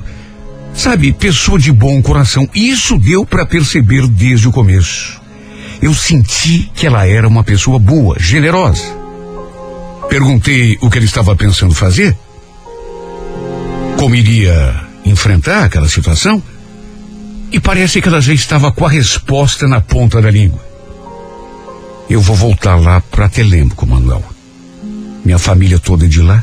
Sabe, 0.74 1.14
pessoa 1.14 1.58
de 1.58 1.72
bom 1.72 2.02
coração. 2.02 2.46
Isso 2.54 2.98
deu 2.98 3.24
para 3.24 3.46
perceber 3.46 4.06
desde 4.06 4.46
o 4.46 4.52
começo. 4.52 5.17
Eu 5.80 5.94
senti 5.94 6.70
que 6.74 6.86
ela 6.86 7.06
era 7.06 7.26
uma 7.26 7.44
pessoa 7.44 7.78
boa, 7.78 8.16
generosa. 8.18 8.82
Perguntei 10.08 10.76
o 10.80 10.90
que 10.90 10.98
ele 10.98 11.06
estava 11.06 11.36
pensando 11.36 11.74
fazer. 11.74 12.16
Como 13.96 14.14
iria 14.14 14.86
enfrentar 15.04 15.64
aquela 15.64 15.88
situação? 15.88 16.42
E 17.50 17.60
parece 17.60 18.00
que 18.00 18.08
ela 18.08 18.20
já 18.20 18.32
estava 18.32 18.72
com 18.72 18.84
a 18.84 18.90
resposta 18.90 19.66
na 19.66 19.80
ponta 19.80 20.20
da 20.20 20.30
língua. 20.30 20.66
Eu 22.08 22.20
vou 22.20 22.34
voltar 22.34 22.76
lá 22.76 23.00
para 23.00 23.28
Telemaco, 23.28 23.86
Manuel. 23.86 24.24
Minha 25.24 25.38
família 25.38 25.78
toda 25.78 26.06
é 26.06 26.08
de 26.08 26.22
lá. 26.22 26.42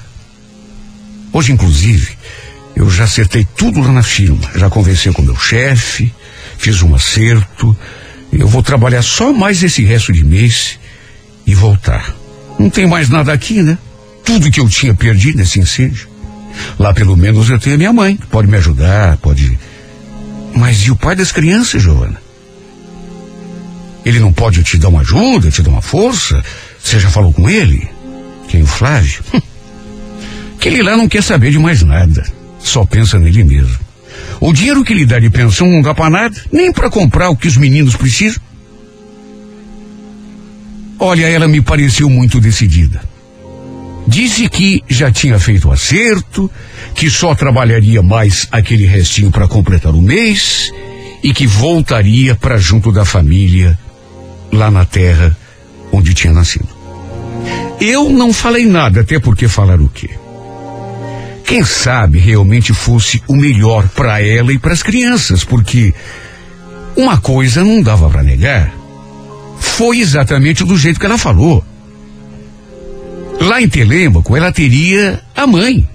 Hoje, 1.33 1.51
inclusive, 1.51 2.15
eu 2.75 2.89
já 2.89 3.05
acertei 3.05 3.47
tudo 3.55 3.81
lá 3.81 3.91
na 3.91 4.03
firma. 4.03 4.49
Já 4.55 4.69
conversei 4.69 5.11
com 5.11 5.21
meu 5.21 5.35
chefe, 5.35 6.13
fiz 6.57 6.81
um 6.81 6.93
acerto. 6.93 7.75
Eu 8.37 8.47
vou 8.47 8.61
trabalhar 8.61 9.01
só 9.01 9.31
mais 9.31 9.63
esse 9.63 9.83
resto 9.83 10.11
de 10.11 10.23
mês 10.23 10.77
e 11.45 11.55
voltar. 11.55 12.13
Não 12.59 12.69
tem 12.69 12.85
mais 12.85 13.09
nada 13.09 13.31
aqui, 13.31 13.61
né? 13.61 13.77
Tudo 14.23 14.51
que 14.51 14.59
eu 14.59 14.67
tinha 14.67 14.93
perdido 14.93 15.37
nesse 15.37 15.59
incêndio. 15.59 16.07
Lá 16.77 16.93
pelo 16.93 17.15
menos 17.15 17.49
eu 17.49 17.59
tenho 17.59 17.75
a 17.75 17.77
minha 17.77 17.93
mãe, 17.93 18.17
que 18.17 18.27
pode 18.27 18.47
me 18.47 18.57
ajudar, 18.57 19.17
pode. 19.17 19.57
Mas 20.53 20.79
e 20.79 20.91
o 20.91 20.95
pai 20.95 21.15
das 21.15 21.31
crianças, 21.31 21.81
Giovana? 21.81 22.19
Ele 24.05 24.19
não 24.19 24.31
pode 24.31 24.63
te 24.63 24.77
dar 24.77 24.89
uma 24.89 25.01
ajuda, 25.01 25.49
te 25.49 25.61
dar 25.61 25.71
uma 25.71 25.81
força? 25.81 26.43
Você 26.81 26.99
já 26.99 27.09
falou 27.09 27.33
com 27.33 27.49
ele? 27.49 27.87
Quem, 28.47 28.61
o 28.61 28.67
Flávio? 28.67 29.23
Aquele 30.57 30.81
lá 30.81 30.95
não 30.95 31.07
quer 31.07 31.23
saber 31.23 31.51
de 31.51 31.59
mais 31.59 31.81
nada. 31.81 32.25
Só 32.59 32.85
pensa 32.85 33.19
nele 33.19 33.43
mesmo. 33.43 33.84
O 34.39 34.53
dinheiro 34.53 34.83
que 34.83 34.93
ele 34.93 35.05
dá 35.05 35.19
de 35.19 35.29
pensão 35.29 35.67
não 35.67 35.81
dá 35.81 35.93
para 35.93 36.09
nada, 36.09 36.35
nem 36.51 36.71
para 36.71 36.89
comprar 36.89 37.29
o 37.29 37.35
que 37.35 37.47
os 37.47 37.57
meninos 37.57 37.95
precisam. 37.95 38.41
Olha, 40.99 41.25
ela 41.25 41.47
me 41.47 41.61
pareceu 41.61 42.09
muito 42.09 42.39
decidida. 42.39 43.01
Disse 44.07 44.47
que 44.47 44.83
já 44.87 45.11
tinha 45.11 45.39
feito 45.39 45.67
o 45.67 45.71
acerto, 45.71 46.49
que 46.93 47.09
só 47.09 47.33
trabalharia 47.33 48.01
mais 48.01 48.47
aquele 48.51 48.85
restinho 48.85 49.31
para 49.31 49.47
completar 49.47 49.93
o 49.93 50.01
mês 50.01 50.71
e 51.23 51.33
que 51.33 51.47
voltaria 51.47 52.35
para 52.35 52.57
junto 52.57 52.91
da 52.91 53.03
família 53.03 53.77
lá 54.51 54.69
na 54.69 54.85
terra 54.85 55.35
onde 55.91 56.13
tinha 56.13 56.33
nascido. 56.33 56.69
Eu 57.79 58.09
não 58.09 58.31
falei 58.31 58.65
nada, 58.65 59.01
até 59.01 59.19
porque 59.19 59.47
falar 59.47 59.81
o 59.81 59.89
quê? 59.89 60.09
Quem 61.45 61.63
sabe 61.63 62.17
realmente 62.17 62.73
fosse 62.73 63.21
o 63.27 63.35
melhor 63.35 63.87
para 63.89 64.21
ela 64.21 64.51
e 64.51 64.57
para 64.57 64.73
as 64.73 64.81
crianças, 64.81 65.43
porque 65.43 65.93
uma 66.97 67.19
coisa 67.19 67.63
não 67.63 67.81
dava 67.81 68.09
para 68.09 68.23
negar. 68.23 68.73
Foi 69.59 69.99
exatamente 69.99 70.63
do 70.63 70.75
jeito 70.77 70.99
que 70.99 71.05
ela 71.05 71.17
falou. 71.17 71.63
Lá 73.39 73.61
em 73.61 73.69
Telêmaco, 73.69 74.35
ela 74.35 74.51
teria 74.51 75.21
a 75.35 75.45
mãe. 75.45 75.87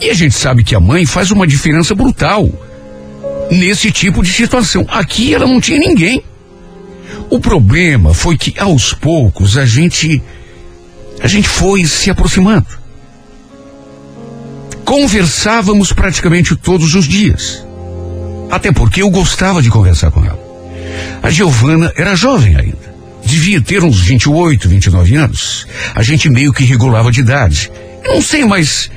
E 0.00 0.08
a 0.08 0.14
gente 0.14 0.34
sabe 0.34 0.64
que 0.64 0.74
a 0.74 0.80
mãe 0.80 1.04
faz 1.04 1.30
uma 1.30 1.46
diferença 1.46 1.94
brutal 1.94 2.48
nesse 3.50 3.92
tipo 3.92 4.22
de 4.22 4.32
situação. 4.32 4.86
Aqui 4.88 5.34
ela 5.34 5.46
não 5.46 5.60
tinha 5.60 5.78
ninguém. 5.78 6.22
O 7.28 7.38
problema 7.38 8.14
foi 8.14 8.38
que 8.38 8.58
aos 8.58 8.94
poucos 8.94 9.56
a 9.58 9.66
gente 9.66 10.22
a 11.20 11.28
gente 11.28 11.48
foi 11.48 11.84
se 11.84 12.10
aproximando. 12.10 12.81
Conversávamos 14.92 15.90
praticamente 15.90 16.54
todos 16.54 16.94
os 16.94 17.08
dias. 17.08 17.64
Até 18.50 18.70
porque 18.70 19.00
eu 19.00 19.08
gostava 19.08 19.62
de 19.62 19.70
conversar 19.70 20.10
com 20.10 20.22
ela. 20.22 20.38
A 21.22 21.30
Giovana 21.30 21.90
era 21.96 22.14
jovem 22.14 22.54
ainda. 22.54 22.94
Devia 23.24 23.58
ter 23.62 23.82
uns 23.82 24.00
28, 24.00 24.68
29 24.68 25.16
anos. 25.16 25.66
A 25.94 26.02
gente 26.02 26.28
meio 26.28 26.52
que 26.52 26.62
regulava 26.62 27.10
de 27.10 27.20
idade. 27.20 27.72
Eu 28.04 28.16
não 28.16 28.20
sei, 28.20 28.44
mas 28.44 28.90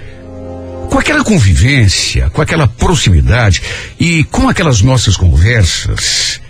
com 0.89 0.99
aquela 0.99 1.23
convivência, 1.23 2.29
com 2.29 2.41
aquela 2.41 2.67
proximidade 2.67 3.61
e 3.97 4.25
com 4.25 4.49
aquelas 4.49 4.81
nossas 4.81 5.15
conversas, 5.15 6.41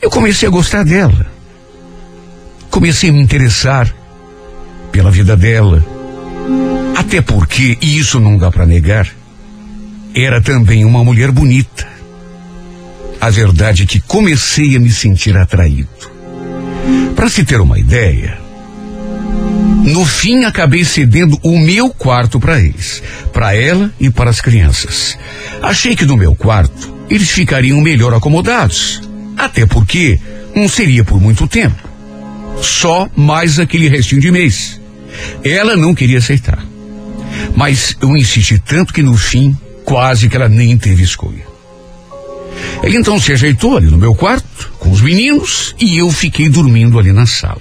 eu 0.00 0.08
comecei 0.08 0.48
a 0.48 0.50
gostar 0.50 0.86
dela. 0.86 1.26
Comecei 2.70 3.10
a 3.10 3.12
me 3.12 3.20
interessar 3.20 3.94
pela 4.90 5.10
vida 5.10 5.36
dela. 5.36 5.99
Até 7.00 7.22
porque, 7.22 7.78
e 7.80 7.96
isso 7.96 8.20
não 8.20 8.36
dá 8.36 8.50
para 8.50 8.66
negar, 8.66 9.08
era 10.14 10.38
também 10.38 10.84
uma 10.84 11.02
mulher 11.02 11.30
bonita. 11.30 11.88
A 13.18 13.30
verdade 13.30 13.84
é 13.84 13.86
que 13.86 14.00
comecei 14.00 14.76
a 14.76 14.78
me 14.78 14.90
sentir 14.90 15.34
atraído. 15.34 15.88
Para 17.16 17.30
se 17.30 17.42
ter 17.42 17.58
uma 17.58 17.78
ideia, 17.78 18.38
no 19.82 20.04
fim 20.04 20.44
acabei 20.44 20.84
cedendo 20.84 21.40
o 21.42 21.58
meu 21.58 21.88
quarto 21.88 22.38
para 22.38 22.60
eles, 22.60 23.02
para 23.32 23.56
ela 23.56 23.90
e 23.98 24.10
para 24.10 24.28
as 24.28 24.42
crianças. 24.42 25.16
Achei 25.62 25.96
que 25.96 26.04
no 26.04 26.18
meu 26.18 26.34
quarto 26.34 26.94
eles 27.08 27.30
ficariam 27.30 27.80
melhor 27.80 28.12
acomodados, 28.12 29.00
até 29.38 29.64
porque 29.64 30.20
não 30.54 30.68
seria 30.68 31.02
por 31.02 31.18
muito 31.18 31.48
tempo. 31.48 31.82
Só 32.60 33.08
mais 33.16 33.58
aquele 33.58 33.88
restinho 33.88 34.20
de 34.20 34.30
mês. 34.30 34.78
Ela 35.42 35.74
não 35.76 35.94
queria 35.94 36.18
aceitar. 36.18 36.69
Mas 37.54 37.96
eu 38.00 38.16
insisti 38.16 38.58
tanto 38.58 38.92
que 38.92 39.02
no 39.02 39.16
fim, 39.16 39.56
quase 39.84 40.28
que 40.28 40.36
ela 40.36 40.48
nem 40.48 40.76
teve 40.76 41.02
escolha. 41.02 41.48
Ele 42.82 42.96
então 42.96 43.20
se 43.20 43.32
ajeitou 43.32 43.76
ali 43.76 43.86
no 43.86 43.98
meu 43.98 44.14
quarto, 44.14 44.72
com 44.78 44.90
os 44.90 45.00
meninos, 45.00 45.74
e 45.78 45.98
eu 45.98 46.10
fiquei 46.10 46.48
dormindo 46.48 46.98
ali 46.98 47.12
na 47.12 47.26
sala. 47.26 47.60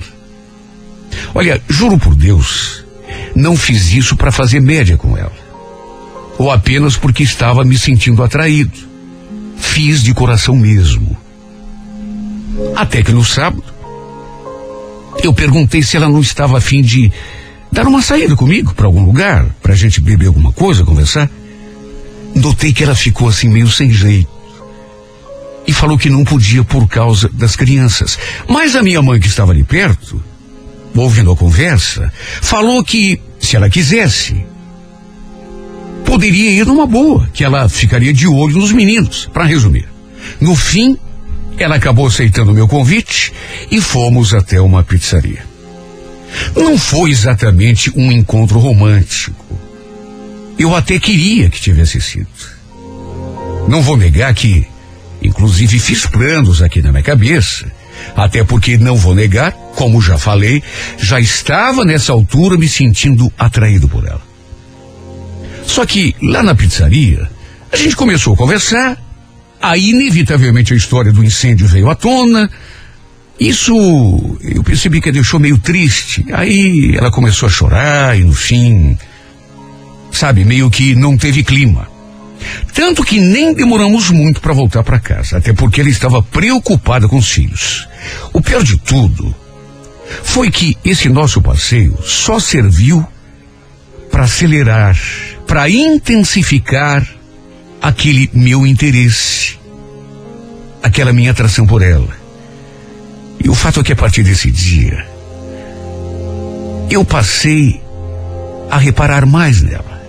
Olha, 1.34 1.61
juro 1.67 1.97
por 1.97 2.15
Deus, 2.15 2.86
não 3.36 3.55
fiz 3.55 3.93
isso 3.93 4.15
para 4.15 4.32
fazer 4.32 4.59
média 4.59 4.97
com 4.97 5.17
ela. 5.17 5.49
Ou 6.38 6.51
apenas 6.51 6.95
porque 6.95 7.23
estava 7.23 7.63
me 7.63 7.77
sentindo 7.77 8.23
atraído. 8.23 8.77
Fiz 9.57 10.01
de 10.01 10.13
coração 10.13 10.55
mesmo. 10.55 11.17
Até 12.75 13.03
que 13.03 13.11
no 13.11 13.25
sábado, 13.25 13.63
eu 15.21 15.34
perguntei 15.34 15.82
se 15.84 15.97
ela 15.97 16.07
não 16.07 16.21
estava 16.21 16.57
a 16.57 16.61
fim 16.61 16.82
de 16.82 17.11
dar 17.72 17.88
uma 17.88 18.01
saída 18.01 18.36
comigo 18.36 18.74
para 18.74 18.88
algum 18.88 19.03
lugar, 19.03 19.45
para 19.61 19.74
a 19.74 19.76
gente 19.76 20.01
beber 20.01 20.28
alguma 20.28 20.51
coisa, 20.51 20.84
conversar. 20.84 21.30
Notei 22.36 22.74
que 22.74 22.84
ela 22.84 22.95
ficou 22.95 23.28
assim 23.28 23.49
meio 23.49 23.70
sem 23.70 23.91
jeito. 23.91 24.30
E 25.67 25.74
falou 25.74 25.97
que 25.97 26.09
não 26.09 26.24
podia 26.24 26.63
por 26.63 26.88
causa 26.88 27.30
das 27.32 27.55
crianças. 27.55 28.17
Mas 28.47 28.76
a 28.76 28.82
minha 28.82 29.01
mãe, 29.01 29.20
que 29.20 29.28
estava 29.28 29.51
ali 29.51 29.63
perto, 29.63 30.22
ouvindo 30.95 31.32
a 31.32 31.36
conversa, 31.36 32.11
falou 32.41 32.84
que, 32.84 33.22
se 33.39 33.55
ela 33.55 33.70
quisesse, 33.70 34.43
poderia 36.05 36.51
ir 36.51 36.65
numa 36.65 36.88
boa, 36.88 37.30
que 37.34 37.43
ela 37.43 37.70
ficaria 37.70 38.13
de 38.13 38.28
olho 38.28 38.57
nos 38.57 38.72
meninos, 38.72 39.30
para 39.32 39.45
resumir. 39.45 39.88
No 40.41 40.55
fim, 40.55 40.97
ela 41.57 41.76
acabou 41.76 42.07
aceitando 42.07 42.51
o 42.51 42.53
meu 42.53 42.67
convite 42.67 43.32
e 43.70 43.80
fomos 43.80 44.34
até 44.34 44.59
uma 44.59 44.84
pizzaria. 44.84 45.49
Não 46.55 46.77
foi 46.77 47.11
exatamente 47.11 47.91
um 47.95 48.11
encontro 48.11 48.59
romântico. 48.59 49.45
Eu 50.57 50.75
até 50.75 50.99
queria 50.99 51.49
que 51.49 51.61
tivesse 51.61 52.01
sido. 52.01 52.27
Não 53.67 53.82
vou 53.82 53.95
negar 53.95 54.34
que, 54.34 54.65
inclusive, 55.21 55.80
fiz 55.80 56.05
planos 56.05 56.61
aqui 56.61 56.82
na 56.82 56.91
minha 56.91 57.03
cabeça. 57.03 57.71
Até 58.15 58.43
porque, 58.43 58.77
não 58.77 58.95
vou 58.95 59.13
negar, 59.13 59.51
como 59.75 60.01
já 60.01 60.17
falei, 60.17 60.63
já 60.97 61.19
estava 61.19 61.86
nessa 61.86 62.11
altura 62.11 62.57
me 62.57 62.67
sentindo 62.67 63.32
atraído 63.38 63.88
por 63.88 64.05
ela. 64.05 64.21
Só 65.65 65.86
que, 65.86 66.15
lá 66.21 66.41
na 66.41 66.55
pizzaria, 66.55 67.30
a 67.71 67.77
gente 67.77 67.95
começou 67.95 68.34
a 68.34 68.38
conversar, 68.38 68.97
aí, 69.61 69.91
inevitavelmente, 69.91 70.73
a 70.73 70.77
história 70.77 71.11
do 71.11 71.23
incêndio 71.23 71.67
veio 71.67 71.89
à 71.89 71.95
tona. 71.95 72.49
Isso 73.39 73.73
eu 74.41 74.61
percebi 74.63 74.99
que 74.99 75.09
a 75.09 75.13
deixou 75.13 75.39
meio 75.39 75.57
triste. 75.57 76.25
Aí 76.33 76.93
ela 76.97 77.09
começou 77.09 77.47
a 77.47 77.51
chorar 77.51 78.19
e, 78.19 78.23
no 78.23 78.33
fim, 78.33 78.97
sabe, 80.11 80.43
meio 80.43 80.69
que 80.69 80.93
não 80.95 81.17
teve 81.17 81.43
clima. 81.43 81.87
Tanto 82.73 83.03
que 83.03 83.19
nem 83.19 83.53
demoramos 83.53 84.09
muito 84.11 84.41
para 84.41 84.53
voltar 84.53 84.83
para 84.83 84.99
casa, 84.99 85.37
até 85.37 85.53
porque 85.53 85.81
ela 85.81 85.89
estava 85.89 86.21
preocupada 86.21 87.07
com 87.07 87.17
os 87.17 87.29
filhos. 87.29 87.87
O 88.33 88.41
pior 88.41 88.63
de 88.63 88.77
tudo 88.77 89.33
foi 90.23 90.49
que 90.49 90.77
esse 90.83 91.07
nosso 91.09 91.41
passeio 91.41 91.97
só 92.03 92.39
serviu 92.39 93.05
para 94.11 94.23
acelerar, 94.23 94.97
para 95.45 95.69
intensificar 95.69 97.07
aquele 97.81 98.29
meu 98.33 98.65
interesse, 98.65 99.57
aquela 100.81 101.13
minha 101.13 101.31
atração 101.31 101.65
por 101.65 101.81
ela. 101.81 102.18
E 103.43 103.49
o 103.49 103.55
fato 103.55 103.79
é 103.79 103.83
que 103.83 103.93
a 103.93 103.95
partir 103.95 104.23
desse 104.23 104.51
dia, 104.51 105.05
eu 106.89 107.05
passei 107.05 107.81
a 108.69 108.77
reparar 108.77 109.25
mais 109.25 109.61
nela, 109.61 110.01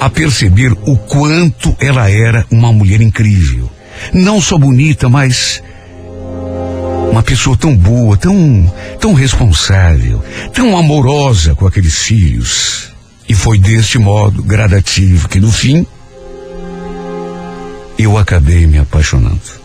a 0.00 0.08
perceber 0.08 0.72
o 0.86 0.96
quanto 0.96 1.76
ela 1.78 2.10
era 2.10 2.46
uma 2.50 2.72
mulher 2.72 3.00
incrível. 3.00 3.70
Não 4.12 4.40
só 4.40 4.56
bonita, 4.56 5.08
mas 5.08 5.62
uma 7.10 7.22
pessoa 7.22 7.56
tão 7.56 7.76
boa, 7.76 8.16
tão, 8.16 8.72
tão 9.00 9.12
responsável, 9.12 10.22
tão 10.52 10.76
amorosa 10.76 11.54
com 11.54 11.66
aqueles 11.66 11.98
filhos. 11.98 12.92
E 13.28 13.34
foi 13.34 13.58
deste 13.58 13.98
modo, 13.98 14.42
gradativo, 14.42 15.28
que 15.28 15.40
no 15.40 15.50
fim, 15.52 15.86
eu 17.98 18.16
acabei 18.16 18.66
me 18.66 18.78
apaixonando. 18.78 19.57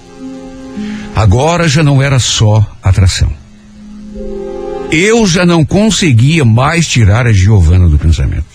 Agora 1.15 1.67
já 1.67 1.83
não 1.83 2.01
era 2.01 2.19
só 2.19 2.65
atração. 2.81 3.31
Eu 4.91 5.25
já 5.25 5.45
não 5.45 5.65
conseguia 5.65 6.45
mais 6.45 6.87
tirar 6.87 7.25
a 7.25 7.33
Giovana 7.33 7.87
do 7.87 7.97
pensamento. 7.97 8.45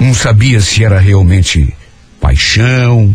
Não 0.00 0.14
sabia 0.14 0.60
se 0.60 0.84
era 0.84 0.98
realmente 0.98 1.74
paixão, 2.20 3.14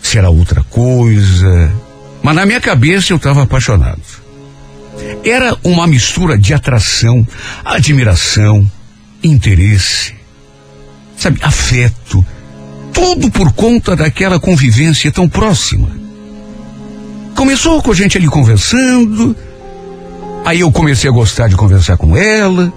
se 0.00 0.18
era 0.18 0.30
outra 0.30 0.62
coisa, 0.64 1.72
mas 2.22 2.34
na 2.34 2.46
minha 2.46 2.60
cabeça 2.60 3.12
eu 3.12 3.16
estava 3.16 3.42
apaixonado. 3.42 4.00
Era 5.24 5.56
uma 5.64 5.86
mistura 5.86 6.36
de 6.36 6.52
atração, 6.52 7.26
admiração, 7.64 8.70
interesse, 9.22 10.14
sabe, 11.16 11.40
afeto, 11.42 12.24
tudo 12.92 13.30
por 13.30 13.52
conta 13.52 13.96
daquela 13.96 14.38
convivência 14.38 15.10
tão 15.10 15.28
próxima. 15.28 16.01
Começou 17.34 17.82
com 17.82 17.90
a 17.90 17.94
gente 17.94 18.18
ali 18.18 18.26
conversando, 18.26 19.34
aí 20.44 20.60
eu 20.60 20.70
comecei 20.70 21.08
a 21.08 21.12
gostar 21.12 21.48
de 21.48 21.56
conversar 21.56 21.96
com 21.96 22.16
ela, 22.16 22.72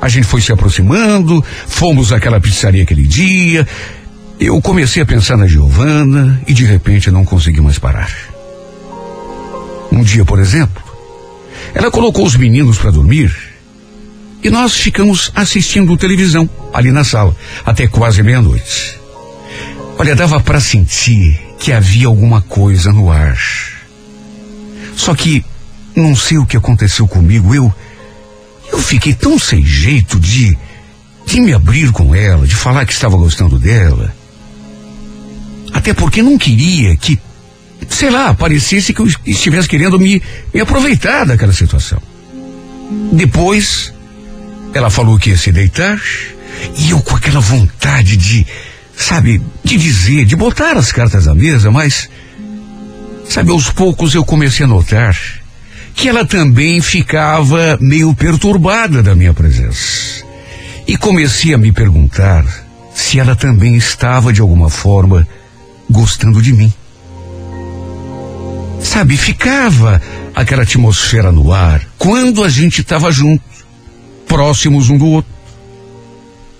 a 0.00 0.08
gente 0.08 0.26
foi 0.26 0.40
se 0.40 0.52
aproximando, 0.52 1.44
fomos 1.66 2.12
àquela 2.12 2.40
pizzaria 2.40 2.82
aquele 2.82 3.06
dia, 3.06 3.66
eu 4.40 4.60
comecei 4.62 5.02
a 5.02 5.06
pensar 5.06 5.36
na 5.36 5.46
Giovana 5.46 6.40
e 6.46 6.54
de 6.54 6.64
repente 6.64 7.10
não 7.10 7.24
consegui 7.24 7.60
mais 7.60 7.78
parar. 7.78 8.12
Um 9.90 10.02
dia, 10.02 10.24
por 10.24 10.38
exemplo, 10.38 10.82
ela 11.74 11.90
colocou 11.90 12.24
os 12.24 12.36
meninos 12.36 12.78
para 12.78 12.90
dormir 12.90 13.34
e 14.42 14.50
nós 14.50 14.74
ficamos 14.74 15.32
assistindo 15.34 15.96
televisão 15.96 16.48
ali 16.72 16.92
na 16.92 17.04
sala 17.04 17.34
até 17.64 17.86
quase 17.86 18.22
meia-noite. 18.22 18.98
Olha, 19.98 20.14
dava 20.14 20.40
para 20.40 20.60
sentir 20.60 21.47
que 21.58 21.72
havia 21.72 22.06
alguma 22.06 22.40
coisa 22.40 22.92
no 22.92 23.10
ar. 23.10 23.38
Só 24.96 25.14
que 25.14 25.44
não 25.94 26.14
sei 26.14 26.38
o 26.38 26.46
que 26.46 26.56
aconteceu 26.56 27.06
comigo, 27.06 27.54
eu 27.54 27.72
eu 28.70 28.78
fiquei 28.78 29.14
tão 29.14 29.38
sem 29.38 29.64
jeito 29.64 30.20
de 30.20 30.56
de 31.26 31.40
me 31.42 31.52
abrir 31.52 31.92
com 31.92 32.14
ela, 32.14 32.46
de 32.46 32.54
falar 32.54 32.86
que 32.86 32.92
estava 32.92 33.16
gostando 33.16 33.58
dela. 33.58 34.14
Até 35.74 35.92
porque 35.92 36.22
não 36.22 36.38
queria 36.38 36.96
que, 36.96 37.18
sei 37.88 38.08
lá, 38.08 38.32
parecesse 38.32 38.94
que 38.94 39.00
eu 39.00 39.08
estivesse 39.26 39.68
querendo 39.68 39.98
me, 39.98 40.22
me 40.54 40.60
aproveitar 40.60 41.26
daquela 41.26 41.52
situação. 41.52 42.00
Depois, 43.12 43.92
ela 44.72 44.88
falou 44.88 45.18
que 45.18 45.28
ia 45.28 45.36
se 45.36 45.52
deitar, 45.52 46.00
e 46.78 46.90
eu 46.90 47.00
com 47.02 47.14
aquela 47.14 47.40
vontade 47.40 48.16
de, 48.16 48.46
sabe, 48.98 49.40
de 49.62 49.76
dizer, 49.76 50.24
de 50.24 50.34
botar 50.34 50.76
as 50.76 50.90
cartas 50.90 51.26
na 51.26 51.34
mesa, 51.34 51.70
mas, 51.70 52.10
sabe, 53.28 53.52
aos 53.52 53.70
poucos 53.70 54.12
eu 54.12 54.24
comecei 54.24 54.66
a 54.66 54.68
notar 54.68 55.16
que 55.94 56.08
ela 56.08 56.24
também 56.24 56.80
ficava 56.80 57.78
meio 57.80 58.12
perturbada 58.14 59.02
da 59.02 59.14
minha 59.14 59.32
presença. 59.32 60.24
E 60.86 60.96
comecei 60.96 61.54
a 61.54 61.58
me 61.58 61.72
perguntar 61.72 62.44
se 62.94 63.18
ela 63.18 63.36
também 63.36 63.76
estava 63.76 64.32
de 64.32 64.40
alguma 64.40 64.68
forma 64.68 65.26
gostando 65.88 66.42
de 66.42 66.52
mim. 66.52 66.72
Sabe, 68.82 69.16
ficava 69.16 70.00
aquela 70.34 70.62
atmosfera 70.62 71.30
no 71.32 71.52
ar 71.52 71.86
quando 71.98 72.44
a 72.44 72.48
gente 72.48 72.80
estava 72.80 73.10
junto, 73.12 73.42
próximos 74.26 74.90
um 74.90 74.98
do 74.98 75.06
outro. 75.06 75.30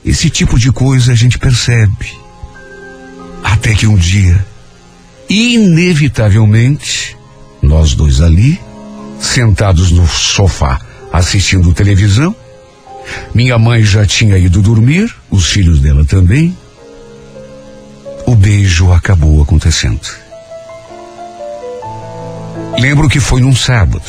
Esse 0.05 0.31
tipo 0.31 0.59
de 0.59 0.71
coisa 0.73 1.13
a 1.13 1.15
gente 1.15 1.39
percebe. 1.39 2.28
Até 3.59 3.75
que 3.75 3.89
um 3.89 3.97
dia, 3.97 4.47
inevitavelmente, 5.29 7.17
nós 7.61 7.93
dois 7.93 8.21
ali, 8.21 8.57
sentados 9.21 9.91
no 9.91 10.07
sofá, 10.07 10.81
assistindo 11.13 11.75
televisão, 11.75 12.37
minha 13.35 13.59
mãe 13.59 13.83
já 13.83 14.07
tinha 14.07 14.39
ido 14.39 14.63
dormir, 14.63 15.13
os 15.29 15.51
filhos 15.51 15.81
dela 15.81 16.05
também. 16.05 16.57
O 18.27 18.37
beijo 18.37 18.93
acabou 18.93 19.43
acontecendo. 19.43 20.07
Lembro 22.79 23.09
que 23.09 23.19
foi 23.19 23.41
num 23.41 23.57
sábado. 23.57 24.09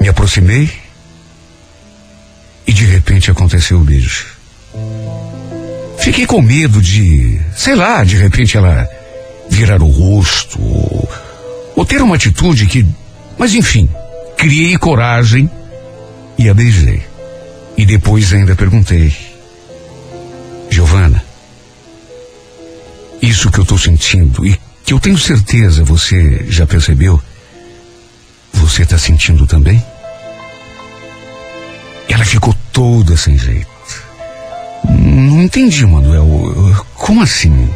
Me 0.00 0.08
aproximei 0.08 0.68
e 2.66 2.72
de 2.72 2.84
repente 2.84 3.30
aconteceu 3.30 3.78
o 3.78 3.84
beijo. 3.84 4.37
Fiquei 6.00 6.26
com 6.26 6.40
medo 6.40 6.80
de, 6.80 7.40
sei 7.56 7.74
lá, 7.74 8.04
de 8.04 8.16
repente 8.16 8.56
ela 8.56 8.88
virar 9.50 9.82
o 9.82 9.88
rosto 9.88 10.60
ou, 11.74 11.84
ter 11.84 12.02
uma 12.02 12.16
atitude 12.16 12.66
que, 12.66 12.86
mas 13.38 13.54
enfim, 13.54 13.88
criei 14.36 14.76
coragem 14.76 15.50
e 16.38 16.48
a 16.48 16.54
beijei. 16.54 17.02
E 17.76 17.86
depois 17.86 18.32
ainda 18.32 18.54
perguntei: 18.54 19.14
Giovana, 20.70 21.22
isso 23.22 23.50
que 23.50 23.58
eu 23.58 23.62
estou 23.62 23.78
sentindo 23.78 24.46
e 24.46 24.58
que 24.84 24.92
eu 24.92 25.00
tenho 25.00 25.18
certeza 25.18 25.84
você 25.84 26.44
já 26.48 26.66
percebeu, 26.66 27.20
você 28.52 28.82
está 28.82 28.98
sentindo 28.98 29.46
também? 29.46 29.82
Ela 32.08 32.24
ficou 32.24 32.54
toda 32.72 33.16
sem 33.16 33.38
jeito. 33.38 33.77
Não 34.88 35.42
entendi, 35.42 35.86
Manuel. 35.86 36.26
Como 36.94 37.22
assim? 37.22 37.68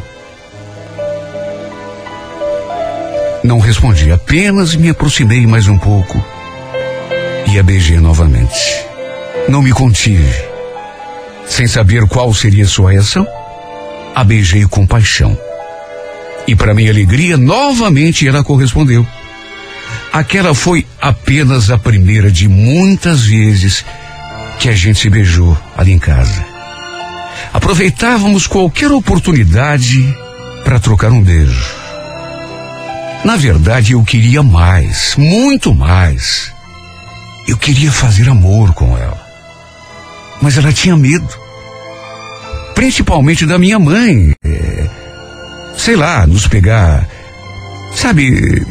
Não 3.43 3.59
respondi, 3.59 4.09
apenas 4.11 4.73
me 4.75 4.89
aproximei 4.89 5.45
mais 5.45 5.67
um 5.67 5.77
pouco 5.77 6.23
e 7.51 7.59
a 7.59 7.63
beijei 7.63 7.99
novamente. 7.99 8.85
Não 9.49 9.61
me 9.61 9.71
contive. 9.71 10.33
Sem 11.45 11.67
saber 11.67 12.07
qual 12.07 12.33
seria 12.33 12.65
sua 12.65 12.91
reação, 12.91 13.27
a 14.15 14.23
beijei 14.23 14.65
com 14.65 14.87
paixão. 14.87 15.37
E 16.47 16.55
para 16.55 16.73
minha 16.73 16.89
alegria, 16.89 17.37
novamente 17.37 18.27
ela 18.27 18.43
correspondeu. 18.43 19.05
Aquela 20.11 20.55
foi 20.55 20.85
apenas 21.01 21.69
a 21.69 21.77
primeira 21.77 22.31
de 22.31 22.47
muitas 22.47 23.25
vezes 23.25 23.83
que 24.57 24.69
a 24.69 24.73
gente 24.73 24.99
se 24.99 25.09
beijou 25.09 25.57
ali 25.75 25.91
em 25.91 25.99
casa. 25.99 26.52
Aproveitávamos 27.53 28.47
qualquer 28.47 28.91
oportunidade 28.91 30.15
para 30.63 30.79
trocar 30.79 31.11
um 31.11 31.21
beijo. 31.21 31.65
Na 33.23 33.35
verdade, 33.37 33.93
eu 33.93 34.03
queria 34.03 34.43
mais, 34.43 35.15
muito 35.17 35.73
mais. 35.73 36.51
Eu 37.47 37.57
queria 37.57 37.91
fazer 37.91 38.29
amor 38.29 38.73
com 38.73 38.97
ela. 38.97 39.21
Mas 40.41 40.57
ela 40.57 40.73
tinha 40.73 40.95
medo. 40.95 41.27
Principalmente 42.75 43.45
da 43.45 43.57
minha 43.57 43.79
mãe. 43.79 44.33
É, 44.43 44.89
sei 45.77 45.95
lá, 45.95 46.27
nos 46.27 46.47
pegar. 46.47 47.07
Sabe, 47.95 48.65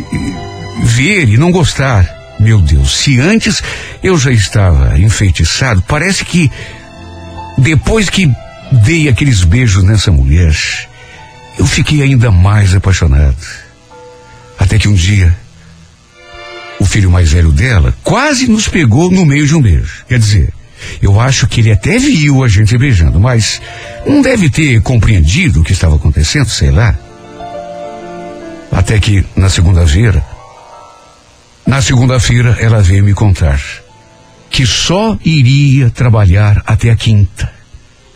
ver 0.83 1.29
e 1.29 1.37
não 1.37 1.51
gostar. 1.51 2.07
Meu 2.39 2.61
Deus, 2.61 2.99
se 2.99 3.21
antes 3.21 3.63
eu 4.03 4.19
já 4.19 4.33
estava 4.33 4.99
enfeitiçado, 4.99 5.83
parece 5.87 6.25
que 6.25 6.51
depois 7.57 8.11
que 8.11 8.31
dei 8.73 9.09
aqueles 9.09 9.45
beijos 9.45 9.85
nessa 9.85 10.11
mulher, 10.11 10.55
eu 11.59 11.67
fiquei 11.67 12.03
ainda 12.03 12.31
mais 12.31 12.75
apaixonado. 12.75 13.37
Até 14.59 14.79
que 14.79 14.89
um 14.89 14.95
dia, 14.95 15.37
o 16.79 16.85
filho 16.85 17.11
mais 17.11 17.31
velho 17.31 17.53
dela 17.53 17.95
quase 18.03 18.49
nos 18.49 18.69
pegou 18.69 19.11
no 19.11 19.27
meio 19.27 19.47
de 19.47 19.55
um 19.55 19.63
beijo. 19.63 20.05
Quer 20.09 20.19
dizer, 20.19 20.53
Eu 21.01 21.21
acho 21.21 21.47
que 21.47 21.61
ele 21.61 21.73
até 21.73 21.99
viu 21.99 22.43
a 22.43 22.49
gente 22.49 22.77
beijando, 22.77 23.21
mas 23.21 23.61
não 24.07 24.23
deve 24.23 24.51
ter 24.51 24.81
compreendido 24.83 25.61
o 25.61 25.65
que 25.65 25.73
estava 25.73 25.97
acontecendo, 25.97 26.49
sei 26.49 26.71
lá. 26.71 26.97
Até 28.71 28.99
que, 28.99 29.25
na 29.37 29.49
segunda-feira, 29.49 30.25
na 31.67 31.83
segunda-feira, 31.83 32.57
ela 32.59 32.81
veio 32.81 33.05
me 33.05 33.15
contar 33.15 33.61
que 34.51 34.67
só 34.67 35.17
iria 35.25 35.91
trabalhar 35.91 36.63
até 36.67 36.91
a 36.91 36.97
quinta. 36.97 37.52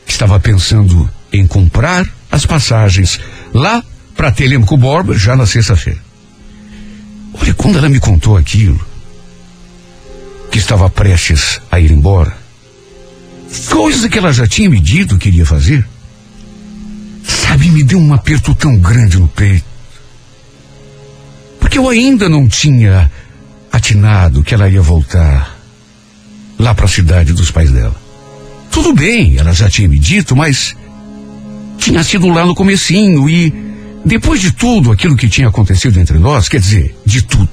Estava 0.07 0.39
pensando 0.39 1.09
em 1.33 1.47
comprar 1.47 2.07
as 2.31 2.47
passagens 2.47 3.21
lá 3.53 3.83
para 4.15 4.33
Telemaco 4.33 4.77
Borba 4.77 5.17
já 5.17 5.37
na 5.37 5.47
sexta-feira. 5.47 6.01
Olha, 7.35 7.55
quando 7.55 7.79
ela 7.79 7.89
me 7.89 8.01
contou 8.01 8.37
aquilo, 8.37 8.81
que 10.51 10.59
estava 10.59 10.89
prestes 10.89 11.61
a 11.71 11.79
ir 11.79 11.91
embora, 11.91 12.37
coisa 13.69 14.09
que 14.09 14.19
ela 14.19 14.33
já 14.33 14.47
tinha 14.47 14.71
me 14.71 14.81
dito 14.81 15.19
que 15.19 15.29
iria 15.29 15.45
fazer, 15.45 15.87
sabe, 17.23 17.71
me 17.71 17.85
deu 17.85 17.99
um 17.99 18.15
aperto 18.15 18.55
tão 18.55 18.79
grande 18.79 19.19
no 19.19 19.29
peito. 19.29 19.67
Porque 21.61 21.79
eu 21.79 21.89
ainda 21.89 22.29
não 22.29 22.49
tinha 22.49 23.11
atinado 23.71 24.43
que 24.43 24.55
ela 24.55 24.69
ia 24.69 24.81
voltar 24.81 25.59
lá 26.59 26.75
para 26.75 26.87
a 26.87 26.89
cidade 26.89 27.33
dos 27.33 27.51
pais 27.51 27.71
dela. 27.71 28.06
Tudo 28.71 28.95
bem, 28.95 29.37
ela 29.39 29.53
já 29.53 29.69
tinha 29.69 29.89
me 29.89 29.99
dito, 29.99 30.37
mas 30.37 30.77
tinha 31.79 32.03
sido 32.03 32.29
lá 32.29 32.45
no 32.45 32.55
comecinho 32.55 33.29
e 33.29 33.53
depois 34.05 34.41
de 34.41 34.53
tudo 34.53 34.93
aquilo 34.93 35.17
que 35.17 35.29
tinha 35.29 35.49
acontecido 35.49 35.99
entre 35.99 36.19
nós, 36.19 36.49
quer 36.49 36.61
dizer, 36.61 36.95
de 37.05 37.23
tudo. 37.23 37.49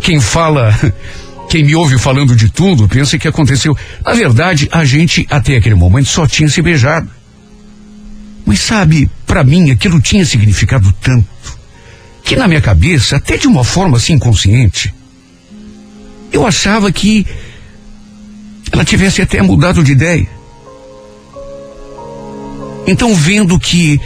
Quem 0.00 0.20
fala, 0.20 0.74
quem 1.50 1.64
me 1.64 1.74
ouve 1.74 1.98
falando 1.98 2.34
de 2.34 2.50
tudo, 2.50 2.88
pensa 2.88 3.18
que 3.18 3.28
aconteceu. 3.28 3.76
Na 4.04 4.12
verdade, 4.12 4.68
a 4.70 4.84
gente 4.84 5.26
até 5.30 5.56
aquele 5.56 5.74
momento 5.74 6.08
só 6.08 6.26
tinha 6.26 6.48
se 6.48 6.62
beijado. 6.62 7.10
Mas 8.46 8.60
sabe, 8.60 9.10
para 9.26 9.44
mim 9.44 9.70
aquilo 9.70 10.00
tinha 10.00 10.24
significado 10.24 10.92
tanto 11.00 11.28
que 12.30 12.36
na 12.36 12.46
minha 12.46 12.60
cabeça, 12.60 13.16
até 13.16 13.36
de 13.36 13.48
uma 13.48 13.64
forma 13.64 13.96
assim 13.96 14.12
inconsciente, 14.12 14.94
eu 16.32 16.46
achava 16.46 16.92
que 16.92 17.26
ela 18.72 18.84
tivesse 18.84 19.22
até 19.22 19.42
mudado 19.42 19.82
de 19.82 19.92
ideia. 19.92 20.28
Então, 22.86 23.14
vendo 23.14 23.58
que 23.58 24.00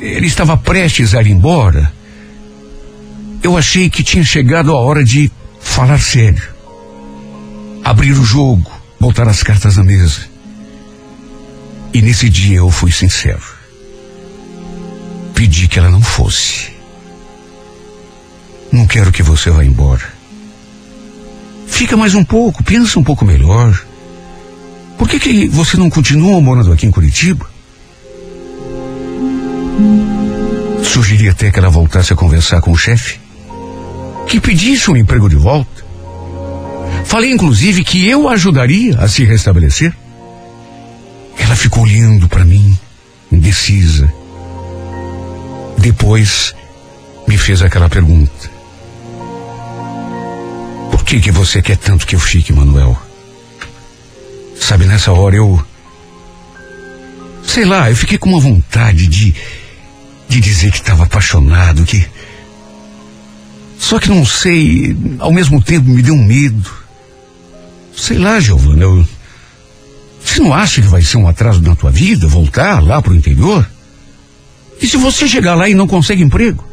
ele 0.00 0.26
estava 0.26 0.56
prestes 0.56 1.14
a 1.14 1.22
ir 1.22 1.30
embora, 1.30 1.92
eu 3.42 3.56
achei 3.56 3.88
que 3.88 4.02
tinha 4.02 4.24
chegado 4.24 4.72
a 4.72 4.80
hora 4.80 5.04
de 5.04 5.30
falar 5.60 6.00
sério. 6.00 6.42
Abrir 7.84 8.12
o 8.12 8.24
jogo, 8.24 8.70
botar 9.00 9.28
as 9.28 9.42
cartas 9.42 9.76
na 9.76 9.84
mesa. 9.84 10.20
E 11.92 12.02
nesse 12.02 12.28
dia 12.28 12.58
eu 12.58 12.70
fui 12.70 12.92
sincero. 12.92 13.42
Pedi 15.34 15.68
que 15.68 15.78
ela 15.78 15.88
não 15.88 16.02
fosse. 16.02 16.72
Não 18.70 18.86
quero 18.86 19.12
que 19.12 19.22
você 19.22 19.50
vá 19.50 19.64
embora. 19.64 20.17
Fica 21.78 21.96
mais 21.96 22.12
um 22.12 22.24
pouco, 22.24 22.60
pensa 22.64 22.98
um 22.98 23.04
pouco 23.04 23.24
melhor. 23.24 23.72
Por 24.98 25.08
que, 25.08 25.20
que 25.20 25.46
você 25.46 25.76
não 25.76 25.88
continua 25.88 26.40
morando 26.40 26.72
aqui 26.72 26.86
em 26.86 26.90
Curitiba? 26.90 27.48
Sugeri 30.82 31.28
até 31.28 31.52
que 31.52 31.58
ela 31.60 31.70
voltasse 31.70 32.12
a 32.12 32.16
conversar 32.16 32.60
com 32.60 32.72
o 32.72 32.76
chefe, 32.76 33.20
que 34.26 34.40
pedisse 34.40 34.90
um 34.90 34.96
emprego 34.96 35.28
de 35.28 35.36
volta. 35.36 35.84
Falei 37.04 37.30
inclusive 37.30 37.84
que 37.84 38.08
eu 38.08 38.28
ajudaria 38.28 38.98
a 38.98 39.06
se 39.06 39.24
restabelecer. 39.24 39.94
Ela 41.38 41.54
ficou 41.54 41.84
olhando 41.84 42.28
para 42.28 42.44
mim, 42.44 42.76
indecisa. 43.30 44.12
Depois 45.78 46.56
me 47.28 47.38
fez 47.38 47.62
aquela 47.62 47.88
pergunta. 47.88 48.57
Que 51.08 51.20
que 51.20 51.30
você 51.30 51.62
quer 51.62 51.78
tanto 51.78 52.06
que 52.06 52.14
eu 52.14 52.20
fique, 52.20 52.52
Manuel? 52.52 52.94
Sabe, 54.60 54.84
nessa 54.84 55.10
hora 55.10 55.36
eu. 55.36 55.66
Sei 57.42 57.64
lá, 57.64 57.88
eu 57.88 57.96
fiquei 57.96 58.18
com 58.18 58.28
uma 58.28 58.38
vontade 58.38 59.06
de. 59.06 59.34
de 60.28 60.38
dizer 60.38 60.70
que 60.70 60.76
estava 60.76 61.04
apaixonado, 61.04 61.82
que. 61.86 62.06
Só 63.78 63.98
que 63.98 64.10
não 64.10 64.26
sei, 64.26 64.94
ao 65.18 65.32
mesmo 65.32 65.62
tempo 65.62 65.88
me 65.88 66.02
deu 66.02 66.12
um 66.12 66.22
medo. 66.22 66.70
Sei 67.96 68.18
lá, 68.18 68.38
Giovana, 68.38 68.82
eu. 68.82 69.08
Você 70.22 70.40
não 70.40 70.52
acha 70.52 70.82
que 70.82 70.88
vai 70.88 71.00
ser 71.00 71.16
um 71.16 71.26
atraso 71.26 71.62
na 71.62 71.74
tua 71.74 71.90
vida, 71.90 72.28
voltar 72.28 72.82
lá 72.82 73.00
pro 73.00 73.16
interior? 73.16 73.66
E 74.78 74.86
se 74.86 74.98
você 74.98 75.26
chegar 75.26 75.54
lá 75.54 75.70
e 75.70 75.74
não 75.74 75.86
consegue 75.86 76.22
emprego? 76.22 76.68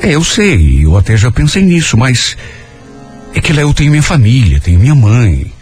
É, 0.00 0.14
eu 0.14 0.24
sei, 0.24 0.84
eu 0.84 0.96
até 0.96 1.16
já 1.16 1.30
pensei 1.30 1.62
nisso, 1.62 1.96
mas 1.96 2.36
é 3.34 3.40
que 3.40 3.52
lá 3.52 3.62
eu 3.62 3.74
tenho 3.74 3.90
minha 3.90 4.02
família, 4.02 4.60
tenho 4.60 4.78
minha 4.78 4.94
mãe. 4.94 5.52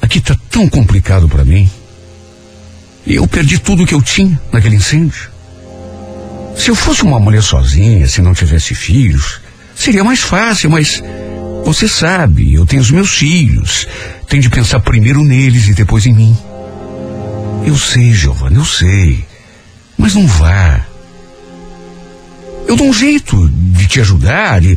Aqui 0.00 0.20
tá 0.20 0.36
tão 0.50 0.68
complicado 0.68 1.28
para 1.28 1.44
mim. 1.44 1.70
E 3.06 3.14
eu 3.14 3.26
perdi 3.26 3.58
tudo 3.58 3.86
que 3.86 3.94
eu 3.94 4.02
tinha 4.02 4.40
naquele 4.52 4.76
incêndio. 4.76 5.30
Se 6.56 6.70
eu 6.70 6.74
fosse 6.74 7.02
uma 7.02 7.18
mulher 7.18 7.42
sozinha, 7.42 8.06
se 8.06 8.20
não 8.20 8.34
tivesse 8.34 8.74
filhos, 8.74 9.40
seria 9.74 10.04
mais 10.04 10.20
fácil, 10.20 10.70
mas 10.70 11.02
você 11.64 11.88
sabe, 11.88 12.54
eu 12.54 12.66
tenho 12.66 12.82
os 12.82 12.90
meus 12.90 13.10
filhos. 13.14 13.86
Tenho 14.28 14.42
de 14.42 14.50
pensar 14.50 14.80
primeiro 14.80 15.22
neles 15.22 15.68
e 15.68 15.74
depois 15.74 16.06
em 16.06 16.12
mim. 16.12 16.36
Eu 17.64 17.76
sei, 17.78 18.12
Giovana, 18.12 18.56
eu 18.56 18.64
sei. 18.64 19.24
Mas 19.96 20.14
não 20.14 20.26
vá. 20.26 20.84
Eu 22.66 22.76
dou 22.76 22.88
um 22.88 22.92
jeito 22.92 23.48
de 23.48 23.86
te 23.86 24.00
ajudar 24.00 24.62
e 24.64 24.76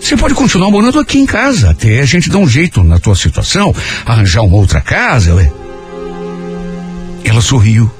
você 0.00 0.16
pode 0.16 0.34
continuar 0.34 0.70
morando 0.70 0.98
aqui 0.98 1.18
em 1.18 1.26
casa 1.26 1.70
até 1.70 2.00
a 2.00 2.04
gente 2.04 2.30
dar 2.30 2.38
um 2.38 2.48
jeito 2.48 2.82
na 2.82 2.98
tua 2.98 3.16
situação, 3.16 3.74
arranjar 4.04 4.42
uma 4.42 4.56
outra 4.56 4.80
casa. 4.80 5.34
Ela 7.24 7.40
sorriu, 7.40 7.90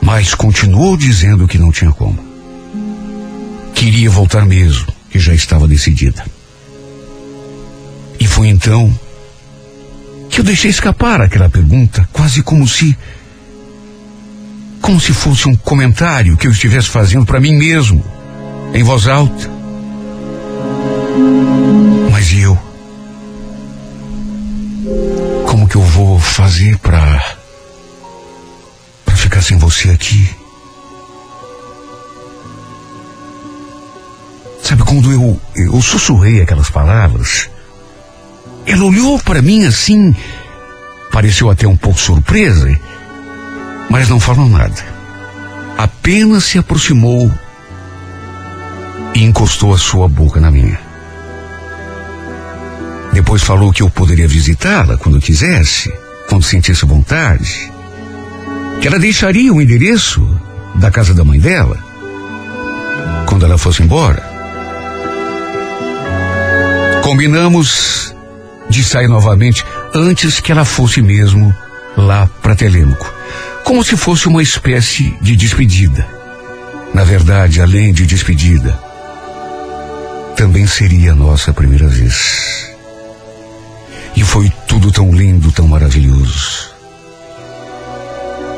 mas 0.00 0.34
continuou 0.34 0.96
dizendo 0.96 1.46
que 1.46 1.58
não 1.58 1.70
tinha 1.70 1.90
como. 1.90 2.18
Queria 3.74 4.10
voltar 4.10 4.44
mesmo, 4.44 4.86
que 5.10 5.18
já 5.18 5.34
estava 5.34 5.68
decidida. 5.68 6.24
E 8.18 8.26
foi 8.26 8.48
então 8.48 8.92
que 10.28 10.40
eu 10.40 10.44
deixei 10.44 10.70
escapar 10.70 11.20
aquela 11.20 11.48
pergunta, 11.48 12.08
quase 12.12 12.42
como 12.42 12.66
se. 12.66 12.96
Como 14.88 14.98
se 14.98 15.12
fosse 15.12 15.46
um 15.46 15.54
comentário 15.54 16.34
que 16.34 16.46
eu 16.46 16.50
estivesse 16.50 16.88
fazendo 16.88 17.26
para 17.26 17.38
mim 17.38 17.54
mesmo, 17.54 18.02
em 18.72 18.82
voz 18.82 19.06
alta. 19.06 19.50
Mas 22.10 22.32
e 22.32 22.40
eu? 22.40 22.58
Como 25.44 25.68
que 25.68 25.76
eu 25.76 25.82
vou 25.82 26.18
fazer 26.18 26.78
para 26.78 27.22
para 29.04 29.14
ficar 29.14 29.42
sem 29.42 29.58
você 29.58 29.90
aqui? 29.90 30.30
Sabe 34.62 34.82
quando 34.84 35.12
eu 35.12 35.38
eu 35.54 35.82
sussurrei 35.82 36.40
aquelas 36.40 36.70
palavras? 36.70 37.50
Ela 38.64 38.84
olhou 38.84 39.18
para 39.18 39.42
mim 39.42 39.66
assim, 39.66 40.16
pareceu 41.12 41.50
até 41.50 41.68
um 41.68 41.76
pouco 41.76 42.00
surpresa, 42.00 42.74
mas 43.88 44.08
não 44.08 44.20
falou 44.20 44.48
nada. 44.48 44.84
Apenas 45.76 46.44
se 46.44 46.58
aproximou 46.58 47.30
e 49.14 49.24
encostou 49.24 49.72
a 49.74 49.78
sua 49.78 50.08
boca 50.08 50.40
na 50.40 50.50
minha. 50.50 50.78
Depois 53.12 53.42
falou 53.42 53.72
que 53.72 53.82
eu 53.82 53.90
poderia 53.90 54.28
visitá-la 54.28 54.96
quando 54.96 55.20
quisesse, 55.20 55.92
quando 56.28 56.44
sentisse 56.44 56.84
vontade. 56.84 57.72
Que 58.80 58.86
ela 58.86 58.98
deixaria 58.98 59.52
o 59.52 59.60
endereço 59.60 60.24
da 60.76 60.90
casa 60.90 61.14
da 61.14 61.24
mãe 61.24 61.40
dela 61.40 61.78
quando 63.26 63.44
ela 63.44 63.58
fosse 63.58 63.82
embora. 63.82 64.22
Combinamos 67.02 68.14
de 68.68 68.84
sair 68.84 69.08
novamente 69.08 69.64
antes 69.94 70.40
que 70.40 70.52
ela 70.52 70.64
fosse 70.64 71.00
mesmo 71.02 71.54
lá 71.96 72.28
para 72.42 72.54
Telêmaco, 72.54 73.12
como 73.68 73.84
se 73.84 73.98
fosse 73.98 74.26
uma 74.26 74.42
espécie 74.42 75.14
de 75.20 75.36
despedida. 75.36 76.08
Na 76.94 77.04
verdade, 77.04 77.60
além 77.60 77.92
de 77.92 78.06
despedida, 78.06 78.72
também 80.34 80.66
seria 80.66 81.12
a 81.12 81.14
nossa 81.14 81.52
primeira 81.52 81.86
vez. 81.86 82.74
E 84.16 84.24
foi 84.24 84.50
tudo 84.66 84.90
tão 84.90 85.12
lindo, 85.12 85.52
tão 85.52 85.68
maravilhoso. 85.68 86.70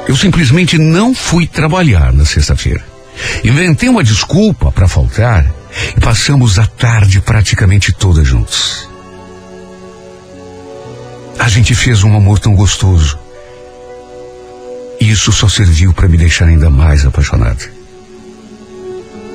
Eu 0.07 0.17
simplesmente 0.17 0.79
não 0.79 1.13
fui 1.13 1.45
trabalhar 1.45 2.13
na 2.13 2.25
sexta-feira. 2.25 2.85
Inventei 3.43 3.89
uma 3.89 4.05
desculpa 4.05 4.71
para 4.71 4.87
faltar 4.87 5.45
e 5.97 6.01
passamos 6.01 6.57
a 6.57 6.67
tarde 6.67 7.21
praticamente 7.21 7.93
toda 7.93 8.23
juntos. 8.23 8.89
A 11.37 11.49
gente 11.49 11.75
fez 11.75 12.05
um 12.05 12.17
amor 12.17 12.39
tão 12.39 12.55
gostoso. 12.55 13.20
Isso 15.01 15.33
só 15.33 15.49
serviu 15.49 15.95
para 15.95 16.07
me 16.07 16.19
deixar 16.19 16.45
ainda 16.45 16.69
mais 16.69 17.07
apaixonado. 17.07 17.65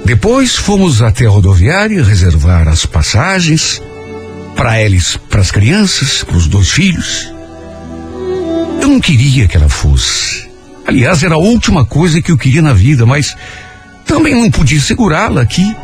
Depois 0.06 0.56
fomos 0.56 1.02
até 1.02 1.26
a 1.26 1.30
rodoviária 1.30 2.04
reservar 2.04 2.68
as 2.68 2.86
passagens 2.86 3.82
para 4.56 4.80
eles, 4.80 5.18
para 5.30 5.42
as 5.42 5.50
crianças, 5.50 6.24
para 6.24 6.38
os 6.38 6.48
dois 6.48 6.70
filhos. 6.70 7.34
Eu 8.80 8.88
não 8.88 9.00
queria 9.00 9.48
que 9.48 9.58
ela 9.58 9.68
fosse. 9.68 10.48
Aliás, 10.86 11.24
era 11.24 11.34
a 11.34 11.40
última 11.40 11.84
coisa 11.84 12.22
que 12.22 12.32
eu 12.32 12.38
queria 12.38 12.62
na 12.62 12.72
vida, 12.72 13.04
mas 13.06 13.36
também 14.06 14.36
não 14.36 14.52
podia 14.52 14.80
segurá-la 14.80 15.42
aqui. 15.42 15.76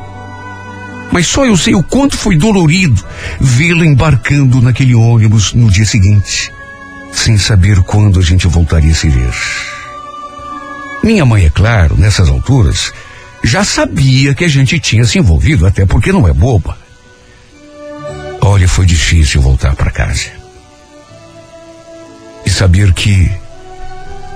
Mas 1.11 1.25
só 1.25 1.43
eu 1.43 1.57
sei 1.57 1.73
o 1.73 1.81
quanto 1.83 2.15
foi 2.15 2.37
dolorido 2.37 3.03
vê-la 3.39 3.85
embarcando 3.85 4.61
naquele 4.61 4.93
ônibus 4.93 5.53
no 5.53 5.69
dia 5.69 5.85
seguinte, 5.85 6.51
sem 7.11 7.37
saber 7.37 7.81
quando 7.83 8.19
a 8.19 8.23
gente 8.23 8.47
voltaria 8.47 8.91
a 8.91 8.95
se 8.95 9.09
ver. 9.09 9.33
Minha 11.03 11.25
mãe, 11.25 11.45
é 11.45 11.49
claro, 11.49 11.95
nessas 11.97 12.29
alturas, 12.29 12.93
já 13.43 13.63
sabia 13.63 14.35
que 14.35 14.45
a 14.45 14.47
gente 14.47 14.79
tinha 14.79 15.03
se 15.03 15.17
envolvido, 15.17 15.65
até 15.65 15.85
porque 15.85 16.11
não 16.11 16.27
é 16.27 16.33
boba. 16.33 16.77
Olha, 18.39 18.67
foi 18.67 18.85
difícil 18.85 19.41
voltar 19.41 19.75
para 19.75 19.91
casa. 19.91 20.29
E 22.45 22.49
saber 22.49 22.93
que 22.93 23.31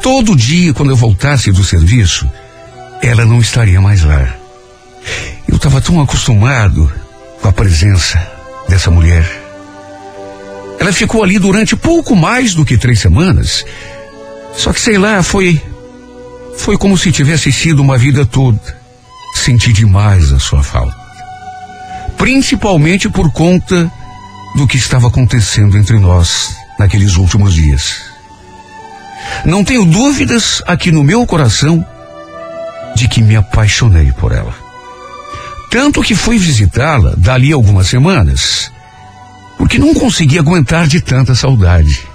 todo 0.01 0.35
dia, 0.35 0.73
quando 0.73 0.89
eu 0.89 0.95
voltasse 0.95 1.51
do 1.51 1.63
serviço, 1.63 2.29
ela 3.01 3.25
não 3.25 3.39
estaria 3.39 3.79
mais 3.79 4.03
lá. 4.03 4.35
Eu 5.47 5.57
estava 5.57 5.81
tão 5.81 6.01
acostumado 6.01 6.91
com 7.41 7.47
a 7.47 7.53
presença 7.53 8.19
dessa 8.67 8.89
mulher. 8.89 9.44
Ela 10.79 10.91
ficou 10.91 11.23
ali 11.23 11.39
durante 11.39 11.75
pouco 11.75 12.15
mais 12.15 12.53
do 12.53 12.65
que 12.65 12.77
três 12.77 12.99
semanas. 12.99 13.65
Só 14.55 14.71
que 14.73 14.79
sei 14.79 14.97
lá, 14.97 15.21
foi. 15.23 15.61
Foi 16.57 16.77
como 16.77 16.97
se 16.97 17.11
tivesse 17.11 17.51
sido 17.51 17.81
uma 17.81 17.97
vida 17.97 18.25
toda. 18.25 18.59
Senti 19.33 19.73
demais 19.73 20.31
a 20.31 20.39
sua 20.39 20.63
falta. 20.63 20.95
Principalmente 22.17 23.09
por 23.09 23.31
conta 23.31 23.91
do 24.55 24.65
que 24.65 24.77
estava 24.77 25.07
acontecendo 25.07 25.77
entre 25.77 25.99
nós 25.99 26.55
naqueles 26.79 27.17
últimos 27.17 27.53
dias. 27.53 28.01
Não 29.43 29.63
tenho 29.63 29.85
dúvidas 29.85 30.61
aqui 30.65 30.91
no 30.91 31.03
meu 31.03 31.25
coração 31.25 31.85
de 32.95 33.07
que 33.07 33.21
me 33.21 33.35
apaixonei 33.35 34.11
por 34.13 34.31
ela. 34.31 34.55
Tanto 35.69 36.01
que 36.01 36.15
fui 36.15 36.37
visitá-la 36.37 37.13
dali 37.17 37.51
algumas 37.51 37.87
semanas, 37.87 38.71
porque 39.57 39.77
não 39.77 39.93
conseguia 39.93 40.39
aguentar 40.39 40.87
de 40.87 41.01
tanta 41.01 41.33
saudade. 41.35 42.07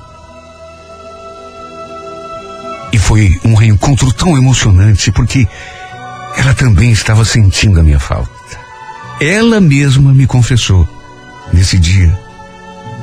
E 2.92 2.98
foi 2.98 3.38
um 3.44 3.54
reencontro 3.54 4.12
tão 4.12 4.36
emocionante, 4.36 5.12
porque 5.12 5.46
ela 6.36 6.54
também 6.54 6.90
estava 6.90 7.24
sentindo 7.24 7.78
a 7.78 7.82
minha 7.82 8.00
falta. 8.00 8.30
Ela 9.20 9.60
mesma 9.60 10.12
me 10.12 10.26
confessou, 10.26 10.88
nesse 11.52 11.78
dia, 11.78 12.18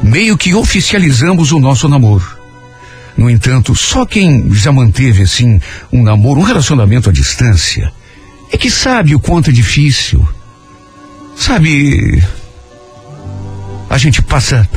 meio 0.04 0.38
que 0.38 0.54
oficializamos 0.54 1.52
o 1.52 1.60
nosso 1.60 1.88
namoro. 1.88 2.38
No 3.16 3.30
entanto, 3.30 3.76
só 3.76 4.06
quem 4.06 4.54
já 4.54 4.72
manteve 4.72 5.24
assim 5.24 5.60
um 5.92 6.04
namoro, 6.04 6.40
um 6.40 6.44
relacionamento 6.44 7.10
à 7.10 7.14
distância, 7.14 7.92
é 8.52 8.58
que 8.58 8.70
sabe 8.70 9.16
o 9.16 9.20
quanto 9.20 9.50
é 9.50 9.54
difícil. 9.54 10.28
Sabe, 11.36 12.24
a 13.90 13.98
gente 13.98 14.22
passa 14.22 14.68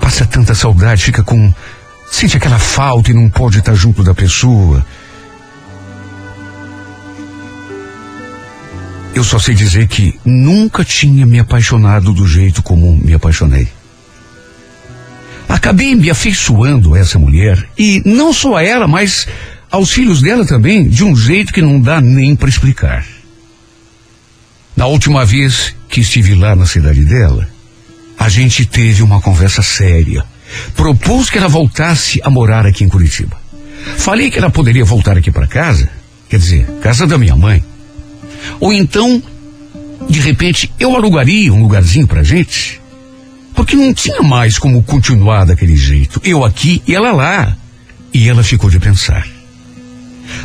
passa 0.00 0.26
tanta 0.26 0.54
saudade, 0.54 1.04
fica 1.04 1.22
com 1.22 1.52
sente 2.10 2.36
aquela 2.36 2.58
falta 2.58 3.10
e 3.10 3.14
não 3.14 3.28
pode 3.28 3.58
estar 3.58 3.74
junto 3.74 4.04
da 4.04 4.14
pessoa. 4.14 4.84
Eu 9.14 9.22
só 9.22 9.38
sei 9.38 9.54
dizer 9.54 9.86
que 9.86 10.18
nunca 10.24 10.84
tinha 10.84 11.24
me 11.24 11.38
apaixonado 11.38 12.12
do 12.12 12.26
jeito 12.26 12.62
como 12.62 12.96
me 12.96 13.14
apaixonei. 13.14 13.68
Acabei 15.48 15.94
me 15.94 16.10
afeiçoando 16.10 16.94
a 16.94 16.98
essa 16.98 17.18
mulher, 17.18 17.64
e 17.78 18.02
não 18.04 18.32
só 18.32 18.56
a 18.56 18.64
ela, 18.64 18.88
mas 18.88 19.26
aos 19.70 19.92
filhos 19.92 20.20
dela 20.20 20.44
também, 20.44 20.88
de 20.88 21.04
um 21.04 21.14
jeito 21.16 21.52
que 21.52 21.62
não 21.62 21.80
dá 21.80 22.00
nem 22.00 22.34
para 22.34 22.48
explicar. 22.48 23.04
Na 24.76 24.86
última 24.86 25.24
vez 25.24 25.74
que 25.88 26.00
estive 26.00 26.34
lá 26.34 26.56
na 26.56 26.66
cidade 26.66 27.04
dela, 27.04 27.48
a 28.18 28.28
gente 28.28 28.66
teve 28.66 29.02
uma 29.02 29.20
conversa 29.20 29.62
séria. 29.62 30.24
Propus 30.74 31.30
que 31.30 31.38
ela 31.38 31.48
voltasse 31.48 32.20
a 32.24 32.30
morar 32.30 32.66
aqui 32.66 32.84
em 32.84 32.88
Curitiba. 32.88 33.36
Falei 33.98 34.30
que 34.30 34.38
ela 34.38 34.50
poderia 34.50 34.84
voltar 34.84 35.16
aqui 35.16 35.30
para 35.30 35.46
casa, 35.46 35.88
quer 36.28 36.38
dizer, 36.38 36.66
casa 36.82 37.06
da 37.06 37.18
minha 37.18 37.36
mãe. 37.36 37.62
Ou 38.58 38.72
então, 38.72 39.22
de 40.08 40.20
repente, 40.20 40.72
eu 40.78 40.94
alugaria 40.94 41.52
um 41.52 41.62
lugarzinho 41.62 42.06
pra 42.06 42.22
gente. 42.22 42.80
Porque 43.54 43.76
não 43.76 43.94
tinha 43.94 44.22
mais 44.22 44.58
como 44.58 44.82
continuar 44.82 45.44
daquele 45.44 45.76
jeito. 45.76 46.20
Eu 46.24 46.44
aqui 46.44 46.82
e 46.86 46.94
ela 46.94 47.12
lá. 47.12 47.56
E 48.12 48.28
ela 48.28 48.42
ficou 48.42 48.68
de 48.68 48.80
pensar. 48.80 49.26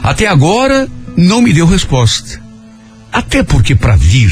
Até 0.04 0.28
agora, 0.28 0.88
não 1.18 1.42
me 1.42 1.52
deu 1.52 1.66
resposta. 1.66 2.49
Até 3.12 3.44
porque 3.44 3.76
para 3.76 3.96
vir, 3.96 4.32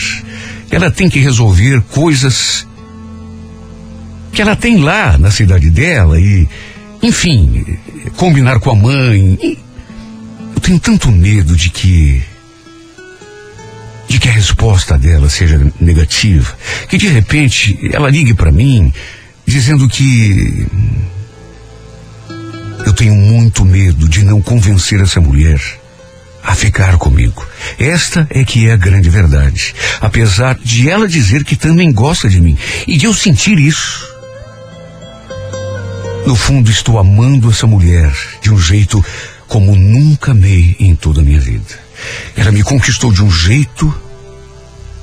ela 0.69 0.91
tem 0.91 1.09
que 1.09 1.19
resolver 1.19 1.81
coisas 1.91 2.67
que 4.31 4.41
ela 4.41 4.55
tem 4.55 4.77
lá 4.77 5.17
na 5.17 5.31
cidade 5.31 5.69
dela 5.69 6.19
e, 6.19 6.47
enfim, 7.01 7.65
combinar 8.15 8.59
com 8.59 8.71
a 8.71 8.75
mãe. 8.75 9.37
E 9.41 9.57
eu 10.55 10.61
tenho 10.61 10.79
tanto 10.79 11.11
medo 11.11 11.55
de 11.55 11.69
que 11.69 12.21
de 14.07 14.19
que 14.19 14.29
a 14.29 14.31
resposta 14.31 14.97
dela 14.97 15.27
seja 15.27 15.59
negativa, 15.81 16.57
que 16.87 16.97
de 16.97 17.07
repente 17.07 17.77
ela 17.91 18.09
ligue 18.09 18.33
para 18.33 18.51
mim 18.51 18.93
dizendo 19.45 19.87
que 19.87 20.65
eu 22.85 22.93
tenho 22.93 23.15
muito 23.15 23.65
medo 23.65 24.07
de 24.07 24.23
não 24.23 24.41
convencer 24.41 25.01
essa 25.01 25.19
mulher 25.19 25.59
a 26.47 26.55
ficar 26.55 26.97
comigo. 26.97 27.45
Esta 27.77 28.25
é 28.29 28.45
que 28.45 28.69
é 28.69 28.71
a 28.71 28.77
grande 28.77 29.09
verdade. 29.09 29.75
Apesar 29.99 30.55
de 30.55 30.89
ela 30.89 31.05
dizer 31.05 31.43
que 31.43 31.57
também 31.57 31.91
gosta 31.91 32.29
de 32.29 32.39
mim 32.39 32.57
e 32.87 32.97
de 32.97 33.05
eu 33.05 33.13
sentir 33.13 33.59
isso. 33.59 34.07
No 36.25 36.37
fundo, 36.37 36.71
estou 36.71 36.97
amando 36.97 37.51
essa 37.51 37.67
mulher 37.67 38.15
de 38.41 38.49
um 38.49 38.57
jeito 38.57 39.03
como 39.45 39.75
nunca 39.75 40.31
amei 40.31 40.77
em 40.79 40.95
toda 40.95 41.19
a 41.19 41.23
minha 41.23 41.39
vida. 41.39 41.79
Ela 42.35 42.51
me 42.51 42.63
conquistou 42.63 43.11
de 43.11 43.21
um 43.21 43.29
jeito 43.29 43.93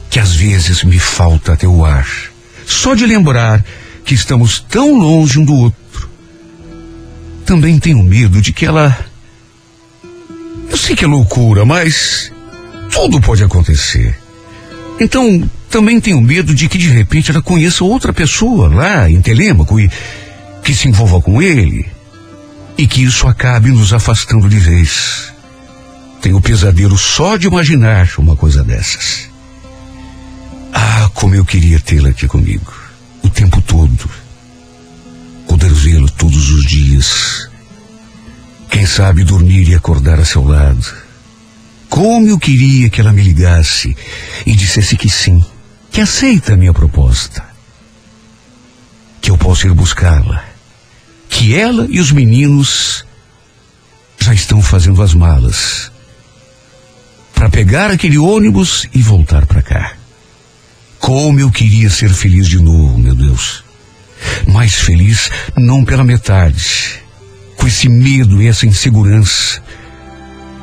que 0.09 0.19
às 0.19 0.35
vezes 0.35 0.83
me 0.83 0.99
falta 0.99 1.53
até 1.53 1.69
o 1.69 1.85
ar. 1.85 2.09
Só 2.67 2.95
de 2.95 3.05
lembrar 3.05 3.63
que 4.03 4.15
estamos 4.15 4.61
tão 4.61 4.99
longe 4.99 5.39
um 5.39 5.45
do 5.45 5.55
outro. 5.55 6.09
Também 7.45 7.79
tenho 7.79 8.03
medo 8.03 8.41
de 8.41 8.51
que 8.51 8.65
ela. 8.65 8.97
Eu 10.75 10.79
sei 10.79 10.97
que 10.97 11.05
é 11.05 11.07
loucura, 11.07 11.65
mas 11.65 12.33
tudo 12.91 13.21
pode 13.21 13.45
acontecer. 13.45 14.19
Então, 14.99 15.49
também 15.71 16.01
tenho 16.01 16.21
medo 16.21 16.53
de 16.53 16.69
que 16.69 16.77
de 16.77 16.89
repente 16.89 17.31
ela 17.31 17.41
conheça 17.41 17.85
outra 17.85 18.13
pessoa 18.13 18.69
lá 18.75 19.09
em 19.09 19.23
Telêmaco 19.23 19.79
e 19.79 19.89
que 20.65 20.75
se 20.75 20.89
envolva 20.89 21.21
com 21.21 21.41
ele 21.41 21.87
e 22.77 22.89
que 22.89 23.05
isso 23.05 23.29
acabe 23.29 23.71
nos 23.71 23.93
afastando 23.93 24.49
de 24.49 24.59
vez. 24.59 25.33
Tenho 26.21 26.41
pesadelo 26.41 26.99
só 26.99 27.37
de 27.37 27.47
imaginar 27.47 28.11
uma 28.19 28.35
coisa 28.35 28.65
dessas. 28.65 29.31
Ah, 30.73 31.09
como 31.15 31.37
eu 31.37 31.45
queria 31.45 31.79
tê-la 31.79 32.09
aqui 32.09 32.27
comigo, 32.27 32.75
o 33.23 33.31
tempo 33.31 33.63
todo. 33.63 34.11
Poder 35.47 35.73
vê-lo 35.73 36.11
todos 36.11 36.51
os 36.51 36.65
dias. 36.65 37.54
Quem 38.75 38.87
sabe 38.87 39.23
dormir 39.23 39.69
e 39.69 39.75
acordar 39.77 40.19
a 40.19 40.25
seu 40.25 40.43
lado. 40.43 40.85
Como 41.89 42.27
eu 42.27 42.37
queria 42.37 42.91
que 42.91 43.01
ela 43.01 43.13
me 43.13 43.23
ligasse 43.23 43.97
e 44.45 44.53
dissesse 44.53 44.97
que 44.97 45.09
sim, 45.09 45.45
que 45.93 46.01
aceita 46.01 46.55
a 46.55 46.57
minha 46.57 46.75
proposta. 46.75 47.45
Que 49.21 49.31
eu 49.31 49.39
posso 49.39 49.69
ir 49.69 49.73
buscá-la. 49.73 50.45
Que 51.29 51.55
ela 51.55 51.87
e 51.89 52.01
os 52.01 52.11
meninos 52.11 53.05
já 54.19 54.35
estão 54.35 54.61
fazendo 54.61 55.01
as 55.03 55.15
malas 55.15 55.93
para 57.33 57.49
pegar 57.49 57.93
aquele 57.93 58.19
ônibus 58.19 58.89
e 58.93 59.01
voltar 59.01 59.47
para 59.47 59.63
cá. 59.63 59.93
Como 60.99 61.39
eu 61.39 61.49
queria 61.49 61.89
ser 61.89 62.13
feliz 62.13 62.49
de 62.49 62.59
novo, 62.59 62.99
meu 62.99 63.15
Deus. 63.15 63.63
Mas 64.49 64.75
feliz 64.75 65.31
não 65.57 65.85
pela 65.85 66.03
metade, 66.03 67.04
com 67.57 67.67
esse 67.67 67.89
medo 67.89 68.43
e 68.43 68.47
essa 68.47 68.67
insegurança 68.67 69.63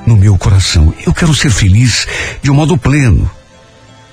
no 0.05 0.15
meu 0.15 0.37
coração. 0.37 0.93
Eu 1.05 1.13
quero 1.13 1.33
ser 1.33 1.51
feliz 1.51 2.07
de 2.41 2.49
um 2.49 2.55
modo 2.55 2.77
pleno, 2.77 3.29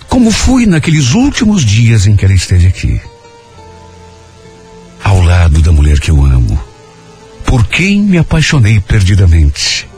como 0.08 0.30
fui 0.30 0.66
naqueles 0.66 1.12
últimos 1.12 1.64
dias 1.64 2.06
em 2.06 2.16
que 2.16 2.24
ela 2.24 2.34
esteve 2.34 2.66
aqui. 2.66 3.00
Ao 5.02 5.22
lado 5.22 5.38
mulher 5.78 6.00
que 6.00 6.10
eu 6.10 6.24
amo, 6.24 6.60
por 7.46 7.66
quem 7.66 8.02
me 8.02 8.18
apaixonei 8.18 8.80
perdidamente. 8.80 9.88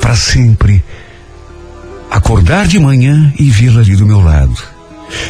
Para 0.00 0.16
sempre 0.16 0.82
acordar 2.10 2.66
de 2.66 2.78
manhã 2.78 3.32
e 3.38 3.50
vê-la 3.50 3.80
ali 3.80 3.96
do 3.96 4.06
meu 4.06 4.20
lado. 4.20 4.56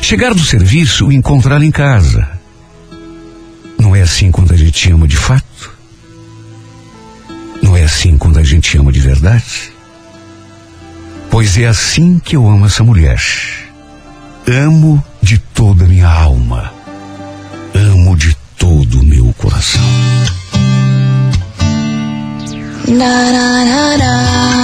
Chegar 0.00 0.34
do 0.34 0.44
serviço 0.44 1.10
e 1.10 1.16
encontrá-la 1.16 1.64
em 1.64 1.70
casa. 1.70 2.39
Não 3.80 3.96
é 3.96 4.02
assim 4.02 4.30
quando 4.30 4.52
a 4.52 4.56
gente 4.56 4.90
ama 4.92 5.08
de 5.08 5.16
fato? 5.16 5.70
Não 7.62 7.74
é 7.74 7.82
assim 7.82 8.18
quando 8.18 8.38
a 8.38 8.42
gente 8.42 8.76
ama 8.76 8.92
de 8.92 9.00
verdade? 9.00 9.72
Pois 11.30 11.56
é 11.56 11.66
assim 11.66 12.18
que 12.18 12.36
eu 12.36 12.46
amo 12.46 12.66
essa 12.66 12.84
mulher. 12.84 13.22
Amo 14.46 15.02
de 15.22 15.38
toda 15.38 15.84
a 15.84 15.88
minha 15.88 16.08
alma. 16.08 16.72
Amo 17.74 18.16
de 18.16 18.36
todo 18.58 19.00
o 19.00 19.04
meu 19.04 19.32
coração. 19.38 19.80
Da 22.86 23.32
da 23.32 23.96
da 23.96 24.60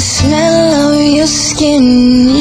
smell 0.00 0.94
of 0.94 1.16
your 1.16 1.26
skin 1.26 2.40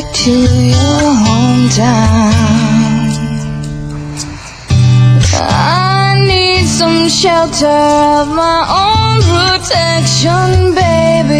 back 0.00 0.12
to 0.14 0.30
your 0.30 1.02
hometown. 1.24 2.32
I 5.32 6.16
need 6.26 6.66
some 6.66 7.08
shelter 7.08 7.66
of 7.66 8.28
my 8.28 8.60
own 8.84 9.20
protection, 9.32 10.74
baby. 10.74 11.36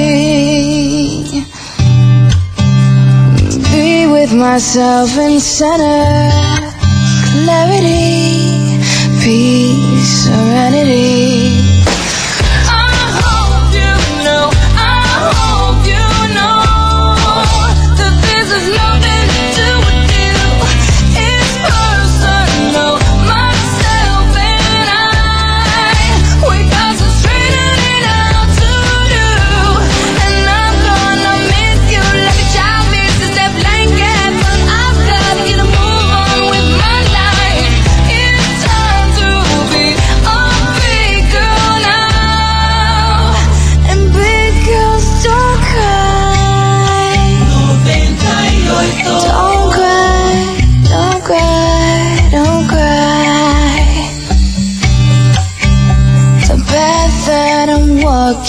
Be 3.73 4.07
with 4.07 4.33
myself 4.35 5.17
and 5.17 5.41
center 5.41 6.31
clarity, 7.45 8.79
peace, 9.23 10.25
serenity. 10.25 11.80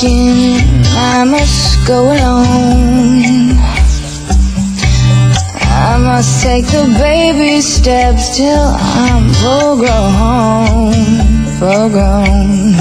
I'm 0.04 0.58
I 0.98 1.24
must 1.26 1.88
go 1.88 2.06
alone. 2.06 3.54
I 5.70 5.98
must 6.00 6.42
take 6.42 6.66
the 6.66 6.88
baby 6.98 7.62
steps 7.62 8.36
till 8.36 8.74
I'm 8.80 9.30
full 9.42 9.78
grown, 9.78 10.94
full 11.60 11.90
grown. 11.90 12.74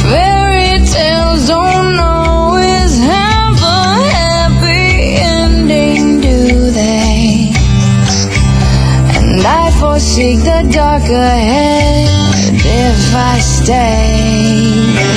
Fairy 0.00 0.80
tales 0.86 1.46
don't 1.46 1.98
always 1.98 2.96
have 2.96 3.58
a 3.60 4.00
happy 4.16 5.16
ending, 5.20 6.22
do 6.22 6.70
they? 6.70 7.52
And 9.18 9.46
I 9.46 9.70
foresee 9.78 10.36
the 10.36 10.70
dark 10.72 11.02
ahead 11.02 12.08
if 12.64 13.14
I 13.14 13.38
stay. 13.40 15.15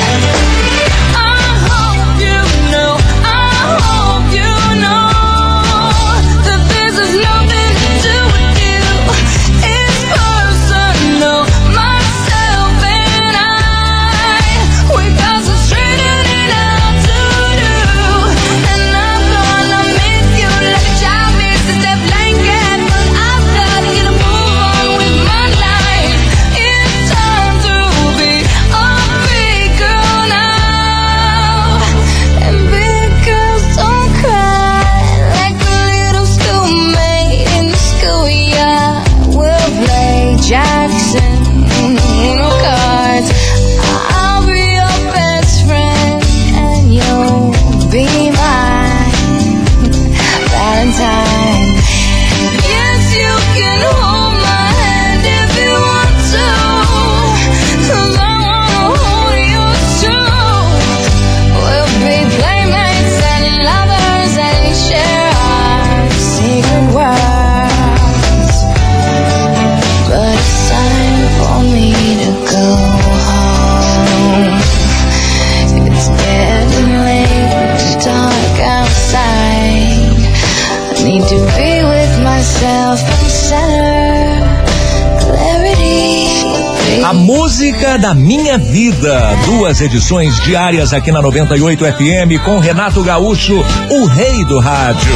Vida. 88.69 89.35
Duas 89.45 89.81
edições 89.81 90.39
diárias 90.41 90.93
aqui 90.93 91.11
na 91.11 91.21
98 91.21 91.85
FM 91.85 92.43
com 92.45 92.59
Renato 92.59 93.03
Gaúcho, 93.03 93.55
o 93.89 94.05
rei 94.05 94.45
do 94.45 94.59
rádio. 94.59 95.11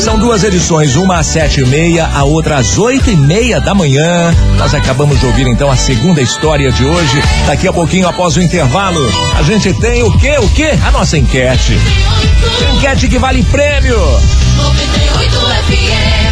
São 0.00 0.18
duas 0.18 0.42
edições, 0.42 0.96
uma 0.96 1.18
às 1.18 1.28
sete 1.28 1.60
e 1.60 1.66
meia, 1.66 2.08
a 2.12 2.24
outra 2.24 2.56
às 2.56 2.76
oito 2.78 3.08
e 3.08 3.16
meia 3.16 3.60
da 3.60 3.72
manhã. 3.72 4.34
Nós 4.58 4.74
acabamos 4.74 5.20
de 5.20 5.26
ouvir 5.26 5.46
então 5.46 5.70
a 5.70 5.76
segunda 5.76 6.20
história 6.20 6.72
de 6.72 6.84
hoje. 6.84 7.22
Daqui 7.46 7.68
a 7.68 7.72
pouquinho, 7.72 8.08
após 8.08 8.36
o 8.36 8.42
intervalo, 8.42 9.00
a 9.38 9.42
gente 9.44 9.72
tem 9.74 10.02
o 10.02 10.10
quê? 10.18 10.36
O 10.38 10.48
quê? 10.48 10.70
A 10.84 10.90
nossa 10.90 11.16
enquete. 11.16 11.78
Enquete 12.74 13.08
que 13.08 13.18
vale 13.18 13.44
prêmio. 13.44 13.96
98 14.56 15.36
FM. 15.68 16.31